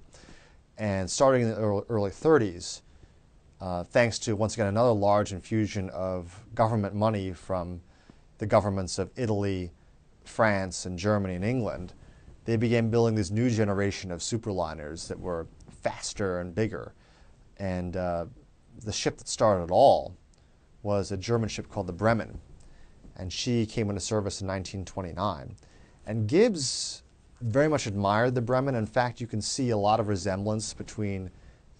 And 0.77 1.09
starting 1.09 1.41
in 1.41 1.49
the 1.49 1.57
early, 1.57 1.83
early 1.89 2.11
30s, 2.11 2.81
uh, 3.61 3.83
thanks 3.83 4.17
to 4.19 4.35
once 4.35 4.53
again 4.53 4.67
another 4.67 4.91
large 4.91 5.33
infusion 5.33 5.89
of 5.89 6.43
government 6.55 6.95
money 6.95 7.33
from 7.33 7.81
the 8.37 8.45
governments 8.45 8.97
of 8.97 9.11
Italy, 9.17 9.71
France, 10.23 10.85
and 10.85 10.97
Germany 10.97 11.35
and 11.35 11.43
England, 11.43 11.93
they 12.45 12.55
began 12.55 12.89
building 12.89 13.15
this 13.15 13.29
new 13.29 13.49
generation 13.49 14.11
of 14.11 14.21
superliners 14.21 15.07
that 15.09 15.19
were 15.19 15.45
faster 15.81 16.39
and 16.39 16.55
bigger. 16.55 16.93
And 17.57 17.97
uh, 17.97 18.25
the 18.85 18.93
ship 18.93 19.17
that 19.17 19.27
started 19.27 19.65
it 19.65 19.71
all 19.71 20.15
was 20.81 21.11
a 21.11 21.17
German 21.17 21.49
ship 21.49 21.69
called 21.69 21.87
the 21.87 21.93
Bremen, 21.93 22.39
and 23.17 23.31
she 23.31 23.65
came 23.65 23.89
into 23.89 23.99
service 23.99 24.39
in 24.39 24.47
1929. 24.47 25.57
And 26.05 26.27
Gibbs 26.27 27.03
very 27.41 27.67
much 27.67 27.85
admired 27.85 28.35
the 28.35 28.41
Bremen. 28.41 28.75
In 28.75 28.85
fact, 28.85 29.19
you 29.19 29.27
can 29.27 29.41
see 29.41 29.71
a 29.71 29.77
lot 29.77 29.99
of 29.99 30.07
resemblance 30.07 30.73
between 30.73 31.25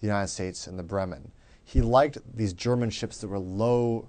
the 0.00 0.06
United 0.06 0.28
States 0.28 0.66
and 0.66 0.78
the 0.78 0.82
Bremen 0.82 1.32
he 1.70 1.80
liked 1.80 2.18
these 2.36 2.52
German 2.52 2.90
ships 2.90 3.18
that 3.18 3.28
were 3.28 3.38
low 3.38 4.08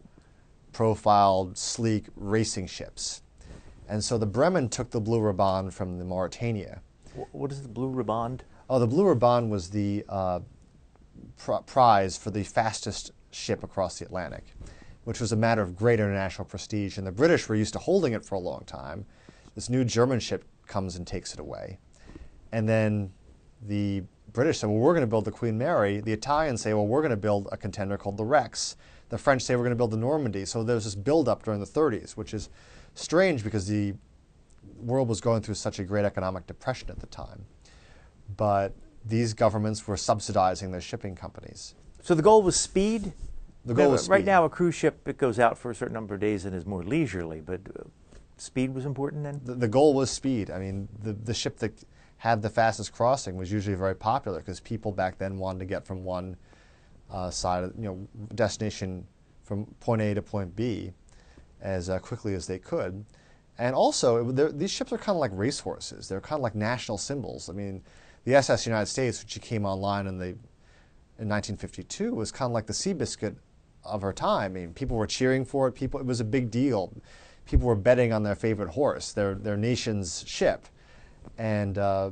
profile, 0.74 1.52
sleek 1.54 2.08
racing 2.16 2.66
ships. 2.66 3.22
And 3.88 4.04
so 4.04 4.18
the 4.18 4.26
Bremen 4.26 4.68
took 4.68 4.90
the 4.90 5.00
Blue 5.00 5.20
Riband 5.20 5.72
from 5.72 6.00
the 6.00 6.04
Mauretania. 6.04 6.80
What 7.34 7.52
is 7.52 7.62
the 7.62 7.70
Blue 7.70 7.92
Riband? 7.92 8.42
Oh, 8.68 8.80
the 8.80 8.88
Blue 8.88 9.06
Riband 9.06 9.52
was 9.52 9.70
the 9.70 10.04
uh, 10.10 10.40
pr- 11.38 11.58
prize 11.68 12.18
for 12.18 12.32
the 12.32 12.44
fastest 12.44 13.12
ship 13.30 13.64
across 13.64 14.00
the 14.00 14.06
Atlantic, 14.06 14.56
which 15.04 15.20
was 15.20 15.32
a 15.32 15.36
matter 15.36 15.62
of 15.62 15.76
great 15.76 16.00
international 16.00 16.46
prestige. 16.46 16.98
And 16.98 17.06
the 17.06 17.12
British 17.12 17.48
were 17.48 17.56
used 17.56 17.74
to 17.74 17.80
holding 17.80 18.14
it 18.14 18.26
for 18.26 18.34
a 18.34 18.40
long 18.40 18.64
time. 18.66 19.06
This 19.54 19.70
new 19.70 19.86
German 19.86 20.20
ship 20.20 20.46
comes 20.66 20.96
and 20.96 21.06
takes 21.06 21.32
it 21.36 21.40
away. 21.40 21.78
And 22.52 22.68
then 22.68 23.14
the 23.62 24.02
British 24.34 24.60
say, 24.60 24.68
well, 24.68 24.78
we're 24.78 24.94
going 24.94 25.02
to 25.02 25.08
build 25.08 25.26
the 25.26 25.32
Queen 25.32 25.58
Mary. 25.58 26.00
The 26.00 26.14
Italians 26.14 26.62
say, 26.62 26.74
well, 26.74 26.88
we're 26.88 27.02
going 27.02 27.12
to 27.12 27.18
build 27.18 27.50
a 27.52 27.58
contender 27.58 27.98
called 27.98 28.18
the 28.18 28.24
Rex. 28.24 28.78
The 29.10 29.18
French 29.18 29.42
say, 29.42 29.56
we're 29.56 29.64
going 29.64 29.72
to 29.72 29.78
build 29.78 29.92
the 29.92 29.98
Normandie. 29.98 30.46
So 30.46 30.64
there's 30.64 30.86
this 30.86 30.96
buildup 30.96 31.44
during 31.44 31.60
the 31.60 31.66
30s, 31.66 32.12
which 32.12 32.34
is 32.34 32.50
strange 32.96 33.44
because 33.44 33.68
the 33.68 33.94
world 34.78 35.10
was 35.10 35.20
going 35.20 35.42
through 35.42 35.56
such 35.56 35.80
a 35.80 35.84
great 35.84 36.06
economic 36.06 36.48
depression 36.48 36.90
at 36.90 37.00
the 37.00 37.08
time. 37.08 37.46
But 38.38 38.74
these 39.06 39.34
governments 39.34 39.86
were 39.88 39.98
subsidizing 39.98 40.72
their 40.72 40.82
shipping 40.82 41.16
companies. 41.16 41.76
So 42.02 42.16
the 42.16 42.22
goal 42.22 42.42
was 42.42 42.56
speed? 42.56 43.12
The 43.66 43.74
goal 43.74 43.92
was 43.92 44.04
speed. 44.04 44.12
Right 44.12 44.26
now, 44.26 44.46
a 44.46 44.50
cruise 44.50 44.76
ship, 44.76 45.08
it 45.08 45.18
goes 45.18 45.40
out 45.40 45.58
for 45.58 45.72
a 45.72 45.76
certain 45.76 45.94
number 45.94 46.14
of 46.16 46.22
days 46.22 46.46
and 46.46 46.56
is 46.56 46.66
more 46.66 46.84
leisurely, 46.84 47.42
but 47.42 47.62
uh, 47.78 47.84
speed 48.38 48.74
was 48.74 48.86
important 48.86 49.24
then? 49.24 49.42
The, 49.44 49.56
the 49.56 49.68
goal 49.68 49.94
was 49.94 50.10
speed. 50.10 50.50
I 50.50 50.60
mean, 50.60 50.88
the, 51.04 51.14
the 51.14 51.34
ship 51.34 51.58
that 51.60 51.84
had 52.22 52.40
the 52.40 52.50
fastest 52.50 52.94
crossing 52.94 53.36
was 53.36 53.52
usually 53.52 53.76
very 53.76 53.96
popular 53.96 54.38
because 54.38 54.60
people 54.60 54.92
back 54.92 55.18
then 55.18 55.40
wanted 55.40 55.58
to 55.58 55.66
get 55.66 55.84
from 55.84 56.04
one 56.04 56.36
uh, 57.10 57.32
side 57.32 57.64
of 57.64 57.74
you 57.76 57.86
know 57.86 58.08
destination 58.36 59.04
from 59.44 59.66
point 59.80 60.04
A 60.04 60.14
to 60.14 60.22
point 60.22 60.56
B 60.56 60.92
as 61.62 61.90
uh, 61.90 61.98
quickly 61.98 62.36
as 62.36 62.46
they 62.46 62.60
could. 62.60 63.04
And 63.58 63.74
also, 63.74 64.32
these 64.32 64.70
ships 64.70 64.94
are 64.94 65.00
kind 65.00 65.16
of 65.16 65.20
like 65.20 65.32
racehorses. 65.34 66.08
They're 66.08 66.22
kind 66.22 66.38
of 66.38 66.44
like 66.44 66.54
national 66.54 67.00
symbols. 67.00 67.50
I 67.50 67.54
mean, 67.54 67.82
the 68.26 68.36
SS 68.36 68.68
United 68.68 68.86
States, 68.86 69.24
which 69.24 69.42
came 69.42 69.66
online 69.66 70.06
in 70.06 70.20
the 70.20 70.28
in 71.18 71.28
1952, 71.28 72.14
was 72.14 72.32
kind 72.32 72.52
of 72.52 72.54
like 72.54 72.68
the 72.68 72.74
Seabiscuit 72.74 73.36
of 73.84 74.04
her 74.04 74.14
time. 74.14 74.52
I 74.52 74.60
mean, 74.60 74.74
people 74.76 74.96
were 74.96 75.08
cheering 75.08 75.44
for 75.44 75.68
it. 75.68 75.72
People, 75.72 76.00
it 76.00 76.06
was 76.06 76.20
a 76.20 76.26
big 76.26 76.52
deal. 76.52 76.94
People 77.48 77.66
were 77.66 77.76
betting 77.76 78.14
on 78.14 78.22
their 78.22 78.36
favorite 78.36 78.70
horse, 78.70 79.12
their 79.12 79.34
their 79.34 79.58
nation's 79.58 80.24
ship 80.28 80.68
and 81.38 81.78
uh, 81.78 82.12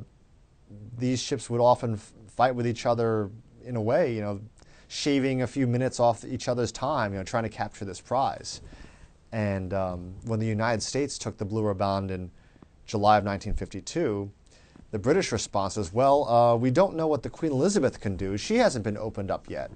these 0.98 1.20
ships 1.20 1.48
would 1.50 1.60
often 1.60 1.96
fight 1.96 2.54
with 2.54 2.66
each 2.66 2.86
other 2.86 3.30
in 3.64 3.76
a 3.76 3.80
way, 3.80 4.14
you 4.14 4.20
know, 4.20 4.40
shaving 4.88 5.42
a 5.42 5.46
few 5.46 5.66
minutes 5.66 6.00
off 6.00 6.24
each 6.24 6.48
other's 6.48 6.72
time, 6.72 7.12
you 7.12 7.18
know, 7.18 7.24
trying 7.24 7.44
to 7.44 7.48
capture 7.48 7.84
this 7.84 8.00
prize. 8.00 8.60
And 9.32 9.72
um, 9.72 10.14
when 10.24 10.40
the 10.40 10.46
United 10.46 10.82
States 10.82 11.16
took 11.18 11.38
the 11.38 11.44
Blue 11.44 11.62
Riband 11.62 12.10
in 12.10 12.30
July 12.86 13.18
of 13.18 13.24
1952, 13.24 14.30
the 14.90 14.98
British 14.98 15.30
response 15.30 15.76
was, 15.76 15.92
well, 15.92 16.28
uh, 16.28 16.56
we 16.56 16.70
don't 16.70 16.96
know 16.96 17.06
what 17.06 17.22
the 17.22 17.30
Queen 17.30 17.52
Elizabeth 17.52 18.00
can 18.00 18.16
do. 18.16 18.36
She 18.36 18.56
hasn't 18.56 18.84
been 18.84 18.96
opened 18.96 19.30
up 19.30 19.48
yet. 19.48 19.70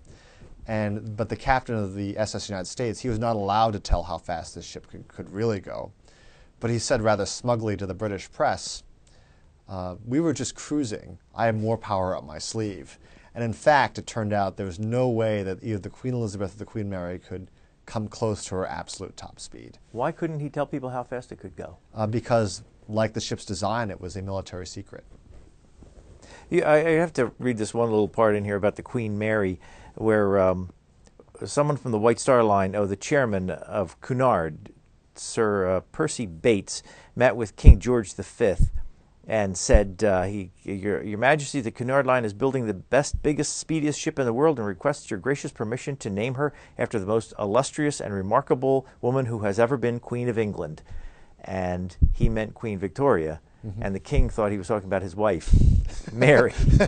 And, 0.66 1.16
but 1.16 1.28
the 1.28 1.36
captain 1.36 1.76
of 1.76 1.94
the 1.94 2.16
SS 2.18 2.48
United 2.48 2.66
States, 2.66 3.00
he 3.00 3.08
was 3.08 3.18
not 3.18 3.36
allowed 3.36 3.74
to 3.74 3.80
tell 3.80 4.02
how 4.02 4.18
fast 4.18 4.54
this 4.54 4.64
ship 4.64 4.88
could, 4.88 5.06
could 5.08 5.30
really 5.30 5.60
go. 5.60 5.92
But 6.58 6.70
he 6.70 6.78
said 6.78 7.02
rather 7.02 7.26
smugly 7.26 7.76
to 7.76 7.86
the 7.86 7.94
British 7.94 8.32
press, 8.32 8.82
uh, 9.68 9.96
we 10.04 10.20
were 10.20 10.32
just 10.32 10.54
cruising. 10.54 11.18
I 11.34 11.46
have 11.46 11.56
more 11.56 11.78
power 11.78 12.16
up 12.16 12.24
my 12.24 12.38
sleeve. 12.38 12.98
And 13.34 13.42
in 13.42 13.52
fact, 13.52 13.98
it 13.98 14.06
turned 14.06 14.32
out 14.32 14.56
there 14.56 14.66
was 14.66 14.78
no 14.78 15.08
way 15.08 15.42
that 15.42 15.58
either 15.62 15.78
the 15.78 15.90
Queen 15.90 16.14
Elizabeth 16.14 16.54
or 16.54 16.58
the 16.58 16.64
Queen 16.64 16.88
Mary 16.88 17.18
could 17.18 17.50
come 17.86 18.08
close 18.08 18.44
to 18.46 18.54
her 18.54 18.66
absolute 18.66 19.16
top 19.16 19.40
speed. 19.40 19.78
Why 19.92 20.12
couldn't 20.12 20.40
he 20.40 20.48
tell 20.48 20.66
people 20.66 20.90
how 20.90 21.02
fast 21.02 21.32
it 21.32 21.36
could 21.36 21.56
go? 21.56 21.78
Uh, 21.94 22.06
because, 22.06 22.62
like 22.88 23.12
the 23.12 23.20
ship's 23.20 23.44
design, 23.44 23.90
it 23.90 24.00
was 24.00 24.16
a 24.16 24.22
military 24.22 24.66
secret. 24.66 25.04
Yeah, 26.48 26.70
I, 26.70 26.76
I, 26.76 26.90
have 26.92 27.12
to 27.14 27.32
read 27.38 27.58
this 27.58 27.74
one 27.74 27.90
little 27.90 28.08
part 28.08 28.36
in 28.36 28.44
here 28.44 28.56
about 28.56 28.76
the 28.76 28.82
Queen 28.82 29.18
Mary, 29.18 29.60
where 29.94 30.38
um, 30.38 30.70
someone 31.44 31.76
from 31.76 31.90
the 31.90 31.98
White 31.98 32.20
Star 32.20 32.42
Line, 32.42 32.74
oh, 32.74 32.86
the 32.86 32.96
chairman 32.96 33.50
of 33.50 34.00
Cunard, 34.00 34.70
Sir 35.14 35.76
uh, 35.76 35.80
Percy 35.92 36.26
Bates, 36.26 36.82
met 37.16 37.36
with 37.36 37.56
King 37.56 37.78
George 37.78 38.14
V 38.14 38.54
and 39.26 39.56
said, 39.56 40.04
uh, 40.04 40.22
he, 40.22 40.50
your, 40.62 41.02
your 41.02 41.18
Majesty, 41.18 41.60
the 41.60 41.70
Cunard 41.70 42.06
Line 42.06 42.24
is 42.24 42.34
building 42.34 42.66
the 42.66 42.74
best, 42.74 43.22
biggest, 43.22 43.56
speediest 43.56 43.98
ship 43.98 44.18
in 44.18 44.26
the 44.26 44.32
world 44.32 44.58
and 44.58 44.66
requests 44.66 45.10
your 45.10 45.18
gracious 45.18 45.50
permission 45.50 45.96
to 45.96 46.10
name 46.10 46.34
her 46.34 46.52
after 46.78 46.98
the 46.98 47.06
most 47.06 47.32
illustrious 47.38 48.00
and 48.00 48.12
remarkable 48.12 48.86
woman 49.00 49.26
who 49.26 49.40
has 49.40 49.58
ever 49.58 49.76
been 49.76 49.98
Queen 49.98 50.28
of 50.28 50.38
England. 50.38 50.82
And 51.42 51.96
he 52.12 52.28
meant 52.28 52.54
Queen 52.54 52.78
Victoria. 52.78 53.40
Mm-hmm. 53.66 53.82
And 53.82 53.94
the 53.94 54.00
king 54.00 54.28
thought 54.28 54.52
he 54.52 54.58
was 54.58 54.68
talking 54.68 54.88
about 54.88 55.00
his 55.00 55.16
wife, 55.16 55.54
Mary. 56.12 56.52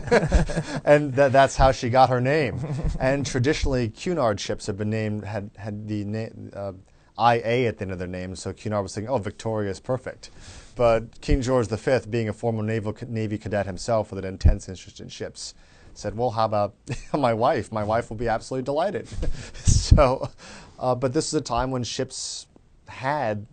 and 0.85 1.15
th- 1.15 1.31
that's 1.31 1.55
how 1.55 1.71
she 1.71 1.89
got 1.89 2.09
her 2.09 2.21
name. 2.21 2.59
and 2.99 3.25
traditionally, 3.25 3.89
Cunard 3.89 4.39
ships 4.39 4.67
have 4.67 4.77
been 4.77 4.91
named, 4.91 5.25
had, 5.25 5.49
had 5.57 5.87
the 5.87 6.03
name, 6.05 6.51
uh, 6.53 6.73
IA 7.19 7.67
at 7.67 7.77
the 7.77 7.83
end 7.83 7.91
of 7.91 7.99
their 7.99 8.07
names, 8.07 8.41
so 8.41 8.53
Cunard 8.53 8.83
was 8.83 8.93
thinking, 8.93 9.09
oh, 9.09 9.17
Victoria 9.17 9.71
is 9.71 9.79
perfect. 9.79 10.29
But 10.75 11.19
King 11.21 11.41
George 11.41 11.67
V, 11.67 11.99
being 12.09 12.29
a 12.29 12.33
former 12.33 12.63
naval, 12.63 12.95
Navy 13.07 13.37
cadet 13.37 13.65
himself 13.65 14.11
with 14.11 14.23
an 14.23 14.29
intense 14.29 14.69
interest 14.69 14.99
in 14.99 15.09
ships, 15.09 15.55
said, 15.93 16.15
well, 16.15 16.29
how 16.29 16.45
about 16.45 16.75
my 17.17 17.33
wife? 17.33 17.71
My 17.71 17.83
wife 17.83 18.09
will 18.09 18.17
be 18.17 18.27
absolutely 18.27 18.65
delighted. 18.65 19.07
so, 19.65 20.29
uh, 20.79 20.93
but 20.93 21.13
this 21.13 21.27
is 21.27 21.33
a 21.33 21.41
time 21.41 21.71
when 21.71 21.83
ships 21.83 22.47
had, 22.87 23.47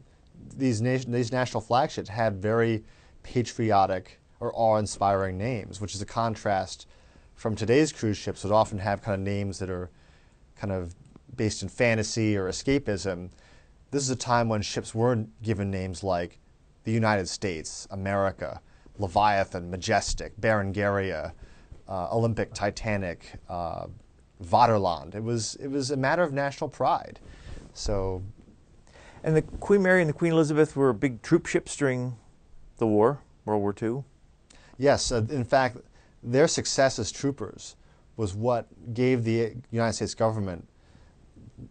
these, 0.56 0.80
these 0.80 1.32
national 1.32 1.62
flagships 1.62 2.10
had 2.10 2.36
very 2.36 2.84
patriotic 3.22 4.20
or 4.40 4.52
awe-inspiring 4.54 5.38
names, 5.38 5.80
which 5.80 5.94
is 5.94 6.02
a 6.02 6.06
contrast 6.06 6.86
from 7.34 7.56
today's 7.56 7.92
cruise 7.92 8.16
ships 8.16 8.42
that 8.42 8.52
often 8.52 8.78
have 8.78 9.02
kind 9.02 9.14
of 9.14 9.20
names 9.20 9.58
that 9.58 9.70
are 9.70 9.90
kind 10.56 10.72
of 10.72 10.94
based 11.36 11.62
in 11.62 11.68
fantasy 11.68 12.36
or 12.36 12.48
escapism. 12.48 13.30
This 13.94 14.02
is 14.02 14.10
a 14.10 14.16
time 14.16 14.48
when 14.48 14.60
ships 14.60 14.92
were 14.92 15.24
given 15.40 15.70
names 15.70 16.02
like 16.02 16.40
the 16.82 16.90
United 16.90 17.28
States, 17.28 17.86
America, 17.92 18.60
Leviathan, 18.98 19.70
Majestic, 19.70 20.32
Berengaria, 20.40 21.30
uh, 21.88 22.08
Olympic, 22.10 22.52
Titanic, 22.52 23.34
uh, 23.48 23.86
Vaterland. 24.42 25.14
It 25.14 25.22
was 25.22 25.54
it 25.60 25.68
was 25.68 25.92
a 25.92 25.96
matter 25.96 26.24
of 26.24 26.32
national 26.32 26.70
pride. 26.70 27.20
So, 27.72 28.24
and 29.22 29.36
the 29.36 29.42
Queen 29.42 29.80
Mary 29.80 30.00
and 30.00 30.08
the 30.08 30.12
Queen 30.12 30.32
Elizabeth 30.32 30.74
were 30.74 30.92
big 30.92 31.22
troop 31.22 31.46
ships 31.46 31.76
during 31.76 32.16
the 32.78 32.88
war, 32.88 33.20
World 33.44 33.62
War 33.62 33.76
II. 33.80 34.02
Yes, 34.76 35.12
uh, 35.12 35.24
in 35.30 35.44
fact, 35.44 35.76
their 36.20 36.48
success 36.48 36.98
as 36.98 37.12
troopers 37.12 37.76
was 38.16 38.34
what 38.34 38.66
gave 38.92 39.22
the 39.22 39.54
United 39.70 39.92
States 39.92 40.14
government 40.14 40.66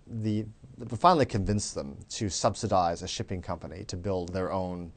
the 0.07 0.45
finally 0.89 1.25
convinced 1.25 1.75
them 1.75 1.97
to 2.09 2.29
subsidize 2.29 3.01
a 3.01 3.07
shipping 3.07 3.41
company 3.41 3.83
to 3.85 3.97
build 3.97 4.33
their 4.33 4.51
own 4.51 4.91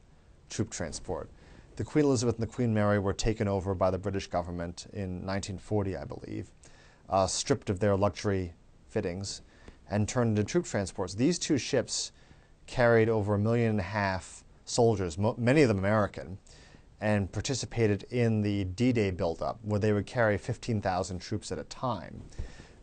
troop 0.49 0.69
transport. 0.69 1.29
The 1.75 1.83
Queen 1.83 2.05
Elizabeth 2.05 2.35
and 2.35 2.43
the 2.43 2.51
Queen 2.51 2.73
Mary 2.73 2.97
were 2.97 3.13
taken 3.13 3.47
over 3.47 3.75
by 3.75 3.91
the 3.91 3.99
British 3.99 4.27
government 4.27 4.87
in 4.93 5.25
1940, 5.25 5.95
I 5.95 6.05
believe, 6.05 6.49
uh, 7.09 7.27
stripped 7.27 7.69
of 7.69 7.79
their 7.79 7.95
luxury 7.95 8.53
fittings, 8.89 9.41
and 9.89 10.07
turned 10.07 10.37
into 10.37 10.43
troop 10.49 10.65
transports. 10.65 11.13
These 11.13 11.37
two 11.39 11.57
ships 11.57 12.11
carried 12.65 13.09
over 13.09 13.35
a 13.35 13.39
million 13.39 13.71
and 13.71 13.79
a 13.79 13.83
half 13.83 14.43
soldiers, 14.65 15.17
many 15.37 15.61
of 15.61 15.67
them 15.67 15.77
American, 15.77 16.37
and 16.99 17.31
participated 17.31 18.03
in 18.09 18.41
the 18.41 18.65
D-Day 18.65 19.11
buildup, 19.11 19.59
where 19.63 19.79
they 19.79 19.93
would 19.93 20.05
carry 20.05 20.37
15,000 20.37 21.19
troops 21.19 21.51
at 21.51 21.59
a 21.59 21.63
time. 21.65 22.23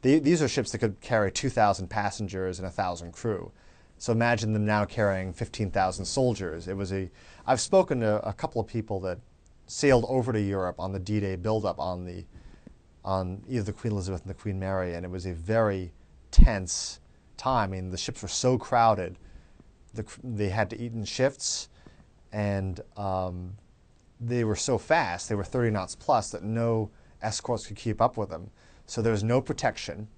The, 0.05 0.19
these 0.19 0.43
are 0.43 0.49
ships 0.49 0.71
that 0.73 0.79
could 0.81 1.01
carry 1.01 1.33
2,000 1.33 1.89
passengers 1.89 2.59
and 2.59 2.67
1,000 2.67 3.13
crew. 3.13 3.51
So 3.97 4.13
imagine 4.13 4.53
them 4.53 4.67
now 4.67 4.85
carrying 4.85 5.33
15,000 5.33 6.05
soldiers. 6.05 6.69
It 6.69 6.77
was 6.77 6.93
a. 6.93 7.11
I've 7.47 7.61
spoken 7.61 8.01
to 8.01 8.23
a 8.29 8.35
couple 8.35 8.61
of 8.61 8.67
people 8.67 9.01
that 9.01 9.19
sailed 9.67 10.05
over 10.07 10.31
to 10.31 10.41
Europe 10.41 10.79
on 10.79 10.93
the 10.93 10.99
D-Day 10.99 11.37
buildup 11.37 11.79
on 11.79 12.05
the, 12.05 12.27
on 13.03 13.43
either 13.49 13.63
the 13.63 13.73
Queen 13.73 13.95
Elizabeth 13.95 14.21
and 14.21 14.29
the 14.29 14.35
Queen 14.35 14.59
Mary, 14.59 14.95
and 14.95 15.07
it 15.07 15.11
was 15.11 15.25
a 15.25 15.33
very 15.33 15.91
tense 16.31 17.01
time. 17.39 17.71
I 17.71 17.77
mean, 17.77 17.91
the 17.91 17.97
ships 17.97 18.21
were 18.21 18.29
so 18.29 18.59
crowded, 18.59 19.17
the, 19.95 20.05
they 20.23 20.51
had 20.51 20.69
to 20.69 20.79
eat 20.79 20.93
in 20.93 21.07
shifts, 21.07 21.71
and 22.31 22.79
um, 22.99 23.55
they 24.21 24.45
were 24.45 24.55
so 24.55 24.77
fast. 24.77 25.31
They 25.31 25.35
were 25.35 25.45
30 25.45 25.71
knots 25.71 25.95
plus 25.95 26.31
that 26.33 26.43
no 26.43 26.91
escorts 27.23 27.67
could 27.67 27.79
keep 27.79 28.03
up 28.03 28.19
with 28.19 28.29
them. 28.29 28.51
So 28.87 29.03
there 29.03 29.13
was 29.13 29.25
no 29.25 29.41
protection, 29.41 30.09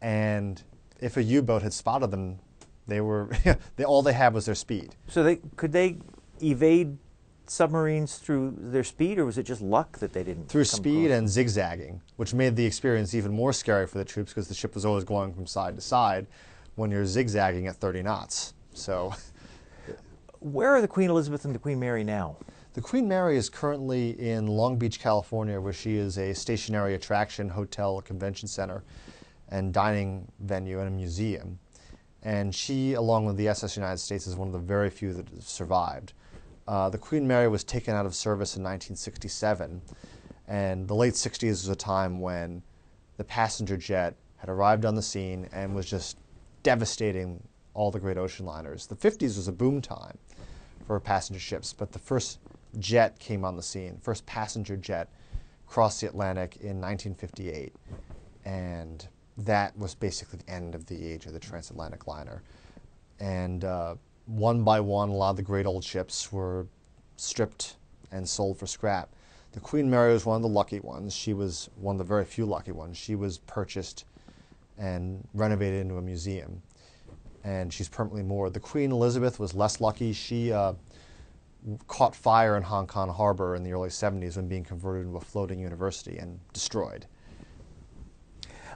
and 0.00 0.62
if 1.00 1.16
a 1.16 1.22
U-boat 1.22 1.62
had 1.62 1.72
spotted 1.72 2.10
them, 2.10 2.38
they 2.86 3.00
were 3.00 3.30
they, 3.76 3.84
all 3.84 4.02
they 4.02 4.12
had 4.12 4.34
was 4.34 4.46
their 4.46 4.54
speed. 4.54 4.96
So 5.08 5.22
they 5.22 5.36
could 5.56 5.72
they 5.72 5.98
evade 6.42 6.98
submarines 7.46 8.16
through 8.16 8.54
their 8.58 8.84
speed, 8.84 9.18
or 9.18 9.24
was 9.24 9.38
it 9.38 9.44
just 9.44 9.60
luck 9.60 9.98
that 9.98 10.12
they 10.12 10.24
didn't? 10.24 10.48
Through 10.48 10.64
speed 10.64 11.10
and 11.10 11.28
zigzagging, 11.28 12.00
which 12.16 12.34
made 12.34 12.56
the 12.56 12.64
experience 12.64 13.14
even 13.14 13.32
more 13.32 13.52
scary 13.52 13.86
for 13.86 13.98
the 13.98 14.04
troops 14.04 14.32
because 14.32 14.48
the 14.48 14.54
ship 14.54 14.74
was 14.74 14.84
always 14.84 15.04
going 15.04 15.34
from 15.34 15.46
side 15.46 15.76
to 15.76 15.82
side 15.82 16.26
when 16.76 16.90
you're 16.90 17.06
zigzagging 17.06 17.66
at 17.66 17.76
30 17.76 18.02
knots. 18.02 18.54
So 18.72 19.14
Where 20.40 20.70
are 20.70 20.80
the 20.80 20.88
Queen 20.88 21.10
Elizabeth 21.10 21.44
and 21.44 21.54
the 21.54 21.58
Queen 21.58 21.78
Mary 21.78 22.04
now? 22.04 22.36
The 22.74 22.80
Queen 22.80 23.06
Mary 23.06 23.36
is 23.36 23.48
currently 23.48 24.20
in 24.20 24.48
Long 24.48 24.76
Beach, 24.76 24.98
California, 24.98 25.60
where 25.60 25.72
she 25.72 25.94
is 25.94 26.18
a 26.18 26.34
stationary 26.34 26.94
attraction, 26.94 27.48
hotel, 27.48 28.00
convention 28.00 28.48
center, 28.48 28.82
and 29.48 29.72
dining 29.72 30.26
venue 30.40 30.80
and 30.80 30.88
a 30.88 30.90
museum. 30.90 31.60
And 32.24 32.52
she, 32.52 32.94
along 32.94 33.26
with 33.26 33.36
the 33.36 33.46
SS 33.46 33.76
United 33.76 33.98
States, 33.98 34.26
is 34.26 34.34
one 34.34 34.48
of 34.48 34.52
the 34.52 34.58
very 34.58 34.90
few 34.90 35.12
that 35.14 35.28
have 35.28 35.44
survived. 35.44 36.14
Uh, 36.66 36.88
the 36.88 36.98
Queen 36.98 37.28
Mary 37.28 37.46
was 37.46 37.62
taken 37.62 37.94
out 37.94 38.06
of 38.06 38.14
service 38.14 38.56
in 38.56 38.62
1967, 38.64 39.80
and 40.48 40.88
the 40.88 40.94
late 40.94 41.14
60s 41.14 41.48
was 41.48 41.68
a 41.68 41.76
time 41.76 42.18
when 42.18 42.60
the 43.18 43.24
passenger 43.24 43.76
jet 43.76 44.16
had 44.38 44.48
arrived 44.48 44.84
on 44.84 44.96
the 44.96 45.02
scene 45.02 45.48
and 45.52 45.76
was 45.76 45.88
just 45.88 46.18
devastating 46.64 47.40
all 47.72 47.92
the 47.92 48.00
great 48.00 48.18
ocean 48.18 48.46
liners. 48.46 48.88
The 48.88 48.96
50s 48.96 49.36
was 49.36 49.46
a 49.46 49.52
boom 49.52 49.80
time 49.80 50.18
for 50.88 50.98
passenger 50.98 51.40
ships, 51.40 51.72
but 51.72 51.92
the 51.92 51.98
first 51.98 52.38
jet 52.78 53.18
came 53.18 53.44
on 53.44 53.56
the 53.56 53.62
scene, 53.62 53.98
first 54.02 54.24
passenger 54.26 54.76
jet 54.76 55.08
crossed 55.66 56.00
the 56.00 56.06
Atlantic 56.06 56.56
in 56.56 56.80
1958, 56.80 57.74
and 58.44 59.08
that 59.38 59.76
was 59.76 59.94
basically 59.94 60.38
the 60.44 60.52
end 60.52 60.74
of 60.74 60.86
the 60.86 61.06
age 61.06 61.26
of 61.26 61.32
the 61.32 61.40
transatlantic 61.40 62.06
liner. 62.06 62.42
And 63.18 63.64
uh, 63.64 63.96
one 64.26 64.62
by 64.62 64.80
one, 64.80 65.08
a 65.08 65.12
lot 65.12 65.30
of 65.30 65.36
the 65.36 65.42
great 65.42 65.66
old 65.66 65.84
ships 65.84 66.32
were 66.32 66.66
stripped 67.16 67.76
and 68.12 68.28
sold 68.28 68.58
for 68.58 68.66
scrap. 68.66 69.10
The 69.52 69.60
Queen 69.60 69.88
Mary 69.88 70.12
was 70.12 70.26
one 70.26 70.36
of 70.36 70.42
the 70.42 70.48
lucky 70.48 70.80
ones. 70.80 71.14
She 71.14 71.32
was 71.32 71.70
one 71.76 71.94
of 71.94 71.98
the 71.98 72.04
very 72.04 72.24
few 72.24 72.44
lucky 72.44 72.72
ones. 72.72 72.96
She 72.96 73.14
was 73.14 73.38
purchased 73.38 74.04
and 74.78 75.26
renovated 75.34 75.80
into 75.80 75.96
a 75.96 76.02
museum, 76.02 76.62
and 77.44 77.72
she's 77.72 77.88
permanently 77.88 78.24
moored. 78.24 78.54
The 78.54 78.60
Queen 78.60 78.90
Elizabeth 78.90 79.38
was 79.38 79.54
less 79.54 79.80
lucky. 79.80 80.12
She 80.12 80.52
uh, 80.52 80.74
caught 81.86 82.14
fire 82.14 82.56
in 82.56 82.62
Hong 82.62 82.86
Kong 82.86 83.08
harbor 83.08 83.54
in 83.54 83.62
the 83.62 83.72
early 83.72 83.88
70s 83.88 84.36
when 84.36 84.48
being 84.48 84.64
converted 84.64 85.06
into 85.06 85.16
a 85.16 85.20
floating 85.20 85.58
university 85.58 86.18
and 86.18 86.38
destroyed. 86.52 87.06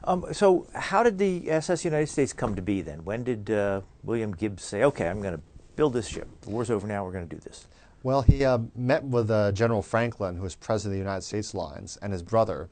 Um, 0.05 0.26
so, 0.32 0.66
how 0.74 1.03
did 1.03 1.18
the 1.18 1.51
SS 1.51 1.84
United 1.84 2.09
States 2.09 2.32
come 2.32 2.55
to 2.55 2.62
be 2.62 2.82
then? 2.82 3.05
When 3.05 3.24
did 3.24 3.51
uh, 3.51 3.82
William 4.05 4.32
Gibbs 4.32 4.64
say, 4.64 4.84
"Okay, 4.84 5.09
I'm 5.09 5.20
going 5.20 5.34
to 5.34 5.41
build 5.76 5.93
this 5.93 6.07
ship. 6.07 6.28
The 6.43 6.51
war's 6.51 6.70
over 6.70 6.86
now. 6.86 7.05
We're 7.05 7.12
going 7.12 7.28
to 7.28 7.34
do 7.34 7.41
this"? 7.41 7.66
Well, 8.05 8.22
he 8.22 8.45
uh, 8.45 8.59
met 8.76 9.03
with 9.03 9.30
uh, 9.30 9.51
General 9.53 9.82
Franklin, 9.82 10.36
who 10.36 10.43
was 10.43 10.55
president 10.55 10.93
of 10.93 10.99
the 10.99 11.05
United 11.05 11.22
States 11.22 11.53
Lines, 11.53 11.99
and 12.01 12.12
his 12.12 12.22
brother 12.22 12.68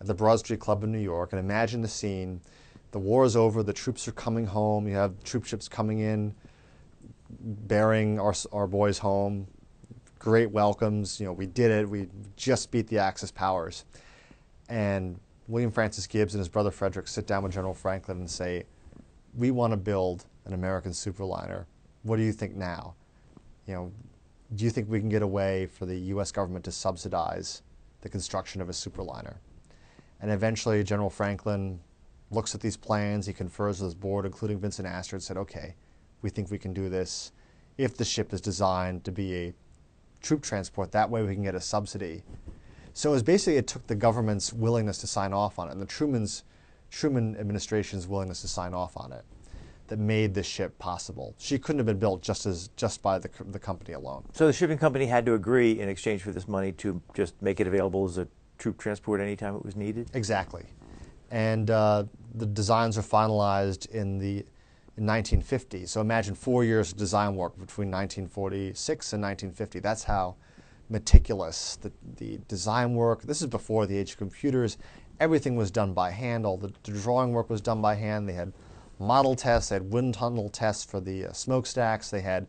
at 0.00 0.06
the 0.06 0.14
Broad 0.14 0.38
Street 0.38 0.58
Club 0.58 0.82
in 0.82 0.90
New 0.90 0.98
York. 0.98 1.32
And 1.32 1.38
imagine 1.38 1.82
the 1.82 1.88
scene: 1.88 2.40
the 2.92 2.98
war 2.98 3.24
is 3.24 3.36
over, 3.36 3.62
the 3.62 3.74
troops 3.74 4.08
are 4.08 4.12
coming 4.12 4.46
home. 4.46 4.88
You 4.88 4.94
have 4.94 5.22
troop 5.22 5.44
ships 5.44 5.68
coming 5.68 5.98
in, 5.98 6.34
bearing 7.28 8.18
our 8.18 8.34
our 8.52 8.66
boys 8.66 8.98
home. 8.98 9.46
Great 10.20 10.50
welcomes. 10.50 11.18
You 11.18 11.26
know, 11.26 11.32
we 11.32 11.46
did 11.46 11.70
it. 11.70 11.88
We 11.88 12.08
just 12.36 12.70
beat 12.70 12.86
the 12.88 12.98
Axis 12.98 13.30
powers, 13.30 13.86
and 14.68 15.18
William 15.48 15.70
Francis 15.70 16.06
Gibbs 16.06 16.34
and 16.34 16.40
his 16.40 16.48
brother 16.48 16.70
Frederick 16.70 17.08
sit 17.08 17.26
down 17.26 17.42
with 17.42 17.52
General 17.52 17.72
Franklin 17.72 18.18
and 18.18 18.30
say, 18.30 18.64
"We 19.34 19.50
want 19.50 19.72
to 19.72 19.78
build 19.78 20.26
an 20.44 20.52
American 20.52 20.92
superliner. 20.92 21.64
What 22.02 22.18
do 22.18 22.22
you 22.22 22.32
think 22.32 22.54
now? 22.54 22.94
You 23.66 23.74
know, 23.74 23.92
do 24.54 24.64
you 24.64 24.70
think 24.70 24.90
we 24.90 25.00
can 25.00 25.08
get 25.08 25.22
away 25.22 25.64
for 25.64 25.86
the 25.86 25.96
U.S. 25.96 26.30
government 26.30 26.66
to 26.66 26.72
subsidize 26.72 27.62
the 28.02 28.10
construction 28.10 28.60
of 28.60 28.68
a 28.68 28.72
superliner?" 28.72 29.36
And 30.20 30.30
eventually, 30.30 30.84
General 30.84 31.08
Franklin 31.08 31.80
looks 32.30 32.54
at 32.54 32.60
these 32.60 32.76
plans. 32.76 33.26
He 33.26 33.32
confers 33.32 33.80
with 33.80 33.86
his 33.86 33.94
board, 33.94 34.26
including 34.26 34.58
Vincent 34.58 34.86
Astor, 34.86 35.16
and 35.16 35.22
said, 35.22 35.38
"Okay, 35.38 35.76
we 36.20 36.28
think 36.28 36.50
we 36.50 36.58
can 36.58 36.74
do 36.74 36.90
this. 36.90 37.32
If 37.78 37.96
the 37.96 38.04
ship 38.04 38.34
is 38.34 38.42
designed 38.42 39.04
to 39.04 39.12
be 39.12 39.34
a 39.34 39.54
troop 40.20 40.42
transport, 40.42 40.92
that 40.92 41.10
way 41.10 41.22
we 41.22 41.34
can 41.34 41.42
get 41.42 41.54
a 41.54 41.60
subsidy." 41.60 42.22
So 42.92 43.10
it 43.10 43.12
was 43.12 43.22
basically 43.22 43.56
it 43.56 43.66
took 43.66 43.86
the 43.86 43.94
government's 43.94 44.52
willingness 44.52 44.98
to 44.98 45.06
sign 45.06 45.32
off 45.32 45.58
on 45.58 45.68
it 45.68 45.72
and 45.72 45.80
the 45.80 45.86
Truman's 45.86 46.42
Truman 46.90 47.36
administration's 47.36 48.06
willingness 48.06 48.40
to 48.42 48.48
sign 48.48 48.74
off 48.74 48.96
on 48.96 49.12
it 49.12 49.24
that 49.86 49.98
made 49.98 50.34
this 50.34 50.46
ship 50.46 50.78
possible. 50.78 51.34
She 51.38 51.58
couldn't 51.58 51.78
have 51.78 51.86
been 51.86 51.98
built 51.98 52.22
just 52.22 52.46
as 52.46 52.68
just 52.76 53.02
by 53.02 53.18
the, 53.18 53.28
the 53.50 53.58
company 53.58 53.92
alone. 53.94 54.24
So 54.32 54.46
the 54.46 54.52
shipping 54.52 54.78
company 54.78 55.06
had 55.06 55.26
to 55.26 55.34
agree 55.34 55.80
in 55.80 55.88
exchange 55.88 56.22
for 56.22 56.30
this 56.30 56.48
money 56.48 56.72
to 56.72 57.00
just 57.14 57.40
make 57.42 57.60
it 57.60 57.66
available 57.66 58.04
as 58.04 58.18
a 58.18 58.28
troop 58.58 58.78
transport 58.78 59.20
anytime 59.20 59.56
it 59.56 59.64
was 59.64 59.76
needed. 59.76 60.10
Exactly. 60.14 60.64
And 61.30 61.70
uh, 61.70 62.04
the 62.34 62.46
designs 62.46 62.98
are 62.98 63.02
finalized 63.02 63.90
in 63.90 64.18
the 64.18 64.44
in 65.00 65.06
1950. 65.06 65.86
So 65.86 66.02
imagine 66.02 66.34
four 66.34 66.62
years 66.62 66.92
of 66.92 66.98
design 66.98 67.34
work 67.34 67.54
between 67.54 67.90
1946 67.90 69.14
and 69.14 69.22
1950. 69.22 69.80
That's 69.80 70.04
how 70.04 70.36
meticulous 70.90 71.76
the, 71.76 71.90
the 72.18 72.38
design 72.48 72.94
work. 72.94 73.22
This 73.22 73.40
is 73.40 73.48
before 73.48 73.86
the 73.86 73.96
age 73.96 74.12
of 74.12 74.18
computers. 74.18 74.76
Everything 75.18 75.56
was 75.56 75.70
done 75.70 75.94
by 75.94 76.10
hand. 76.10 76.44
All 76.44 76.58
the, 76.58 76.70
the 76.82 76.92
drawing 76.92 77.32
work 77.32 77.48
was 77.48 77.62
done 77.62 77.80
by 77.80 77.94
hand. 77.94 78.28
They 78.28 78.34
had 78.34 78.52
model 78.98 79.34
tests. 79.34 79.70
They 79.70 79.76
had 79.76 79.90
wind 79.90 80.14
tunnel 80.14 80.50
tests 80.50 80.84
for 80.84 81.00
the 81.00 81.26
uh, 81.26 81.32
smokestacks. 81.32 82.10
They 82.10 82.20
had 82.20 82.46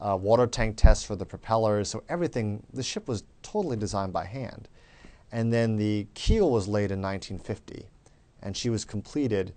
uh, 0.00 0.18
water 0.20 0.48
tank 0.48 0.76
tests 0.76 1.04
for 1.04 1.14
the 1.14 1.24
propellers. 1.24 1.88
So 1.88 2.02
everything, 2.08 2.64
the 2.72 2.82
ship 2.82 3.06
was 3.06 3.22
totally 3.42 3.76
designed 3.76 4.12
by 4.12 4.24
hand. 4.24 4.68
And 5.30 5.52
then 5.52 5.76
the 5.76 6.08
keel 6.14 6.50
was 6.50 6.66
laid 6.66 6.90
in 6.90 7.00
1950, 7.00 7.86
and 8.42 8.56
she 8.56 8.68
was 8.68 8.84
completed 8.84 9.54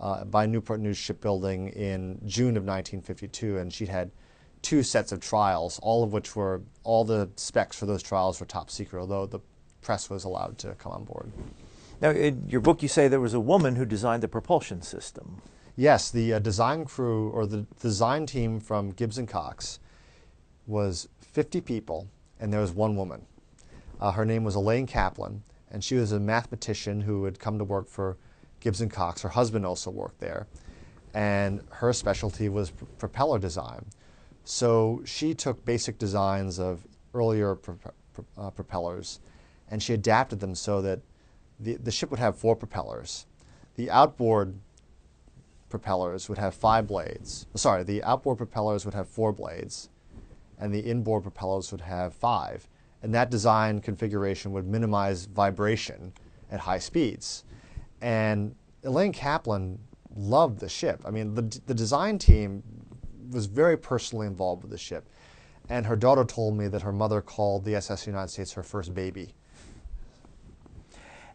uh, 0.00 0.24
by 0.24 0.46
Newport 0.46 0.80
News 0.80 0.96
Shipbuilding 0.96 1.68
in 1.68 2.20
June 2.26 2.56
of 2.56 2.64
1952, 2.64 3.58
and 3.58 3.72
she'd 3.72 3.88
had 3.88 4.10
two 4.62 4.82
sets 4.82 5.12
of 5.12 5.20
trials, 5.20 5.78
all 5.82 6.02
of 6.02 6.12
which 6.12 6.34
were 6.34 6.62
all 6.82 7.04
the 7.04 7.30
specs 7.36 7.78
for 7.78 7.86
those 7.86 8.02
trials 8.02 8.40
were 8.40 8.46
top 8.46 8.70
secret, 8.70 9.00
although 9.00 9.26
the 9.26 9.40
press 9.80 10.10
was 10.10 10.24
allowed 10.24 10.58
to 10.58 10.74
come 10.74 10.92
on 10.92 11.04
board. 11.04 11.30
Now, 12.00 12.10
in 12.10 12.48
your 12.48 12.60
book, 12.60 12.82
you 12.82 12.88
say 12.88 13.08
there 13.08 13.20
was 13.20 13.34
a 13.34 13.40
woman 13.40 13.76
who 13.76 13.84
designed 13.84 14.22
the 14.22 14.28
propulsion 14.28 14.82
system. 14.82 15.40
Yes, 15.76 16.10
the 16.10 16.34
uh, 16.34 16.38
design 16.40 16.84
crew 16.84 17.30
or 17.30 17.46
the 17.46 17.66
design 17.80 18.26
team 18.26 18.60
from 18.60 18.90
Gibbs 18.90 19.18
and 19.18 19.28
Cox 19.28 19.78
was 20.66 21.08
50 21.20 21.60
people, 21.60 22.08
and 22.40 22.52
there 22.52 22.60
was 22.60 22.72
one 22.72 22.96
woman. 22.96 23.24
Uh, 24.00 24.12
her 24.12 24.24
name 24.24 24.44
was 24.44 24.54
Elaine 24.54 24.86
Kaplan, 24.86 25.42
and 25.70 25.82
she 25.82 25.94
was 25.94 26.12
a 26.12 26.20
mathematician 26.20 27.02
who 27.02 27.24
had 27.24 27.38
come 27.38 27.58
to 27.58 27.64
work 27.64 27.88
for 27.88 28.16
Gibbs 28.60 28.80
and 28.80 28.90
Cox. 28.90 29.22
Her 29.22 29.28
husband 29.28 29.66
also 29.66 29.90
worked 29.90 30.20
there, 30.20 30.46
and 31.14 31.62
her 31.70 31.92
specialty 31.92 32.48
was 32.48 32.70
pr- 32.70 32.84
propeller 32.98 33.38
design. 33.38 33.84
So 34.44 35.02
she 35.04 35.34
took 35.34 35.64
basic 35.64 35.98
designs 35.98 36.58
of 36.58 36.86
earlier 37.14 37.58
uh, 38.38 38.50
propellers, 38.50 39.20
and 39.70 39.82
she 39.82 39.92
adapted 39.92 40.40
them 40.40 40.54
so 40.54 40.80
that 40.82 41.00
the, 41.58 41.74
the 41.74 41.90
ship 41.90 42.10
would 42.10 42.20
have 42.20 42.36
four 42.36 42.54
propellers. 42.54 43.26
The 43.74 43.90
outboard 43.90 44.58
propellers 45.68 46.28
would 46.28 46.38
have 46.38 46.54
five 46.54 46.86
blades. 46.86 47.46
Sorry, 47.54 47.82
the 47.82 48.02
outboard 48.04 48.38
propellers 48.38 48.84
would 48.84 48.94
have 48.94 49.08
four 49.08 49.32
blades, 49.32 49.90
and 50.58 50.72
the 50.72 50.80
inboard 50.80 51.22
propellers 51.22 51.72
would 51.72 51.80
have 51.80 52.14
five. 52.14 52.68
And 53.02 53.14
that 53.14 53.30
design 53.30 53.80
configuration 53.80 54.52
would 54.52 54.66
minimize 54.66 55.26
vibration 55.26 56.12
at 56.50 56.60
high 56.60 56.78
speeds. 56.78 57.44
And 58.00 58.54
Elaine 58.82 59.12
Kaplan 59.12 59.78
loved 60.16 60.60
the 60.60 60.68
ship. 60.68 61.02
I 61.04 61.10
mean, 61.10 61.34
the, 61.34 61.42
the 61.66 61.74
design 61.74 62.18
team 62.18 62.62
was 63.30 63.46
very 63.46 63.76
personally 63.76 64.26
involved 64.26 64.62
with 64.62 64.70
the 64.70 64.78
ship. 64.78 65.08
And 65.68 65.86
her 65.86 65.96
daughter 65.96 66.24
told 66.24 66.56
me 66.56 66.68
that 66.68 66.82
her 66.82 66.92
mother 66.92 67.20
called 67.20 67.64
the 67.64 67.74
SS 67.74 68.06
United 68.06 68.28
States 68.28 68.52
her 68.52 68.62
first 68.62 68.94
baby. 68.94 69.34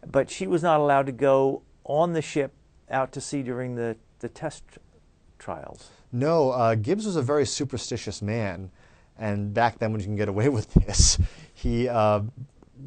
But 0.09 0.29
she 0.29 0.47
was 0.47 0.63
not 0.63 0.79
allowed 0.79 1.05
to 1.07 1.11
go 1.11 1.63
on 1.83 2.13
the 2.13 2.21
ship 2.21 2.53
out 2.89 3.11
to 3.13 3.21
sea 3.21 3.43
during 3.43 3.75
the, 3.75 3.97
the 4.19 4.29
test 4.29 4.63
trials. 5.37 5.89
No, 6.11 6.51
uh, 6.51 6.75
Gibbs 6.75 7.05
was 7.05 7.15
a 7.15 7.21
very 7.21 7.45
superstitious 7.45 8.21
man. 8.21 8.71
And 9.17 9.53
back 9.53 9.79
then, 9.79 9.91
when 9.91 9.99
you 10.01 10.07
can 10.07 10.15
get 10.15 10.29
away 10.29 10.49
with 10.57 10.73
this, 10.73 11.19
he 11.53 11.87
uh, 11.87 12.21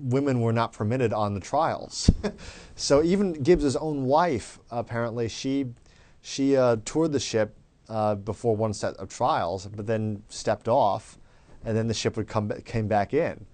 women 0.02 0.40
were 0.40 0.52
not 0.52 0.72
permitted 0.72 1.12
on 1.12 1.34
the 1.34 1.40
trials. 1.40 2.10
so 2.76 3.02
even 3.02 3.32
Gibbs's 3.34 3.76
own 3.76 4.04
wife, 4.04 4.58
apparently, 4.70 5.28
she 5.28 5.66
she 6.20 6.56
uh, 6.56 6.76
toured 6.84 7.12
the 7.12 7.20
ship 7.20 7.56
uh, 7.88 8.14
before 8.14 8.56
one 8.56 8.72
set 8.72 8.94
of 8.94 9.08
trials, 9.08 9.66
but 9.66 9.86
then 9.86 10.22
stepped 10.28 10.68
off, 10.68 11.18
and 11.64 11.76
then 11.76 11.86
the 11.86 11.94
ship 11.94 12.16
would 12.16 12.28
come 12.28 12.50
came 12.64 12.88
back 12.88 13.12
in. 13.14 13.46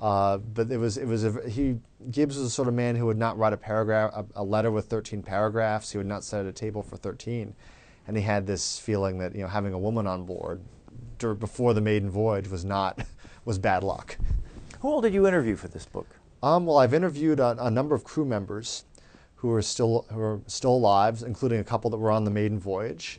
Uh, 0.00 0.38
but 0.38 0.70
it 0.70 0.78
was 0.78 0.96
it 0.96 1.06
was 1.06 1.24
a, 1.24 1.48
he 1.48 1.78
Gibbs 2.10 2.36
was 2.36 2.44
the 2.44 2.50
sort 2.50 2.68
of 2.68 2.74
man 2.74 2.94
who 2.94 3.06
would 3.06 3.18
not 3.18 3.36
write 3.36 3.52
a 3.52 3.56
paragraph 3.56 4.12
a, 4.14 4.24
a, 4.36 4.44
letter 4.44 4.70
with 4.70 4.86
13 4.86 5.22
paragraphs. 5.22 5.90
He 5.90 5.98
would 5.98 6.06
not 6.06 6.22
sit 6.22 6.40
at 6.40 6.46
a 6.46 6.52
table 6.52 6.82
for 6.82 6.96
13, 6.96 7.54
and 8.06 8.16
he 8.16 8.22
had 8.22 8.46
this 8.46 8.78
feeling 8.78 9.18
that 9.18 9.34
you 9.34 9.42
know 9.42 9.48
having 9.48 9.72
a 9.72 9.78
woman 9.78 10.06
on 10.06 10.24
board 10.24 10.60
before 11.18 11.74
the 11.74 11.80
maiden 11.80 12.10
voyage 12.10 12.48
was 12.48 12.64
not 12.64 13.04
was 13.44 13.58
bad 13.58 13.82
luck. 13.82 14.16
Who 14.80 14.88
all 14.88 15.00
did 15.00 15.12
you 15.12 15.26
interview 15.26 15.56
for 15.56 15.66
this 15.66 15.86
book? 15.86 16.06
Um, 16.40 16.64
well, 16.64 16.78
I've 16.78 16.94
interviewed 16.94 17.40
a, 17.40 17.56
a, 17.58 17.68
number 17.68 17.96
of 17.96 18.04
crew 18.04 18.24
members 18.24 18.84
who 19.34 19.52
are 19.52 19.62
still 19.62 20.06
who 20.12 20.20
are 20.20 20.40
still 20.46 20.74
alive, 20.74 21.24
including 21.26 21.58
a 21.58 21.64
couple 21.64 21.90
that 21.90 21.96
were 21.96 22.12
on 22.12 22.22
the 22.22 22.30
maiden 22.30 22.60
voyage, 22.60 23.18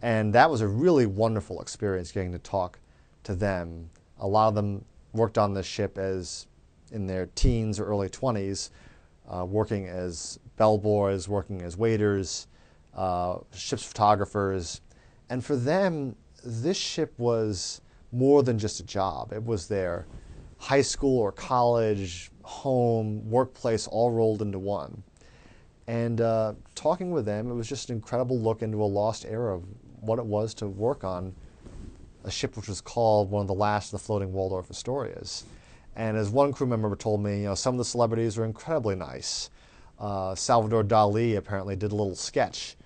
and 0.00 0.32
that 0.32 0.50
was 0.50 0.62
a 0.62 0.68
really 0.68 1.04
wonderful 1.04 1.60
experience 1.60 2.10
getting 2.10 2.32
to 2.32 2.38
talk 2.38 2.78
to 3.24 3.34
them. 3.34 3.90
A 4.18 4.26
lot 4.26 4.48
of 4.48 4.54
them 4.54 4.82
worked 5.12 5.36
on 5.36 5.52
the 5.52 5.62
ship 5.62 5.98
as 5.98 6.46
in 6.90 7.06
their 7.06 7.26
teens 7.34 7.78
or 7.78 7.84
early 7.84 8.08
20s, 8.08 8.70
uh, 9.28 9.44
working 9.44 9.86
as 9.88 10.38
bellboys, 10.56 11.28
working 11.28 11.60
as 11.60 11.76
waiters, 11.76 12.46
uh, 12.96 13.36
ship's 13.52 13.84
photographers, 13.84 14.80
and 15.28 15.44
for 15.44 15.54
them, 15.56 16.16
this 16.42 16.78
ship 16.78 17.12
was 17.18 17.82
more 18.10 18.42
than 18.42 18.58
just 18.58 18.80
a 18.80 18.84
job. 18.84 19.34
It 19.34 19.44
was 19.44 19.68
their 19.68 20.06
high 20.64 20.80
school 20.80 21.18
or 21.18 21.30
college, 21.30 22.30
home, 22.42 23.28
workplace, 23.28 23.86
all 23.86 24.10
rolled 24.10 24.40
into 24.40 24.58
one. 24.58 25.02
And 25.86 26.22
uh, 26.22 26.54
talking 26.74 27.10
with 27.10 27.26
them, 27.26 27.50
it 27.50 27.54
was 27.54 27.68
just 27.68 27.90
an 27.90 27.96
incredible 27.96 28.40
look 28.40 28.62
into 28.62 28.82
a 28.82 28.86
lost 28.86 29.26
era 29.26 29.56
of 29.56 29.64
what 30.00 30.18
it 30.18 30.24
was 30.24 30.54
to 30.54 30.66
work 30.66 31.04
on 31.04 31.34
a 32.24 32.30
ship 32.30 32.56
which 32.56 32.66
was 32.66 32.80
called 32.80 33.30
one 33.30 33.42
of 33.42 33.46
the 33.46 33.52
last 33.52 33.92
of 33.92 34.00
the 34.00 34.06
floating 34.06 34.32
Waldorf 34.32 34.70
Astorias. 34.70 35.44
And 35.96 36.16
as 36.16 36.30
one 36.30 36.50
crew 36.50 36.66
member 36.66 36.96
told 36.96 37.22
me, 37.22 37.40
you 37.40 37.44
know, 37.44 37.54
some 37.54 37.74
of 37.74 37.78
the 37.78 37.84
celebrities 37.84 38.38
were 38.38 38.46
incredibly 38.46 38.96
nice. 38.96 39.50
Uh, 39.98 40.34
Salvador 40.34 40.82
Dali 40.82 41.36
apparently 41.36 41.76
did 41.76 41.92
a 41.92 41.94
little 41.94 42.16
sketch 42.16 42.76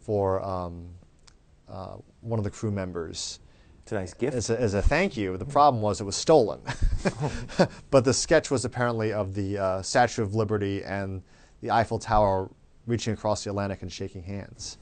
for 0.00 0.44
um, 0.44 0.88
uh, 1.68 1.98
one 2.20 2.40
of 2.40 2.44
the 2.44 2.50
crew 2.50 2.72
members 2.72 3.38
it's 3.88 3.92
a 3.92 3.94
nice 3.94 4.12
gift. 4.12 4.36
As 4.36 4.50
a, 4.50 4.60
as 4.60 4.74
a 4.74 4.82
thank 4.82 5.16
you. 5.16 5.38
The 5.38 5.46
problem 5.46 5.80
was 5.80 6.02
it 6.02 6.04
was 6.04 6.14
stolen. 6.14 6.60
but 7.90 8.04
the 8.04 8.12
sketch 8.12 8.50
was 8.50 8.66
apparently 8.66 9.14
of 9.14 9.34
the 9.34 9.56
uh, 9.56 9.82
Statue 9.82 10.22
of 10.22 10.34
Liberty 10.34 10.84
and 10.84 11.22
the 11.62 11.70
Eiffel 11.70 11.98
Tower 11.98 12.50
reaching 12.86 13.14
across 13.14 13.44
the 13.44 13.50
Atlantic 13.50 13.80
and 13.80 13.90
shaking 13.90 14.22
hands. 14.22 14.76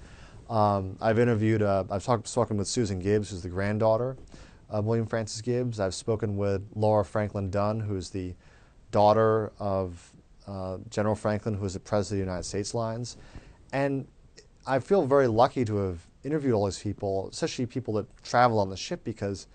Um, 0.51 0.97
I've 1.01 1.21
interviewed, 1.21 1.63
uh, 1.63 1.85
I've 1.89 2.05
talked, 2.05 2.27
spoken 2.27 2.57
with 2.57 2.67
Susan 2.67 2.99
Gibbs, 2.99 3.31
who's 3.31 3.45
the 3.45 3.49
granddaughter 3.49 4.17
of 4.69 4.87
William 4.87 5.07
Francis 5.07 5.41
Gibbs. 5.41 5.79
I've 5.79 5.95
spoken 5.95 6.37
with 6.37 6.69
Laura 6.75 7.05
Franklin 7.05 7.49
Dunn, 7.49 7.79
who's 7.79 8.11
the 8.11 8.35
daughter 8.91 9.53
of 9.61 10.13
uh, 10.49 10.79
General 10.91 11.15
Franklin, 11.15 11.55
who 11.55 11.63
was 11.63 11.75
the 11.75 11.81
president 11.81 12.23
of 12.23 12.27
the 12.27 12.31
United 12.33 12.45
States 12.45 12.75
Lines. 12.75 13.17
And 13.73 14.09
I 14.67 14.81
feel 14.81 15.07
very 15.07 15.29
lucky 15.29 15.65
to 15.65 15.77
have 15.77 16.06
interviewed 16.27 16.55
all 16.55 16.67
these 16.67 16.79
people, 16.79 17.29
especially 17.33 17.67
people 17.67 17.95
that 17.95 18.07
travel 18.25 18.59
on 18.59 18.69
the 18.69 18.77
ship, 18.77 19.05
because 19.05 19.47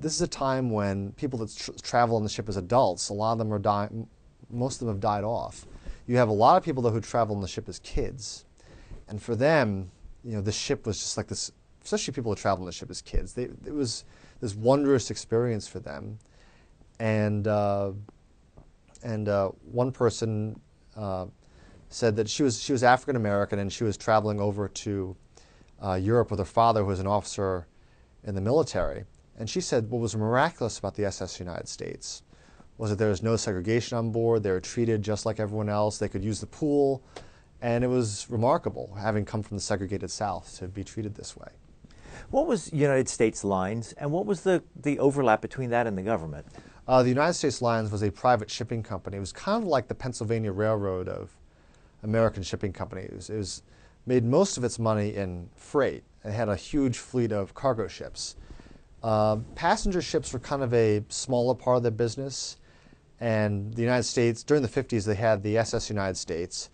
this 0.00 0.14
is 0.14 0.20
a 0.20 0.28
time 0.28 0.70
when 0.70 1.12
people 1.12 1.38
that 1.38 1.56
tr- 1.56 1.70
travel 1.82 2.16
on 2.16 2.22
the 2.22 2.28
ship 2.28 2.48
as 2.48 2.56
adults, 2.56 3.08
a 3.08 3.14
lot 3.14 3.32
of 3.32 3.38
them 3.38 3.52
are 3.52 3.58
dying, 3.58 4.08
most 4.50 4.74
of 4.74 4.80
them 4.80 4.96
have 4.96 5.00
died 5.00 5.24
off. 5.24 5.64
You 6.06 6.16
have 6.16 6.28
a 6.28 6.32
lot 6.32 6.56
of 6.56 6.64
people 6.64 6.82
though 6.82 6.90
who 6.90 7.00
travel 7.00 7.34
on 7.36 7.42
the 7.42 7.48
ship 7.48 7.68
as 7.68 7.78
kids, 7.78 8.44
and 9.08 9.22
for 9.22 9.34
them, 9.36 9.90
you 10.24 10.32
know, 10.32 10.40
the 10.40 10.52
ship 10.52 10.86
was 10.86 10.98
just 10.98 11.16
like 11.16 11.28
this. 11.28 11.52
Especially 11.82 12.12
people 12.12 12.32
who 12.32 12.36
travel 12.36 12.62
on 12.62 12.66
the 12.66 12.72
ship 12.72 12.90
as 12.90 13.00
kids, 13.00 13.32
they, 13.32 13.44
it 13.44 13.72
was 13.72 14.04
this 14.40 14.56
wondrous 14.56 15.10
experience 15.12 15.68
for 15.68 15.78
them, 15.78 16.18
and 16.98 17.46
uh, 17.46 17.92
and 19.04 19.28
uh, 19.28 19.50
one 19.70 19.92
person 19.92 20.58
uh, 20.96 21.26
said 21.88 22.16
that 22.16 22.28
she 22.28 22.42
was 22.42 22.60
she 22.60 22.72
was 22.72 22.82
African 22.82 23.16
American 23.16 23.58
and 23.60 23.72
she 23.72 23.84
was 23.84 23.96
traveling 23.96 24.40
over 24.40 24.68
to 24.68 25.16
uh, 25.82 25.94
Europe 25.94 26.30
with 26.30 26.38
her 26.38 26.44
father, 26.44 26.80
who 26.80 26.86
was 26.86 27.00
an 27.00 27.06
officer 27.06 27.66
in 28.24 28.34
the 28.34 28.40
military. 28.40 29.04
And 29.38 29.48
she 29.48 29.60
said 29.60 29.90
what 29.90 30.00
was 30.00 30.16
miraculous 30.16 30.78
about 30.78 30.94
the 30.94 31.04
SS 31.04 31.38
United 31.38 31.68
States 31.68 32.22
was 32.78 32.90
that 32.90 32.96
there 32.96 33.08
was 33.08 33.22
no 33.22 33.36
segregation 33.36 33.96
on 33.96 34.10
board. 34.10 34.42
They 34.42 34.50
were 34.50 34.60
treated 34.60 35.02
just 35.02 35.24
like 35.24 35.40
everyone 35.40 35.68
else. 35.68 35.98
They 35.98 36.08
could 36.08 36.24
use 36.24 36.40
the 36.40 36.46
pool. 36.46 37.02
And 37.62 37.82
it 37.82 37.88
was 37.88 38.26
remarkable, 38.28 38.94
having 38.98 39.24
come 39.24 39.42
from 39.42 39.56
the 39.56 39.62
segregated 39.62 40.10
South, 40.10 40.58
to 40.58 40.68
be 40.68 40.84
treated 40.84 41.14
this 41.14 41.36
way. 41.36 41.48
What 42.30 42.46
was 42.46 42.72
United 42.72 43.08
States 43.08 43.44
Lines, 43.44 43.92
and 43.94 44.10
what 44.10 44.26
was 44.26 44.42
the, 44.42 44.62
the 44.74 44.98
overlap 44.98 45.40
between 45.40 45.70
that 45.70 45.86
and 45.86 45.96
the 45.96 46.02
government? 46.02 46.46
Uh, 46.86 47.02
the 47.02 47.08
United 47.08 47.34
States 47.34 47.62
Lines 47.62 47.90
was 47.90 48.02
a 48.02 48.10
private 48.10 48.50
shipping 48.50 48.82
company. 48.82 49.16
It 49.16 49.20
was 49.20 49.32
kind 49.32 49.62
of 49.62 49.68
like 49.68 49.88
the 49.88 49.94
Pennsylvania 49.94 50.52
Railroad 50.52 51.08
of 51.08 51.34
American 52.02 52.42
shipping 52.42 52.72
companies. 52.72 53.30
It 53.30 53.36
was 53.36 53.62
made 54.06 54.24
most 54.24 54.56
of 54.56 54.64
its 54.64 54.78
money 54.78 55.14
in 55.14 55.48
freight. 55.56 56.04
It 56.24 56.32
had 56.32 56.48
a 56.48 56.56
huge 56.56 56.98
fleet 56.98 57.32
of 57.32 57.54
cargo 57.54 57.88
ships. 57.88 58.36
Uh, 59.02 59.36
passenger 59.54 60.00
ships 60.00 60.32
were 60.32 60.38
kind 60.38 60.62
of 60.62 60.72
a 60.72 61.04
smaller 61.08 61.54
part 61.54 61.78
of 61.78 61.82
their 61.82 61.92
business. 61.92 62.56
And 63.20 63.72
the 63.74 63.82
United 63.82 64.04
States, 64.04 64.42
during 64.42 64.62
the 64.62 64.68
50s, 64.68 65.04
they 65.04 65.14
had 65.14 65.42
the 65.42 65.58
SS 65.58 65.88
United 65.88 66.16
States, 66.16 66.70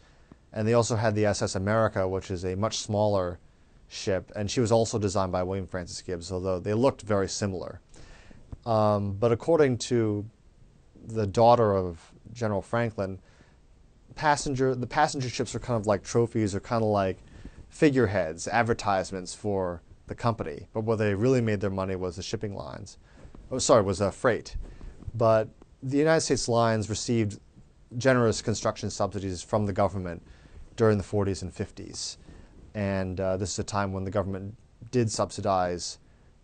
and 0.52 0.66
they 0.66 0.74
also 0.74 0.96
had 0.96 1.14
the 1.14 1.26
SS 1.26 1.54
America, 1.54 2.06
which 2.06 2.30
is 2.30 2.44
a 2.44 2.56
much 2.56 2.78
smaller 2.78 3.38
ship. 3.88 4.32
And 4.34 4.50
she 4.50 4.60
was 4.60 4.72
also 4.72 4.98
designed 4.98 5.32
by 5.32 5.42
William 5.42 5.66
Francis 5.66 6.02
Gibbs, 6.02 6.32
although 6.32 6.58
they 6.58 6.74
looked 6.74 7.02
very 7.02 7.28
similar. 7.28 7.80
Um, 8.66 9.12
but 9.12 9.32
according 9.32 9.78
to 9.78 10.24
the 11.06 11.26
daughter 11.26 11.74
of 11.74 12.12
General 12.32 12.62
Franklin, 12.62 13.20
passenger 14.12 14.74
the 14.74 14.86
passenger 14.86 15.28
ships 15.28 15.54
are 15.54 15.60
kind 15.60 15.80
of 15.80 15.86
like 15.86 16.02
trophies 16.02 16.54
or 16.54 16.60
kind 16.60 16.82
of 16.82 16.90
like 16.90 17.18
figureheads, 17.68 18.46
advertisements 18.48 19.34
for 19.34 19.82
the 20.06 20.14
company. 20.14 20.66
But 20.72 20.84
where 20.84 20.96
they 20.96 21.14
really 21.14 21.40
made 21.40 21.60
their 21.60 21.70
money 21.70 21.96
was 21.96 22.16
the 22.16 22.22
shipping 22.22 22.54
lines. 22.54 22.98
Oh, 23.50 23.58
sorry, 23.58 23.82
was 23.82 24.00
uh, 24.00 24.10
freight. 24.10 24.56
But 25.14 25.48
the 25.82 25.98
United 25.98 26.20
States 26.20 26.48
lines 26.48 26.88
received 26.88 27.40
generous 27.98 28.40
construction 28.42 28.90
subsidies 28.90 29.42
from 29.42 29.66
the 29.66 29.72
government 29.72 30.22
during 30.76 30.98
the 30.98 31.04
40s 31.04 31.42
and 31.42 31.54
50s. 31.54 32.16
And 32.74 33.20
uh, 33.20 33.36
this 33.36 33.52
is 33.52 33.58
a 33.58 33.64
time 33.64 33.92
when 33.92 34.04
the 34.04 34.10
government 34.10 34.54
did 34.90 35.10
subsidize 35.10 35.98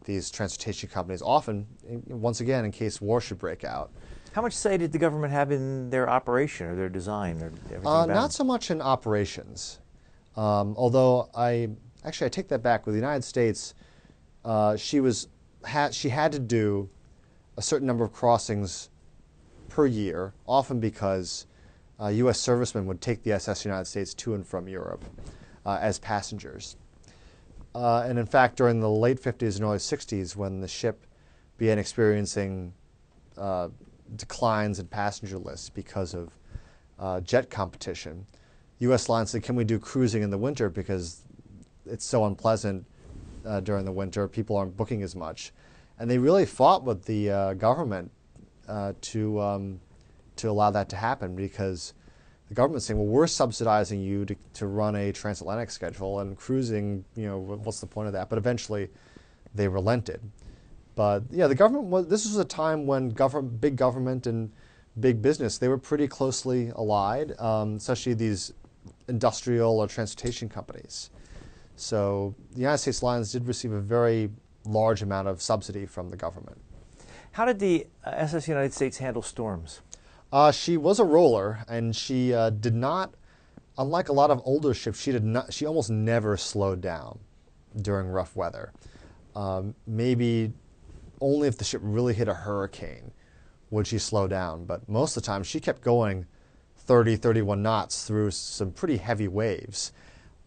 these 0.05 0.31
transportation 0.31 0.89
companies, 0.89 1.23
often, 1.23 1.66
once 2.07 2.41
again, 2.41 2.64
in 2.64 2.73
case 2.73 3.01
war 3.01 3.21
should 3.21 3.39
break 3.39 3.64
out. 3.64 3.91
How 4.39 4.43
much 4.43 4.53
say 4.53 4.76
did 4.76 4.93
the 4.93 4.99
government 5.01 5.32
have 5.32 5.51
in 5.51 5.91
their 5.91 6.09
operation 6.09 6.68
or 6.68 6.76
their 6.76 6.89
design 6.89 7.43
or 7.43 7.47
everything? 7.47 7.84
Uh, 7.84 8.07
not 8.07 8.32
so 8.32 8.45
much 8.45 8.70
in 8.70 8.80
operations. 8.80 9.80
Um, 10.36 10.76
although 10.78 11.28
I 11.34 11.70
actually 12.05 12.26
I 12.26 12.28
take 12.28 12.47
that 12.51 12.62
back. 12.62 12.86
With 12.86 12.95
the 12.95 13.01
United 13.01 13.24
States, 13.24 13.74
uh, 14.45 14.76
she 14.76 15.01
was 15.01 15.26
had 15.64 15.93
she 15.93 16.11
had 16.11 16.30
to 16.30 16.39
do 16.39 16.89
a 17.57 17.62
certain 17.62 17.84
number 17.84 18.05
of 18.05 18.12
crossings 18.12 18.91
per 19.68 19.86
year, 19.86 20.34
often 20.47 20.78
because 20.78 21.49
uh, 22.01 22.07
U.S. 22.07 22.39
servicemen 22.39 22.86
would 22.86 23.01
take 23.01 23.24
the 23.24 23.32
SS 23.32 23.64
United 23.64 23.86
States 23.86 24.14
to 24.14 24.34
and 24.34 24.47
from 24.47 24.68
Europe 24.68 25.05
uh, 25.66 25.78
as 25.80 25.99
passengers. 25.99 26.76
Uh, 27.74 28.07
and 28.07 28.20
in 28.20 28.26
fact, 28.26 28.57
during 28.57 28.78
the 28.78 28.89
late 28.89 29.20
50s 29.20 29.57
and 29.57 29.64
early 29.64 29.78
60s, 29.78 30.36
when 30.36 30.61
the 30.61 30.68
ship 30.68 31.07
began 31.57 31.80
experiencing 31.80 32.72
uh, 33.36 33.68
declines 34.17 34.79
in 34.79 34.87
passenger 34.87 35.39
lists 35.39 35.71
because 35.71 36.15
of 36.15 36.33
uh, 36.99 37.21
jet 37.21 37.51
competition. 37.51 38.27
U.S. 38.81 39.09
lines 39.09 39.31
said, 39.31 39.43
"Can 39.43 39.57
we 39.57 39.65
do 39.65 39.79
cruising 39.79 40.23
in 40.23 40.31
the 40.31 40.39
winter 40.39 40.69
because 40.69 41.23
it's 41.87 42.05
so 42.05 42.25
unpleasant 42.25 42.85
uh, 43.45 43.61
during 43.61 43.85
the 43.85 43.93
winter? 43.93 44.29
People 44.29 44.57
aren't 44.57 44.77
booking 44.77 45.03
as 45.03 45.17
much." 45.17 45.53
And 45.99 46.09
they 46.09 46.19
really 46.19 46.47
fought 46.47 46.85
with 46.85 47.05
the 47.05 47.31
uh, 47.31 47.55
government 47.55 48.11
uh, 48.69 48.93
to 49.01 49.41
um, 49.41 49.81
to 50.37 50.49
allow 50.49 50.71
that 50.71 50.89
to 50.91 50.97
happen 50.97 51.35
because 51.35 51.95
the 52.49 52.55
government 52.55 52.83
saying, 52.83 52.99
well, 52.99 53.07
we're 53.07 53.27
subsidizing 53.27 54.01
you 54.01 54.25
to, 54.25 54.37
to 54.55 54.67
run 54.67 54.97
a 54.97 55.13
transatlantic 55.13 55.71
schedule 55.71 56.21
and 56.21 56.37
cruising, 56.37 57.05
you 57.15 57.27
know, 57.27 57.39
what's 57.39 57.81
the 57.81 57.87
point 57.87 58.07
of 58.07 58.15
that? 58.15 58.31
But 58.31 58.39
eventually 58.39 58.89
they 59.55 59.69
relented. 59.69 60.21
But 60.99 61.22
yeah, 61.30 61.46
the 61.46 61.55
government 61.55 61.84
was, 61.84 62.09
this 62.09 62.24
was 62.24 62.38
a 62.38 62.44
time 62.44 62.84
when 62.84 63.11
government, 63.11 63.61
big 63.61 63.76
government 63.76 64.26
and 64.26 64.51
big 64.99 65.22
business, 65.22 65.57
they 65.57 65.68
were 65.68 65.78
pretty 65.78 66.09
closely 66.09 66.72
allied, 66.74 67.38
um, 67.38 67.76
especially 67.76 68.14
these 68.14 68.53
industrial 69.07 69.78
or 69.78 69.86
transportation 69.86 70.49
companies. 70.49 71.11
So 71.76 72.34
the 72.51 72.62
United 72.62 72.78
States 72.78 73.01
Lines 73.01 73.30
did 73.30 73.46
receive 73.46 73.70
a 73.70 73.80
very 73.80 74.30
large 74.64 75.01
amount 75.01 75.28
of 75.28 75.40
subsidy 75.40 75.86
from 75.86 76.11
the 76.11 76.16
government. 76.16 76.61
How 77.30 77.44
did 77.44 77.61
the 77.61 77.86
uh, 78.05 78.11
SS 78.16 78.49
United 78.49 78.74
States 78.74 78.99
handle 78.99 79.22
storms? 79.22 79.82
Uh, 80.32 80.51
she 80.51 80.76
was 80.76 80.99
a 80.99 81.05
roller, 81.05 81.61
and 81.68 81.94
she 81.94 82.34
uh, 82.34 82.51
did 82.51 82.74
not, 82.74 83.14
unlike 83.78 84.09
a 84.09 84.12
lot 84.12 84.32
of 84.32 84.42
older 84.44 84.74
ships, 84.74 85.01
she 85.01 85.12
did 85.12 85.22
not. 85.22 85.53
She 85.53 85.64
almost 85.64 85.90
never 85.90 86.36
slowed 86.36 86.80
down 86.80 87.20
during 87.80 88.09
rough 88.09 88.34
weather. 88.34 88.72
Um, 89.36 89.76
maybe 89.86 90.55
only 91.21 91.49
if 91.49 91.59
the 91.59 91.64
ship 91.64 91.81
really 91.85 92.14
hit 92.14 92.29
a 92.29 92.35
hurricane 92.35 93.12
would 93.71 93.87
she 93.87 93.99
slow 93.99 94.27
down. 94.27 94.64
But 94.64 94.89
most 94.89 95.16
of 95.16 95.23
the 95.23 95.27
time, 95.27 95.43
she 95.43 95.61
kept 95.61 95.83
going 95.83 96.27
30, 96.77 97.16
31 97.16 97.62
knots 97.62 98.07
through 98.07 98.31
some 98.31 98.73
pretty 98.73 98.97
heavy 98.97 99.29
waves. 99.29 99.93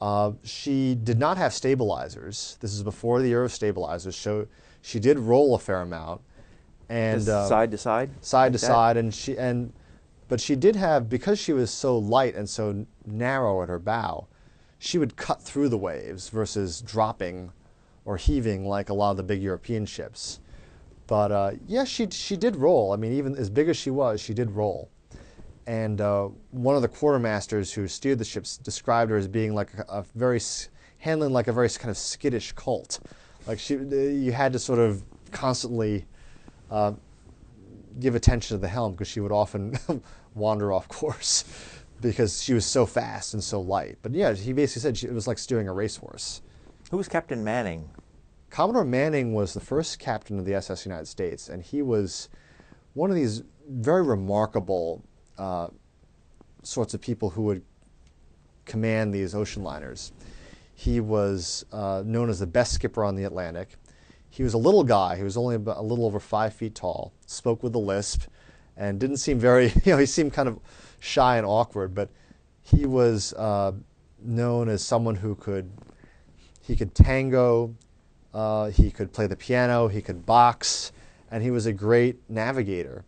Uh, 0.01 0.31
she 0.43 0.95
did 0.95 1.19
not 1.19 1.37
have 1.37 1.53
stabilizers. 1.53 2.57
This 2.59 2.73
is 2.73 2.81
before 2.81 3.21
the 3.21 3.31
era 3.31 3.45
of 3.45 3.51
stabilizers. 3.51 4.15
So 4.15 4.47
she 4.81 4.99
did 4.99 5.19
roll 5.19 5.53
a 5.53 5.59
fair 5.59 5.81
amount, 5.81 6.21
and 6.89 7.27
uh, 7.29 7.47
side 7.47 7.69
to 7.71 7.77
side, 7.77 8.09
side 8.21 8.45
like 8.45 8.53
to 8.53 8.57
that? 8.57 8.65
side, 8.65 8.97
and 8.97 9.13
she 9.13 9.37
and 9.37 9.71
but 10.27 10.41
she 10.41 10.55
did 10.55 10.75
have 10.75 11.07
because 11.07 11.37
she 11.37 11.53
was 11.53 11.69
so 11.69 11.97
light 11.97 12.35
and 12.35 12.49
so 12.49 12.87
narrow 13.05 13.61
at 13.61 13.69
her 13.69 13.77
bow, 13.77 14.27
she 14.79 14.97
would 14.97 15.15
cut 15.15 15.41
through 15.41 15.69
the 15.69 15.77
waves 15.77 16.29
versus 16.29 16.81
dropping 16.81 17.51
or 18.03 18.17
heaving 18.17 18.65
like 18.65 18.89
a 18.89 18.93
lot 18.93 19.11
of 19.11 19.17
the 19.17 19.23
big 19.23 19.43
European 19.43 19.85
ships. 19.85 20.39
But 21.11 21.29
uh, 21.33 21.51
yeah, 21.67 21.83
she 21.83 22.07
she 22.09 22.37
did 22.37 22.55
roll. 22.55 22.93
I 22.93 22.95
mean, 22.95 23.11
even 23.11 23.35
as 23.35 23.49
big 23.49 23.67
as 23.67 23.75
she 23.75 23.89
was, 23.89 24.21
she 24.21 24.33
did 24.33 24.49
roll. 24.51 24.89
And 25.67 25.99
uh, 25.99 26.29
one 26.51 26.77
of 26.77 26.81
the 26.81 26.87
quartermasters 26.87 27.73
who 27.73 27.85
steered 27.89 28.17
the 28.17 28.23
ships 28.23 28.55
described 28.55 29.11
her 29.11 29.17
as 29.17 29.27
being 29.27 29.53
like 29.53 29.73
a, 29.73 29.85
a 29.89 30.05
very 30.15 30.39
handling 30.99 31.33
like 31.33 31.49
a 31.49 31.51
very 31.51 31.67
kind 31.67 31.89
of 31.89 31.97
skittish 31.97 32.53
colt. 32.53 33.01
Like 33.45 33.59
she, 33.59 33.73
you 33.73 34.31
had 34.31 34.53
to 34.53 34.59
sort 34.59 34.79
of 34.79 35.03
constantly 35.33 36.05
uh, 36.69 36.93
give 37.99 38.15
attention 38.15 38.55
to 38.55 38.61
the 38.61 38.69
helm 38.69 38.93
because 38.93 39.09
she 39.09 39.19
would 39.19 39.33
often 39.33 39.77
wander 40.33 40.71
off 40.71 40.87
course 40.87 41.43
because 41.99 42.41
she 42.41 42.53
was 42.53 42.65
so 42.65 42.85
fast 42.85 43.33
and 43.33 43.43
so 43.43 43.59
light. 43.59 43.97
But 44.01 44.13
yeah, 44.13 44.33
he 44.33 44.53
basically 44.53 44.83
said 44.83 44.97
she, 44.97 45.07
it 45.07 45.13
was 45.13 45.27
like 45.27 45.39
steering 45.39 45.67
a 45.67 45.73
racehorse. 45.73 46.41
Who 46.89 46.95
was 46.95 47.09
Captain 47.09 47.43
Manning? 47.43 47.89
Commodore 48.51 48.83
Manning 48.83 49.33
was 49.33 49.53
the 49.53 49.61
first 49.61 49.97
captain 49.97 50.37
of 50.37 50.43
the 50.43 50.53
SS 50.53 50.85
United 50.85 51.07
States, 51.07 51.47
and 51.47 51.63
he 51.63 51.81
was 51.81 52.27
one 52.93 53.09
of 53.09 53.15
these 53.15 53.43
very 53.69 54.03
remarkable 54.03 55.01
uh, 55.37 55.69
sorts 56.61 56.93
of 56.93 56.99
people 56.99 57.29
who 57.29 57.43
would 57.43 57.63
command 58.65 59.13
these 59.13 59.33
ocean 59.33 59.63
liners. 59.63 60.11
He 60.75 60.99
was 60.99 61.65
uh, 61.71 62.03
known 62.05 62.29
as 62.29 62.39
the 62.39 62.47
best 62.47 62.73
skipper 62.73 63.05
on 63.05 63.15
the 63.15 63.23
Atlantic. 63.23 63.75
He 64.29 64.43
was 64.43 64.53
a 64.53 64.57
little 64.57 64.83
guy. 64.83 65.15
He 65.15 65.23
was 65.23 65.37
only 65.37 65.55
about 65.55 65.77
a 65.77 65.81
little 65.81 66.05
over 66.05 66.19
five 66.19 66.53
feet 66.53 66.75
tall. 66.75 67.13
Spoke 67.27 67.63
with 67.63 67.73
a 67.75 67.79
lisp, 67.79 68.23
and 68.75 68.99
didn't 68.99 69.17
seem 69.17 69.39
very. 69.39 69.71
You 69.85 69.93
know, 69.93 69.97
he 69.97 70.05
seemed 70.05 70.33
kind 70.33 70.49
of 70.49 70.59
shy 70.99 71.37
and 71.37 71.45
awkward. 71.45 71.95
But 71.95 72.09
he 72.61 72.85
was 72.85 73.33
uh, 73.33 73.71
known 74.21 74.67
as 74.67 74.83
someone 74.83 75.15
who 75.15 75.35
could 75.35 75.71
he 76.61 76.75
could 76.75 76.93
tango, 76.93 77.75
uh, 78.33 78.69
he 78.69 78.91
could 78.91 79.11
play 79.11 79.27
the 79.27 79.35
piano, 79.35 79.87
he 79.87 80.01
could 80.01 80.25
box, 80.25 80.91
and 81.29 81.43
he 81.43 81.51
was 81.51 81.65
a 81.65 81.73
great 81.73 82.19
navigator. 82.29 83.05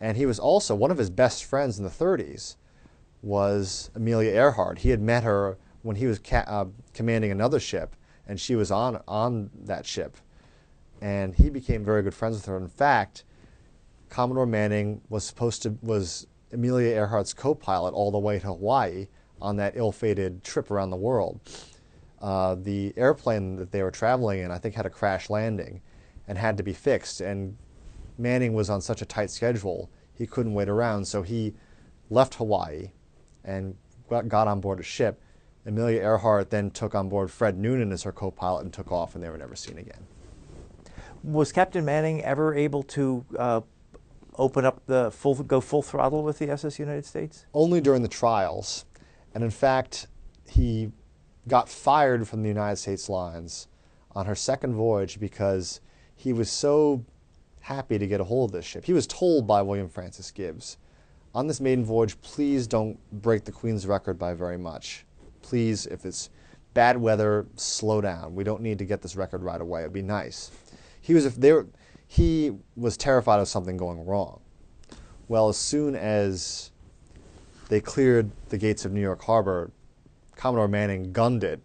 And 0.00 0.16
he 0.16 0.26
was 0.26 0.38
also 0.38 0.74
one 0.74 0.90
of 0.90 0.98
his 0.98 1.10
best 1.10 1.44
friends 1.44 1.78
in 1.78 1.84
the 1.84 1.90
30s 1.90 2.56
was 3.22 3.90
Amelia 3.94 4.30
Earhart. 4.30 4.78
He 4.78 4.90
had 4.90 5.00
met 5.00 5.24
her 5.24 5.58
when 5.82 5.96
he 5.96 6.06
was 6.06 6.20
uh, 6.32 6.66
commanding 6.94 7.30
another 7.30 7.58
ship, 7.58 7.96
and 8.26 8.38
she 8.38 8.54
was 8.54 8.70
on 8.70 9.02
on 9.08 9.50
that 9.64 9.86
ship. 9.86 10.16
And 11.00 11.34
he 11.34 11.50
became 11.50 11.84
very 11.84 12.02
good 12.02 12.14
friends 12.14 12.36
with 12.36 12.46
her. 12.46 12.56
In 12.56 12.68
fact, 12.68 13.24
Commodore 14.08 14.46
Manning 14.46 15.00
was 15.08 15.24
supposed 15.24 15.62
to 15.62 15.76
was 15.82 16.26
Amelia 16.52 16.94
Earhart's 16.94 17.34
co-pilot 17.34 17.92
all 17.92 18.10
the 18.10 18.18
way 18.18 18.38
to 18.38 18.46
Hawaii 18.46 19.08
on 19.40 19.56
that 19.56 19.76
ill-fated 19.76 20.42
trip 20.42 20.70
around 20.70 20.90
the 20.90 20.96
world 20.96 21.40
uh, 22.20 22.56
the 22.56 22.92
airplane 22.96 23.56
that 23.56 23.70
they 23.70 23.82
were 23.82 23.90
traveling 23.90 24.40
in, 24.40 24.50
I 24.50 24.58
think, 24.58 24.74
had 24.74 24.86
a 24.86 24.90
crash 24.90 25.30
landing 25.30 25.80
and 26.26 26.36
had 26.36 26.56
to 26.56 26.62
be 26.62 26.72
fixed. 26.72 27.20
And 27.20 27.56
Manning 28.18 28.52
was 28.54 28.68
on 28.68 28.80
such 28.80 29.02
a 29.02 29.06
tight 29.06 29.30
schedule, 29.30 29.90
he 30.14 30.26
couldn't 30.26 30.54
wait 30.54 30.68
around. 30.68 31.06
So 31.06 31.22
he 31.22 31.54
left 32.10 32.34
Hawaii 32.34 32.90
and 33.44 33.76
got 34.08 34.48
on 34.48 34.60
board 34.60 34.80
a 34.80 34.82
ship. 34.82 35.22
Amelia 35.64 36.00
Earhart 36.00 36.50
then 36.50 36.70
took 36.70 36.94
on 36.94 37.08
board 37.08 37.30
Fred 37.30 37.58
Noonan 37.58 37.92
as 37.92 38.02
her 38.02 38.12
co 38.12 38.30
pilot 38.30 38.62
and 38.62 38.72
took 38.72 38.90
off, 38.90 39.14
and 39.14 39.22
they 39.22 39.28
were 39.28 39.38
never 39.38 39.54
seen 39.54 39.78
again. 39.78 40.06
Was 41.22 41.52
Captain 41.52 41.84
Manning 41.84 42.22
ever 42.24 42.54
able 42.54 42.82
to 42.84 43.24
uh, 43.38 43.60
open 44.36 44.64
up 44.64 44.82
the 44.86 45.10
full, 45.10 45.34
go 45.34 45.60
full 45.60 45.82
throttle 45.82 46.22
with 46.22 46.38
the 46.38 46.50
SS 46.50 46.78
United 46.78 47.04
States? 47.04 47.46
Only 47.52 47.80
during 47.80 48.02
the 48.02 48.08
trials. 48.08 48.86
And 49.34 49.44
in 49.44 49.50
fact, 49.50 50.06
he 50.48 50.90
got 51.48 51.68
fired 51.68 52.28
from 52.28 52.42
the 52.42 52.48
United 52.48 52.76
States 52.76 53.08
lines 53.08 53.68
on 54.12 54.26
her 54.26 54.34
second 54.34 54.74
voyage 54.74 55.18
because 55.18 55.80
he 56.14 56.32
was 56.32 56.50
so 56.50 57.04
happy 57.60 57.98
to 57.98 58.06
get 58.06 58.20
a 58.20 58.24
hold 58.24 58.50
of 58.50 58.52
this 58.52 58.64
ship. 58.64 58.84
He 58.84 58.92
was 58.92 59.06
told 59.06 59.46
by 59.46 59.62
William 59.62 59.88
Francis 59.88 60.30
Gibbs, 60.30 60.78
on 61.34 61.46
this 61.46 61.60
maiden 61.60 61.84
voyage, 61.84 62.20
please 62.22 62.66
don't 62.66 62.98
break 63.12 63.44
the 63.44 63.52
Queen's 63.52 63.86
record 63.86 64.18
by 64.18 64.34
very 64.34 64.58
much. 64.58 65.04
Please, 65.42 65.86
if 65.86 66.04
it's 66.04 66.30
bad 66.74 66.96
weather, 66.96 67.46
slow 67.56 68.00
down. 68.00 68.34
We 68.34 68.44
don't 68.44 68.62
need 68.62 68.78
to 68.78 68.84
get 68.84 69.02
this 69.02 69.16
record 69.16 69.42
right 69.42 69.60
away. 69.60 69.82
It'd 69.82 69.92
be 69.92 70.02
nice. 70.02 70.50
He 71.00 71.14
was, 71.14 71.26
if 71.26 71.66
he 72.06 72.52
was 72.76 72.96
terrified 72.96 73.40
of 73.40 73.48
something 73.48 73.76
going 73.76 74.04
wrong. 74.04 74.40
Well, 75.28 75.48
as 75.48 75.58
soon 75.58 75.94
as 75.94 76.70
they 77.68 77.80
cleared 77.80 78.30
the 78.48 78.56
gates 78.56 78.84
of 78.84 78.92
New 78.92 79.00
York 79.00 79.22
Harbor, 79.22 79.70
Commodore 80.38 80.68
Manning 80.68 81.12
gunned 81.12 81.44
it. 81.44 81.60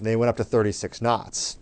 They 0.00 0.16
went 0.16 0.28
up 0.28 0.36
to 0.36 0.44
36 0.44 1.00
knots, 1.00 1.56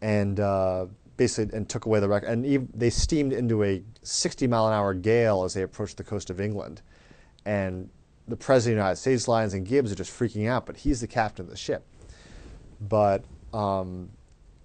and 0.00 0.38
uh, 0.38 0.86
basically 1.16 1.56
and 1.56 1.68
took 1.68 1.86
away 1.86 1.98
the 1.98 2.08
record. 2.08 2.28
And 2.28 2.68
they 2.72 2.90
steamed 2.90 3.32
into 3.32 3.64
a 3.64 3.82
60 4.02 4.46
mile 4.46 4.68
an 4.68 4.74
hour 4.74 4.94
gale 4.94 5.42
as 5.42 5.54
they 5.54 5.62
approached 5.62 5.96
the 5.96 6.04
coast 6.04 6.30
of 6.30 6.40
England, 6.40 6.82
and 7.44 7.88
the 8.28 8.36
president 8.36 8.74
of 8.74 8.82
the 8.82 8.84
United 8.84 9.00
States 9.00 9.26
Lines 9.26 9.54
and 9.54 9.66
Gibbs 9.66 9.90
are 9.90 9.96
just 9.96 10.16
freaking 10.16 10.48
out. 10.48 10.66
But 10.66 10.76
he's 10.76 11.00
the 11.00 11.08
captain 11.08 11.46
of 11.46 11.50
the 11.50 11.56
ship. 11.56 11.84
But 12.80 13.24
um, 13.52 14.10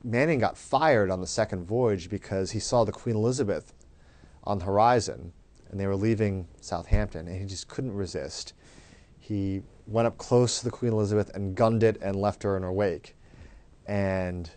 Manning 0.03 0.39
got 0.39 0.57
fired 0.57 1.09
on 1.09 1.21
the 1.21 1.27
second 1.27 1.65
voyage 1.65 2.09
because 2.09 2.51
he 2.51 2.59
saw 2.59 2.83
the 2.83 2.91
Queen 2.91 3.15
Elizabeth 3.15 3.73
on 4.43 4.59
the 4.59 4.65
horizon, 4.65 5.31
and 5.71 5.79
they 5.79 5.87
were 5.87 5.95
leaving 5.95 6.47
Southampton, 6.59 7.27
and 7.27 7.39
he 7.39 7.45
just 7.45 7.69
couldn't 7.69 7.93
resist. 7.93 8.53
He 9.17 9.63
went 9.87 10.07
up 10.07 10.17
close 10.17 10.59
to 10.59 10.65
the 10.65 10.71
Queen 10.71 10.91
Elizabeth 10.91 11.29
and 11.35 11.55
gunned 11.55 11.83
it 11.83 11.97
and 12.01 12.15
left 12.15 12.43
her 12.43 12.57
in 12.57 12.63
her 12.63 12.71
wake. 12.71 13.15
And 13.85 14.49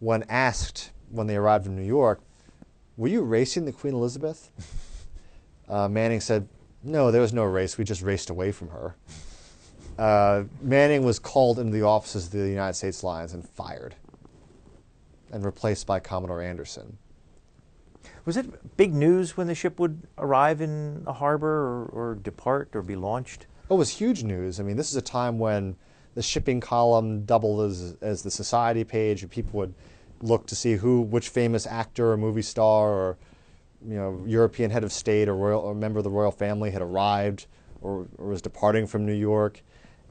when 0.00 0.24
asked 0.28 0.90
when 1.10 1.26
they 1.26 1.36
arrived 1.36 1.66
in 1.66 1.76
New 1.76 1.82
York, 1.84 2.20
were 2.96 3.08
you 3.08 3.22
racing 3.22 3.64
the 3.64 3.72
Queen 3.72 3.94
Elizabeth? 3.94 4.50
Uh, 5.66 5.88
Manning 5.88 6.20
said, 6.20 6.46
no, 6.82 7.10
there 7.10 7.22
was 7.22 7.32
no 7.32 7.44
race. 7.44 7.78
We 7.78 7.84
just 7.84 8.02
raced 8.02 8.28
away 8.28 8.52
from 8.52 8.68
her. 8.68 8.96
Uh, 9.98 10.44
Manning 10.60 11.04
was 11.04 11.18
called 11.18 11.58
into 11.58 11.72
the 11.72 11.82
offices 11.82 12.26
of 12.26 12.32
the 12.32 12.48
United 12.50 12.74
States 12.74 13.02
Lines 13.02 13.32
and 13.32 13.48
fired 13.48 13.94
and 15.32 15.44
replaced 15.44 15.86
by 15.86 16.00
Commodore 16.00 16.42
Anderson. 16.42 16.98
Was 18.24 18.36
it 18.36 18.76
big 18.76 18.94
news 18.94 19.36
when 19.36 19.46
the 19.46 19.54
ship 19.54 19.78
would 19.78 20.02
arrive 20.18 20.60
in 20.60 21.04
a 21.06 21.12
harbor 21.12 21.48
or, 21.48 22.10
or 22.10 22.14
depart 22.16 22.70
or 22.74 22.82
be 22.82 22.96
launched? 22.96 23.46
It 23.70 23.74
was 23.74 23.90
huge 23.90 24.22
news. 24.22 24.60
I 24.60 24.62
mean, 24.62 24.76
this 24.76 24.90
is 24.90 24.96
a 24.96 25.02
time 25.02 25.38
when 25.38 25.76
the 26.14 26.22
shipping 26.22 26.60
column 26.60 27.24
doubled 27.24 27.70
as, 27.70 27.96
as 28.02 28.22
the 28.22 28.30
society 28.30 28.84
page, 28.84 29.22
and 29.22 29.30
people 29.30 29.58
would 29.58 29.74
look 30.20 30.46
to 30.46 30.56
see 30.56 30.74
who, 30.74 31.00
which 31.00 31.28
famous 31.28 31.66
actor 31.66 32.12
or 32.12 32.16
movie 32.16 32.42
star 32.42 32.90
or 32.90 33.18
you 33.86 33.96
know 33.96 34.22
European 34.26 34.70
head 34.70 34.84
of 34.84 34.92
state 34.92 35.28
or 35.28 35.34
royal 35.34 35.60
or 35.60 35.74
member 35.74 35.98
of 35.98 36.04
the 36.04 36.10
royal 36.10 36.30
family 36.30 36.70
had 36.70 36.82
arrived 36.82 37.46
or, 37.82 38.06
or 38.18 38.28
was 38.28 38.42
departing 38.42 38.86
from 38.86 39.04
New 39.04 39.14
York. 39.14 39.62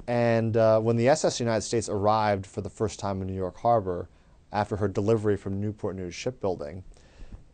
And 0.08 0.58
uh, 0.58 0.80
when 0.80 0.95
the 0.95 1.08
SS 1.10 1.39
United 1.39 1.62
States 1.62 1.89
arrived 1.89 2.45
for 2.45 2.62
the 2.62 2.70
first 2.70 2.99
time 2.99 3.22
in 3.22 3.28
New 3.28 3.36
York 3.36 3.58
Harbor 3.58 4.10
after 4.51 4.76
her 4.76 4.88
delivery 4.88 5.38
from 5.38 5.62
Newport 5.62 5.95
News 5.95 6.14
Shipbuilding 6.14 6.84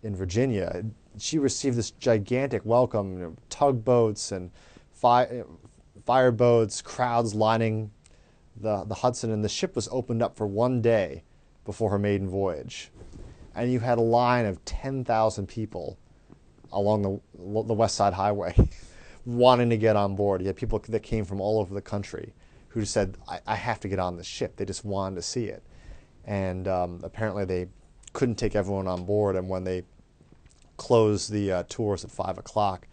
in 0.02 0.16
Virginia, 0.16 0.84
she 1.18 1.38
received 1.38 1.78
this 1.78 1.92
gigantic 1.92 2.66
welcome, 2.66 3.14
you 3.14 3.20
know, 3.20 3.36
tugboats 3.50 4.32
and 4.32 4.50
fi- 4.92 5.44
fireboats, 6.10 6.82
crowds 6.82 7.36
lining 7.36 7.92
the, 8.60 8.84
the 8.86 8.96
Hudson, 8.96 9.32
and 9.32 9.46
the 9.46 9.50
ship 9.50 9.76
was 9.76 9.88
opened 9.92 10.24
up 10.24 10.36
for 10.36 10.48
one 10.48 10.82
day 10.82 11.24
before 11.66 11.92
her 11.92 12.00
maiden 12.00 12.28
voyage. 12.28 12.90
And 13.54 13.72
you 13.72 13.80
had 13.80 14.00
a 14.00 14.02
line 14.02 14.48
of 14.48 14.66
10,000 14.66 15.48
people 15.48 16.00
along 16.72 17.04
the, 17.04 17.64
the 17.64 17.76
West 17.76 17.94
Side 17.94 18.14
Highway 18.14 18.56
wanting 19.26 19.70
to 19.70 19.78
get 19.78 19.96
on 19.96 20.16
board. 20.16 20.42
You 20.42 20.48
had 20.48 20.56
people 20.56 20.80
that 20.80 21.04
came 21.04 21.26
from 21.26 21.40
all 21.40 21.60
over 21.60 21.76
the 21.76 21.82
country 21.82 22.34
who 22.70 22.86
said, 22.86 23.16
I, 23.28 23.42
I 23.46 23.56
have 23.56 23.80
to 23.82 23.88
get 23.88 24.00
on 24.00 24.18
this 24.18 24.26
ship. 24.26 24.56
They 24.56 24.66
just 24.66 24.84
wanted 24.84 25.18
to 25.18 25.22
see 25.22 25.46
it. 25.46 25.62
And 26.26 26.68
um, 26.68 27.02
apparently 27.04 27.46
they 27.46 27.68
couldn't 28.14 28.36
take 28.36 28.56
everyone 28.56 28.88
on 28.88 29.06
board. 29.06 29.36
And 29.36 29.48
when 29.48 29.64
they 29.64 29.84
closed 30.76 31.32
the 31.32 31.52
uh, 31.52 31.64
tours 31.70 32.04
at 32.04 32.10
5 32.10 32.40
o'clock, 32.40 32.88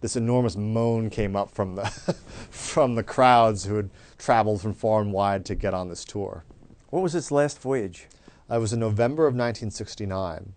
this 0.00 0.16
enormous 0.16 0.56
moan 0.56 1.10
came 1.10 1.36
up 1.36 1.50
from 1.50 1.74
the, 1.74 1.84
from 2.50 2.94
the 2.94 3.02
crowds 3.02 3.64
who 3.64 3.76
had 3.76 3.90
traveled 4.18 4.60
from 4.60 4.74
far 4.74 5.00
and 5.00 5.12
wide 5.12 5.44
to 5.46 5.54
get 5.54 5.74
on 5.74 5.88
this 5.88 6.04
tour. 6.04 6.44
What 6.90 7.02
was 7.02 7.14
its 7.14 7.30
last 7.30 7.60
voyage? 7.60 8.06
Uh, 8.50 8.56
it 8.56 8.60
was 8.60 8.72
in 8.72 8.80
November 8.80 9.24
of 9.26 9.34
1969, 9.34 10.52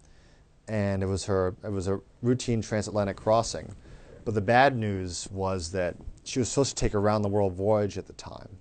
and 0.67 1.03
it 1.03 1.05
was 1.05 1.25
her. 1.25 1.55
It 1.63 1.71
was 1.71 1.87
a 1.87 1.99
routine 2.21 2.61
transatlantic 2.61 3.17
crossing. 3.17 3.75
But 4.25 4.33
the 4.33 4.41
bad 4.41 4.75
news 4.75 5.27
was 5.31 5.71
that 5.71 5.95
she 6.23 6.39
was 6.39 6.49
supposed 6.49 6.75
to 6.77 6.81
take 6.81 6.93
a 6.93 6.99
round 6.99 7.23
the 7.23 7.29
world 7.29 7.53
voyage 7.53 7.97
at 7.97 8.07
the 8.07 8.13
time, 8.13 8.57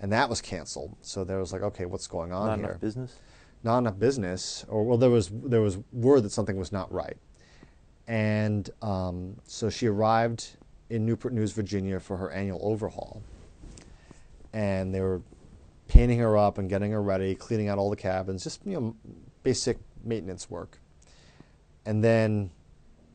and 0.00 0.12
that 0.12 0.28
was 0.28 0.40
canceled. 0.40 0.96
So 1.00 1.24
there 1.24 1.38
was 1.38 1.52
like, 1.52 1.62
okay, 1.62 1.86
what's 1.86 2.06
going 2.06 2.32
on 2.32 2.46
Not 2.46 2.58
here? 2.58 2.62
Not 2.62 2.68
enough 2.68 2.80
business. 2.80 3.18
Not 3.62 3.78
enough 3.78 3.98
business, 3.98 4.64
or 4.68 4.84
well, 4.84 4.98
there 4.98 5.10
was 5.10 5.30
there 5.32 5.62
was 5.62 5.78
word 5.92 6.22
that 6.22 6.32
something 6.32 6.56
was 6.56 6.70
not 6.70 6.92
right, 6.92 7.16
and 8.06 8.68
um, 8.82 9.36
so 9.44 9.70
she 9.70 9.86
arrived 9.86 10.56
in 10.88 11.06
Newport 11.06 11.32
News, 11.32 11.52
Virginia, 11.52 12.00
for 12.00 12.16
her 12.16 12.30
annual 12.30 12.60
overhaul, 12.62 13.22
and 14.52 14.94
they 14.94 15.00
were 15.00 15.22
painting 15.88 16.18
her 16.18 16.36
up 16.36 16.58
and 16.58 16.68
getting 16.68 16.92
her 16.92 17.02
ready, 17.02 17.34
cleaning 17.34 17.68
out 17.68 17.78
all 17.78 17.90
the 17.90 17.96
cabins, 17.96 18.44
just 18.44 18.60
you 18.64 18.80
know, 18.80 18.96
basic 19.42 19.78
maintenance 20.04 20.50
work. 20.50 20.78
And 21.86 22.02
then 22.02 22.50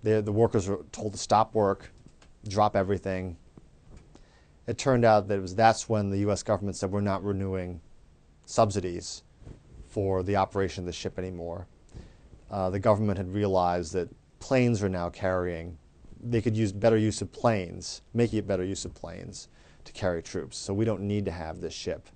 the 0.04 0.22
the 0.22 0.32
workers 0.32 0.68
were 0.68 0.86
told 0.92 1.14
to 1.14 1.20
stop 1.20 1.54
work, 1.54 1.92
drop 2.48 2.76
everything. 2.76 3.38
It 4.68 4.78
turned 4.78 5.06
out 5.06 5.28
that 5.28 5.38
it 5.38 5.42
was 5.42 5.56
that's 5.56 5.88
when 5.88 6.10
the 6.10 6.20
U.S. 6.20 6.44
government 6.44 6.76
said 6.76 6.92
we're 6.92 7.02
not 7.02 7.24
renewing 7.24 7.82
subsidies 8.46 9.24
for 9.88 10.24
the 10.24 10.36
operation 10.36 10.84
of 10.84 10.86
the 10.86 10.94
ship 10.94 11.18
anymore. 11.18 11.68
Uh, 12.50 12.70
the 12.70 12.80
government 12.80 13.18
had 13.18 13.34
realized 13.34 13.94
that 13.94 14.10
planes 14.46 14.84
are 14.84 14.90
now 14.90 15.10
carrying, 15.10 15.76
they 16.22 16.40
could 16.40 16.56
use 16.56 16.72
better 16.72 16.98
use 16.98 17.20
of 17.20 17.32
planes, 17.32 18.04
making 18.14 18.38
it 18.38 18.46
better 18.46 18.64
use 18.64 18.86
of 18.86 18.94
planes 18.94 19.48
to 19.86 19.92
carry 19.92 20.22
troops. 20.22 20.56
So 20.56 20.72
we 20.72 20.86
don't 20.86 21.02
need 21.02 21.26
to 21.26 21.32
have 21.32 21.62
this 21.62 21.74
ship 21.74 22.08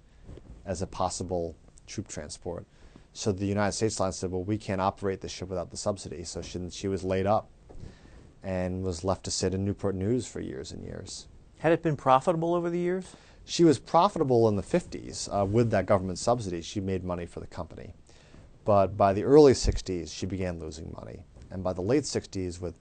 as 0.63 0.83
a 0.83 0.85
possible 0.85 1.55
troop 1.87 2.07
transport. 2.07 2.67
So 3.13 3.31
the 3.31 3.47
United 3.47 3.71
States 3.71 3.99
line 3.99 4.11
said, 4.11 4.29
well, 4.29 4.43
we 4.43 4.59
can't 4.59 4.79
operate 4.79 5.21
the 5.21 5.27
ship 5.27 5.49
without 5.49 5.71
the 5.71 5.77
subsidy. 5.77 6.23
So 6.23 6.43
she, 6.43 6.69
she 6.69 6.87
was 6.87 7.03
laid 7.03 7.25
up 7.25 7.49
and 8.43 8.83
was 8.83 9.03
left 9.03 9.23
to 9.23 9.31
sit 9.31 9.55
in 9.55 9.65
Newport 9.65 9.95
News 9.95 10.27
for 10.27 10.39
years 10.39 10.71
and 10.71 10.83
years. 10.83 11.27
Had 11.57 11.71
it 11.71 11.81
been 11.81 11.97
profitable 11.97 12.53
over 12.53 12.69
the 12.69 12.77
years? 12.77 13.15
She 13.43 13.63
was 13.63 13.79
profitable 13.79 14.47
in 14.47 14.55
the 14.55 14.61
50s 14.61 15.35
uh, 15.35 15.45
with 15.45 15.71
that 15.71 15.87
government 15.87 16.19
subsidy. 16.19 16.61
She 16.61 16.79
made 16.79 17.03
money 17.03 17.25
for 17.25 17.39
the 17.39 17.47
company. 17.47 17.95
But 18.65 18.95
by 18.95 19.13
the 19.13 19.23
early 19.23 19.53
60s, 19.53 20.13
she 20.13 20.27
began 20.27 20.59
losing 20.59 20.93
money. 20.95 21.23
And 21.51 21.63
by 21.63 21.73
the 21.73 21.81
late 21.81 22.03
60s, 22.03 22.61
with 22.61 22.79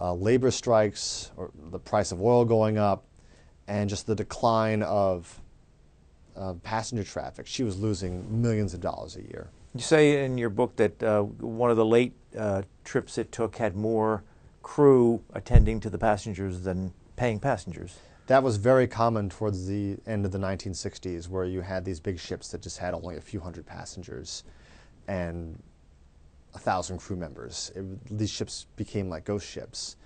uh, 0.00 0.14
labor 0.14 0.50
strikes, 0.50 1.30
or 1.36 1.50
the 1.70 1.78
price 1.78 2.12
of 2.12 2.20
oil 2.22 2.44
going 2.44 2.78
up, 2.78 3.04
and 3.66 3.90
just 3.90 4.06
the 4.06 4.14
decline 4.14 4.82
of 4.82 5.40
uh, 6.36 6.54
passenger 6.62 7.04
traffic, 7.04 7.46
she 7.46 7.62
was 7.62 7.78
losing 7.78 8.40
millions 8.42 8.74
of 8.74 8.80
dollars 8.80 9.16
a 9.16 9.22
year. 9.22 9.50
You 9.74 9.80
say 9.80 10.24
in 10.24 10.38
your 10.38 10.50
book 10.50 10.76
that 10.76 11.02
uh, 11.02 11.22
one 11.22 11.70
of 11.70 11.76
the 11.76 11.84
late 11.84 12.14
uh, 12.36 12.62
trips 12.84 13.18
it 13.18 13.30
took 13.30 13.56
had 13.56 13.76
more 13.76 14.22
crew 14.62 15.22
attending 15.32 15.80
to 15.80 15.90
the 15.90 15.98
passengers 15.98 16.62
than 16.62 16.92
paying 17.16 17.40
passengers. 17.40 17.96
That 18.26 18.42
was 18.42 18.56
very 18.56 18.86
common 18.86 19.30
towards 19.30 19.66
the 19.66 19.96
end 20.06 20.26
of 20.26 20.32
the 20.32 20.38
1960s, 20.38 21.28
where 21.28 21.44
you 21.44 21.62
had 21.62 21.84
these 21.84 22.00
big 22.00 22.18
ships 22.18 22.48
that 22.48 22.62
just 22.62 22.78
had 22.78 22.94
only 22.94 23.16
a 23.16 23.20
few 23.20 23.40
hundred 23.40 23.66
passengers 23.66 24.44
and 25.06 25.62
a 26.54 26.58
thousand 26.58 26.98
crew 26.98 27.16
members. 27.16 27.72
It, 27.74 28.18
these 28.18 28.30
ships 28.30 28.66
became 28.76 29.08
like 29.08 29.24
ghost 29.24 29.48
ships. 29.48 29.96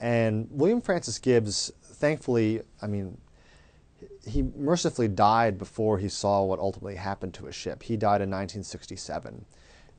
And 0.00 0.48
William 0.50 0.80
Francis 0.80 1.18
Gibbs, 1.18 1.72
thankfully, 1.82 2.62
I 2.80 2.86
mean, 2.86 3.18
he 4.26 4.42
mercifully 4.42 5.08
died 5.08 5.58
before 5.58 5.98
he 5.98 6.08
saw 6.08 6.42
what 6.44 6.60
ultimately 6.60 6.96
happened 6.96 7.34
to 7.34 7.46
his 7.46 7.54
ship. 7.54 7.82
He 7.82 7.96
died 7.96 8.20
in 8.20 8.30
1967, 8.30 9.44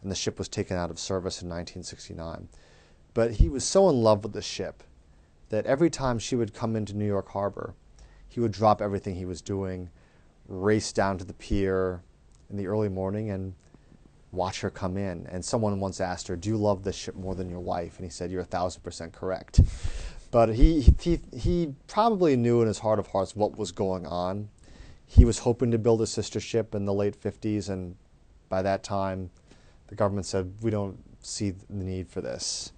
and 0.01 0.11
the 0.11 0.15
ship 0.15 0.37
was 0.37 0.47
taken 0.47 0.77
out 0.77 0.89
of 0.89 0.99
service 0.99 1.41
in 1.41 1.49
1969. 1.49 2.47
But 3.13 3.31
he 3.31 3.49
was 3.49 3.65
so 3.65 3.89
in 3.89 4.01
love 4.01 4.23
with 4.23 4.33
the 4.33 4.41
ship 4.41 4.83
that 5.49 5.65
every 5.65 5.89
time 5.89 6.19
she 6.19 6.35
would 6.35 6.53
come 6.53 6.75
into 6.75 6.95
New 6.95 7.07
York 7.07 7.29
Harbor, 7.29 7.73
he 8.27 8.39
would 8.39 8.51
drop 8.51 8.81
everything 8.81 9.15
he 9.15 9.25
was 9.25 9.41
doing, 9.41 9.89
race 10.47 10.93
down 10.93 11.17
to 11.17 11.25
the 11.25 11.33
pier 11.33 12.03
in 12.49 12.55
the 12.55 12.67
early 12.67 12.89
morning, 12.89 13.29
and 13.29 13.55
watch 14.31 14.61
her 14.61 14.69
come 14.69 14.97
in. 14.97 15.27
And 15.27 15.43
someone 15.43 15.79
once 15.79 15.99
asked 15.99 16.27
her, 16.27 16.35
"Do 16.35 16.49
you 16.49 16.57
love 16.57 16.83
this 16.83 16.95
ship 16.95 17.15
more 17.15 17.35
than 17.35 17.49
your 17.49 17.59
wife?" 17.59 17.97
And 17.97 18.05
he 18.05 18.11
said, 18.11 18.31
"You're 18.31 18.41
a 18.41 18.45
thousand 18.45 18.81
percent 18.81 19.13
correct." 19.13 19.61
But 20.31 20.49
he, 20.49 20.93
he 20.99 21.19
he 21.35 21.73
probably 21.87 22.35
knew 22.35 22.61
in 22.61 22.67
his 22.67 22.79
heart 22.79 22.99
of 22.99 23.07
hearts 23.07 23.35
what 23.35 23.57
was 23.57 23.71
going 23.71 24.05
on. 24.05 24.49
He 25.05 25.25
was 25.25 25.39
hoping 25.39 25.71
to 25.71 25.79
build 25.79 26.01
a 26.01 26.07
sister 26.07 26.39
ship 26.39 26.75
in 26.75 26.85
the 26.85 26.93
late 26.93 27.19
50s, 27.19 27.67
and 27.69 27.95
by 28.47 28.61
that 28.61 28.83
time, 28.83 29.31
the 29.87 29.95
government 29.95 30.27
said, 30.27 30.53
"We 30.61 30.69
don't 30.69 30.99
see 31.21 31.51
the 31.51 31.83
need 31.83 32.07
for 32.07 32.21
this." 32.21 32.71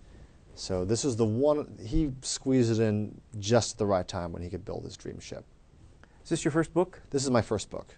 So 0.55 0.85
this 0.85 1.03
is 1.03 1.15
the 1.15 1.25
one 1.25 1.77
he 1.83 2.11
squeezed 2.21 2.79
it 2.79 2.83
in 2.83 3.19
just 3.39 3.73
at 3.73 3.77
the 3.79 3.85
right 3.85 4.07
time 4.07 4.31
when 4.31 4.41
he 4.41 4.49
could 4.49 4.63
build 4.63 4.85
his 4.85 4.95
dream 4.95 5.19
ship. 5.19 5.43
Is 6.23 6.29
this 6.29 6.45
your 6.45 6.51
first 6.51 6.73
book? 6.73 7.01
This 7.09 7.23
is 7.23 7.31
my 7.31 7.41
first 7.41 7.69
book. 7.69 7.95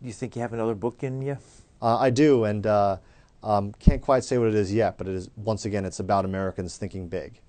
Do 0.00 0.06
you 0.06 0.12
think 0.12 0.34
you 0.34 0.42
have 0.42 0.52
another 0.52 0.74
book 0.74 1.02
in 1.02 1.22
you? 1.22 1.38
Uh, 1.82 1.96
I 1.98 2.10
do, 2.10 2.44
and 2.44 2.66
uh, 2.66 2.98
um, 3.42 3.72
can't 3.78 4.02
quite 4.02 4.24
say 4.24 4.38
what 4.38 4.48
it 4.48 4.54
is 4.54 4.72
yet, 4.72 4.98
but 4.98 5.08
it 5.08 5.14
is 5.14 5.30
once 5.36 5.64
again 5.64 5.84
it's 5.84 6.00
about 6.00 6.24
Americans 6.24 6.76
thinking 6.76 7.08
big. 7.08 7.40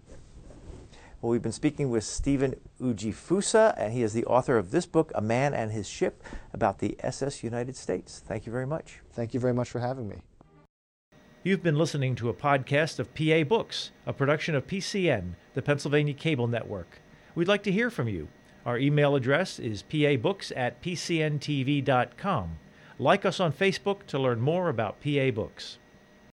Well, 1.22 1.32
we've 1.32 1.42
been 1.42 1.52
speaking 1.52 1.92
with 1.92 2.04
Steven 2.04 2.56
Ujifusa, 2.82 3.76
and 3.78 3.94
he 3.94 4.02
is 4.02 4.14
the 4.14 4.26
author 4.26 4.58
of 4.58 4.72
this 4.72 4.88
book, 4.88 5.12
A 5.14 5.22
Man 5.22 5.54
and 5.54 5.72
His 5.72 5.88
Ship, 5.88 6.24
about 6.52 6.80
the 6.80 6.96
SS 7.00 7.44
United 7.44 7.76
States. 7.76 8.24
Thank 8.26 8.48
you 8.48 8.52
very 8.52 8.66
much. 8.66 9.02
Thank 9.12 9.36
you 9.36 9.40
very 9.40 9.54
much 9.54 9.70
for 9.70 9.80
having 9.80 10.10
me. 10.10 10.22
You've 11.44 11.62
been 11.62 11.78
listening 11.78 12.16
to 12.16 12.30
a 12.30 12.34
podcast 12.34 12.98
of 12.98 13.14
PA 13.14 13.44
Books, 13.44 13.92
a 14.06 14.14
production 14.14 14.56
of 14.56 14.66
PCN, 14.66 15.36
the 15.54 15.62
Pennsylvania 15.62 16.14
Cable 16.14 16.48
Network. 16.48 17.02
We'd 17.36 17.48
like 17.48 17.64
to 17.64 17.72
hear 17.72 17.90
from 17.90 18.08
you. 18.08 18.28
Our 18.66 18.78
email 18.78 19.16
address 19.16 19.60
is 19.60 19.84
pabooks 19.84 20.52
at 20.56 20.82
pcntv.com. 20.82 22.58
Like 23.00 23.26
us 23.26 23.40
on 23.40 23.52
Facebook 23.54 24.06
to 24.08 24.20
learn 24.20 24.42
more 24.42 24.70
about 24.70 25.02
PA 25.02 25.32
Books. 25.32 25.78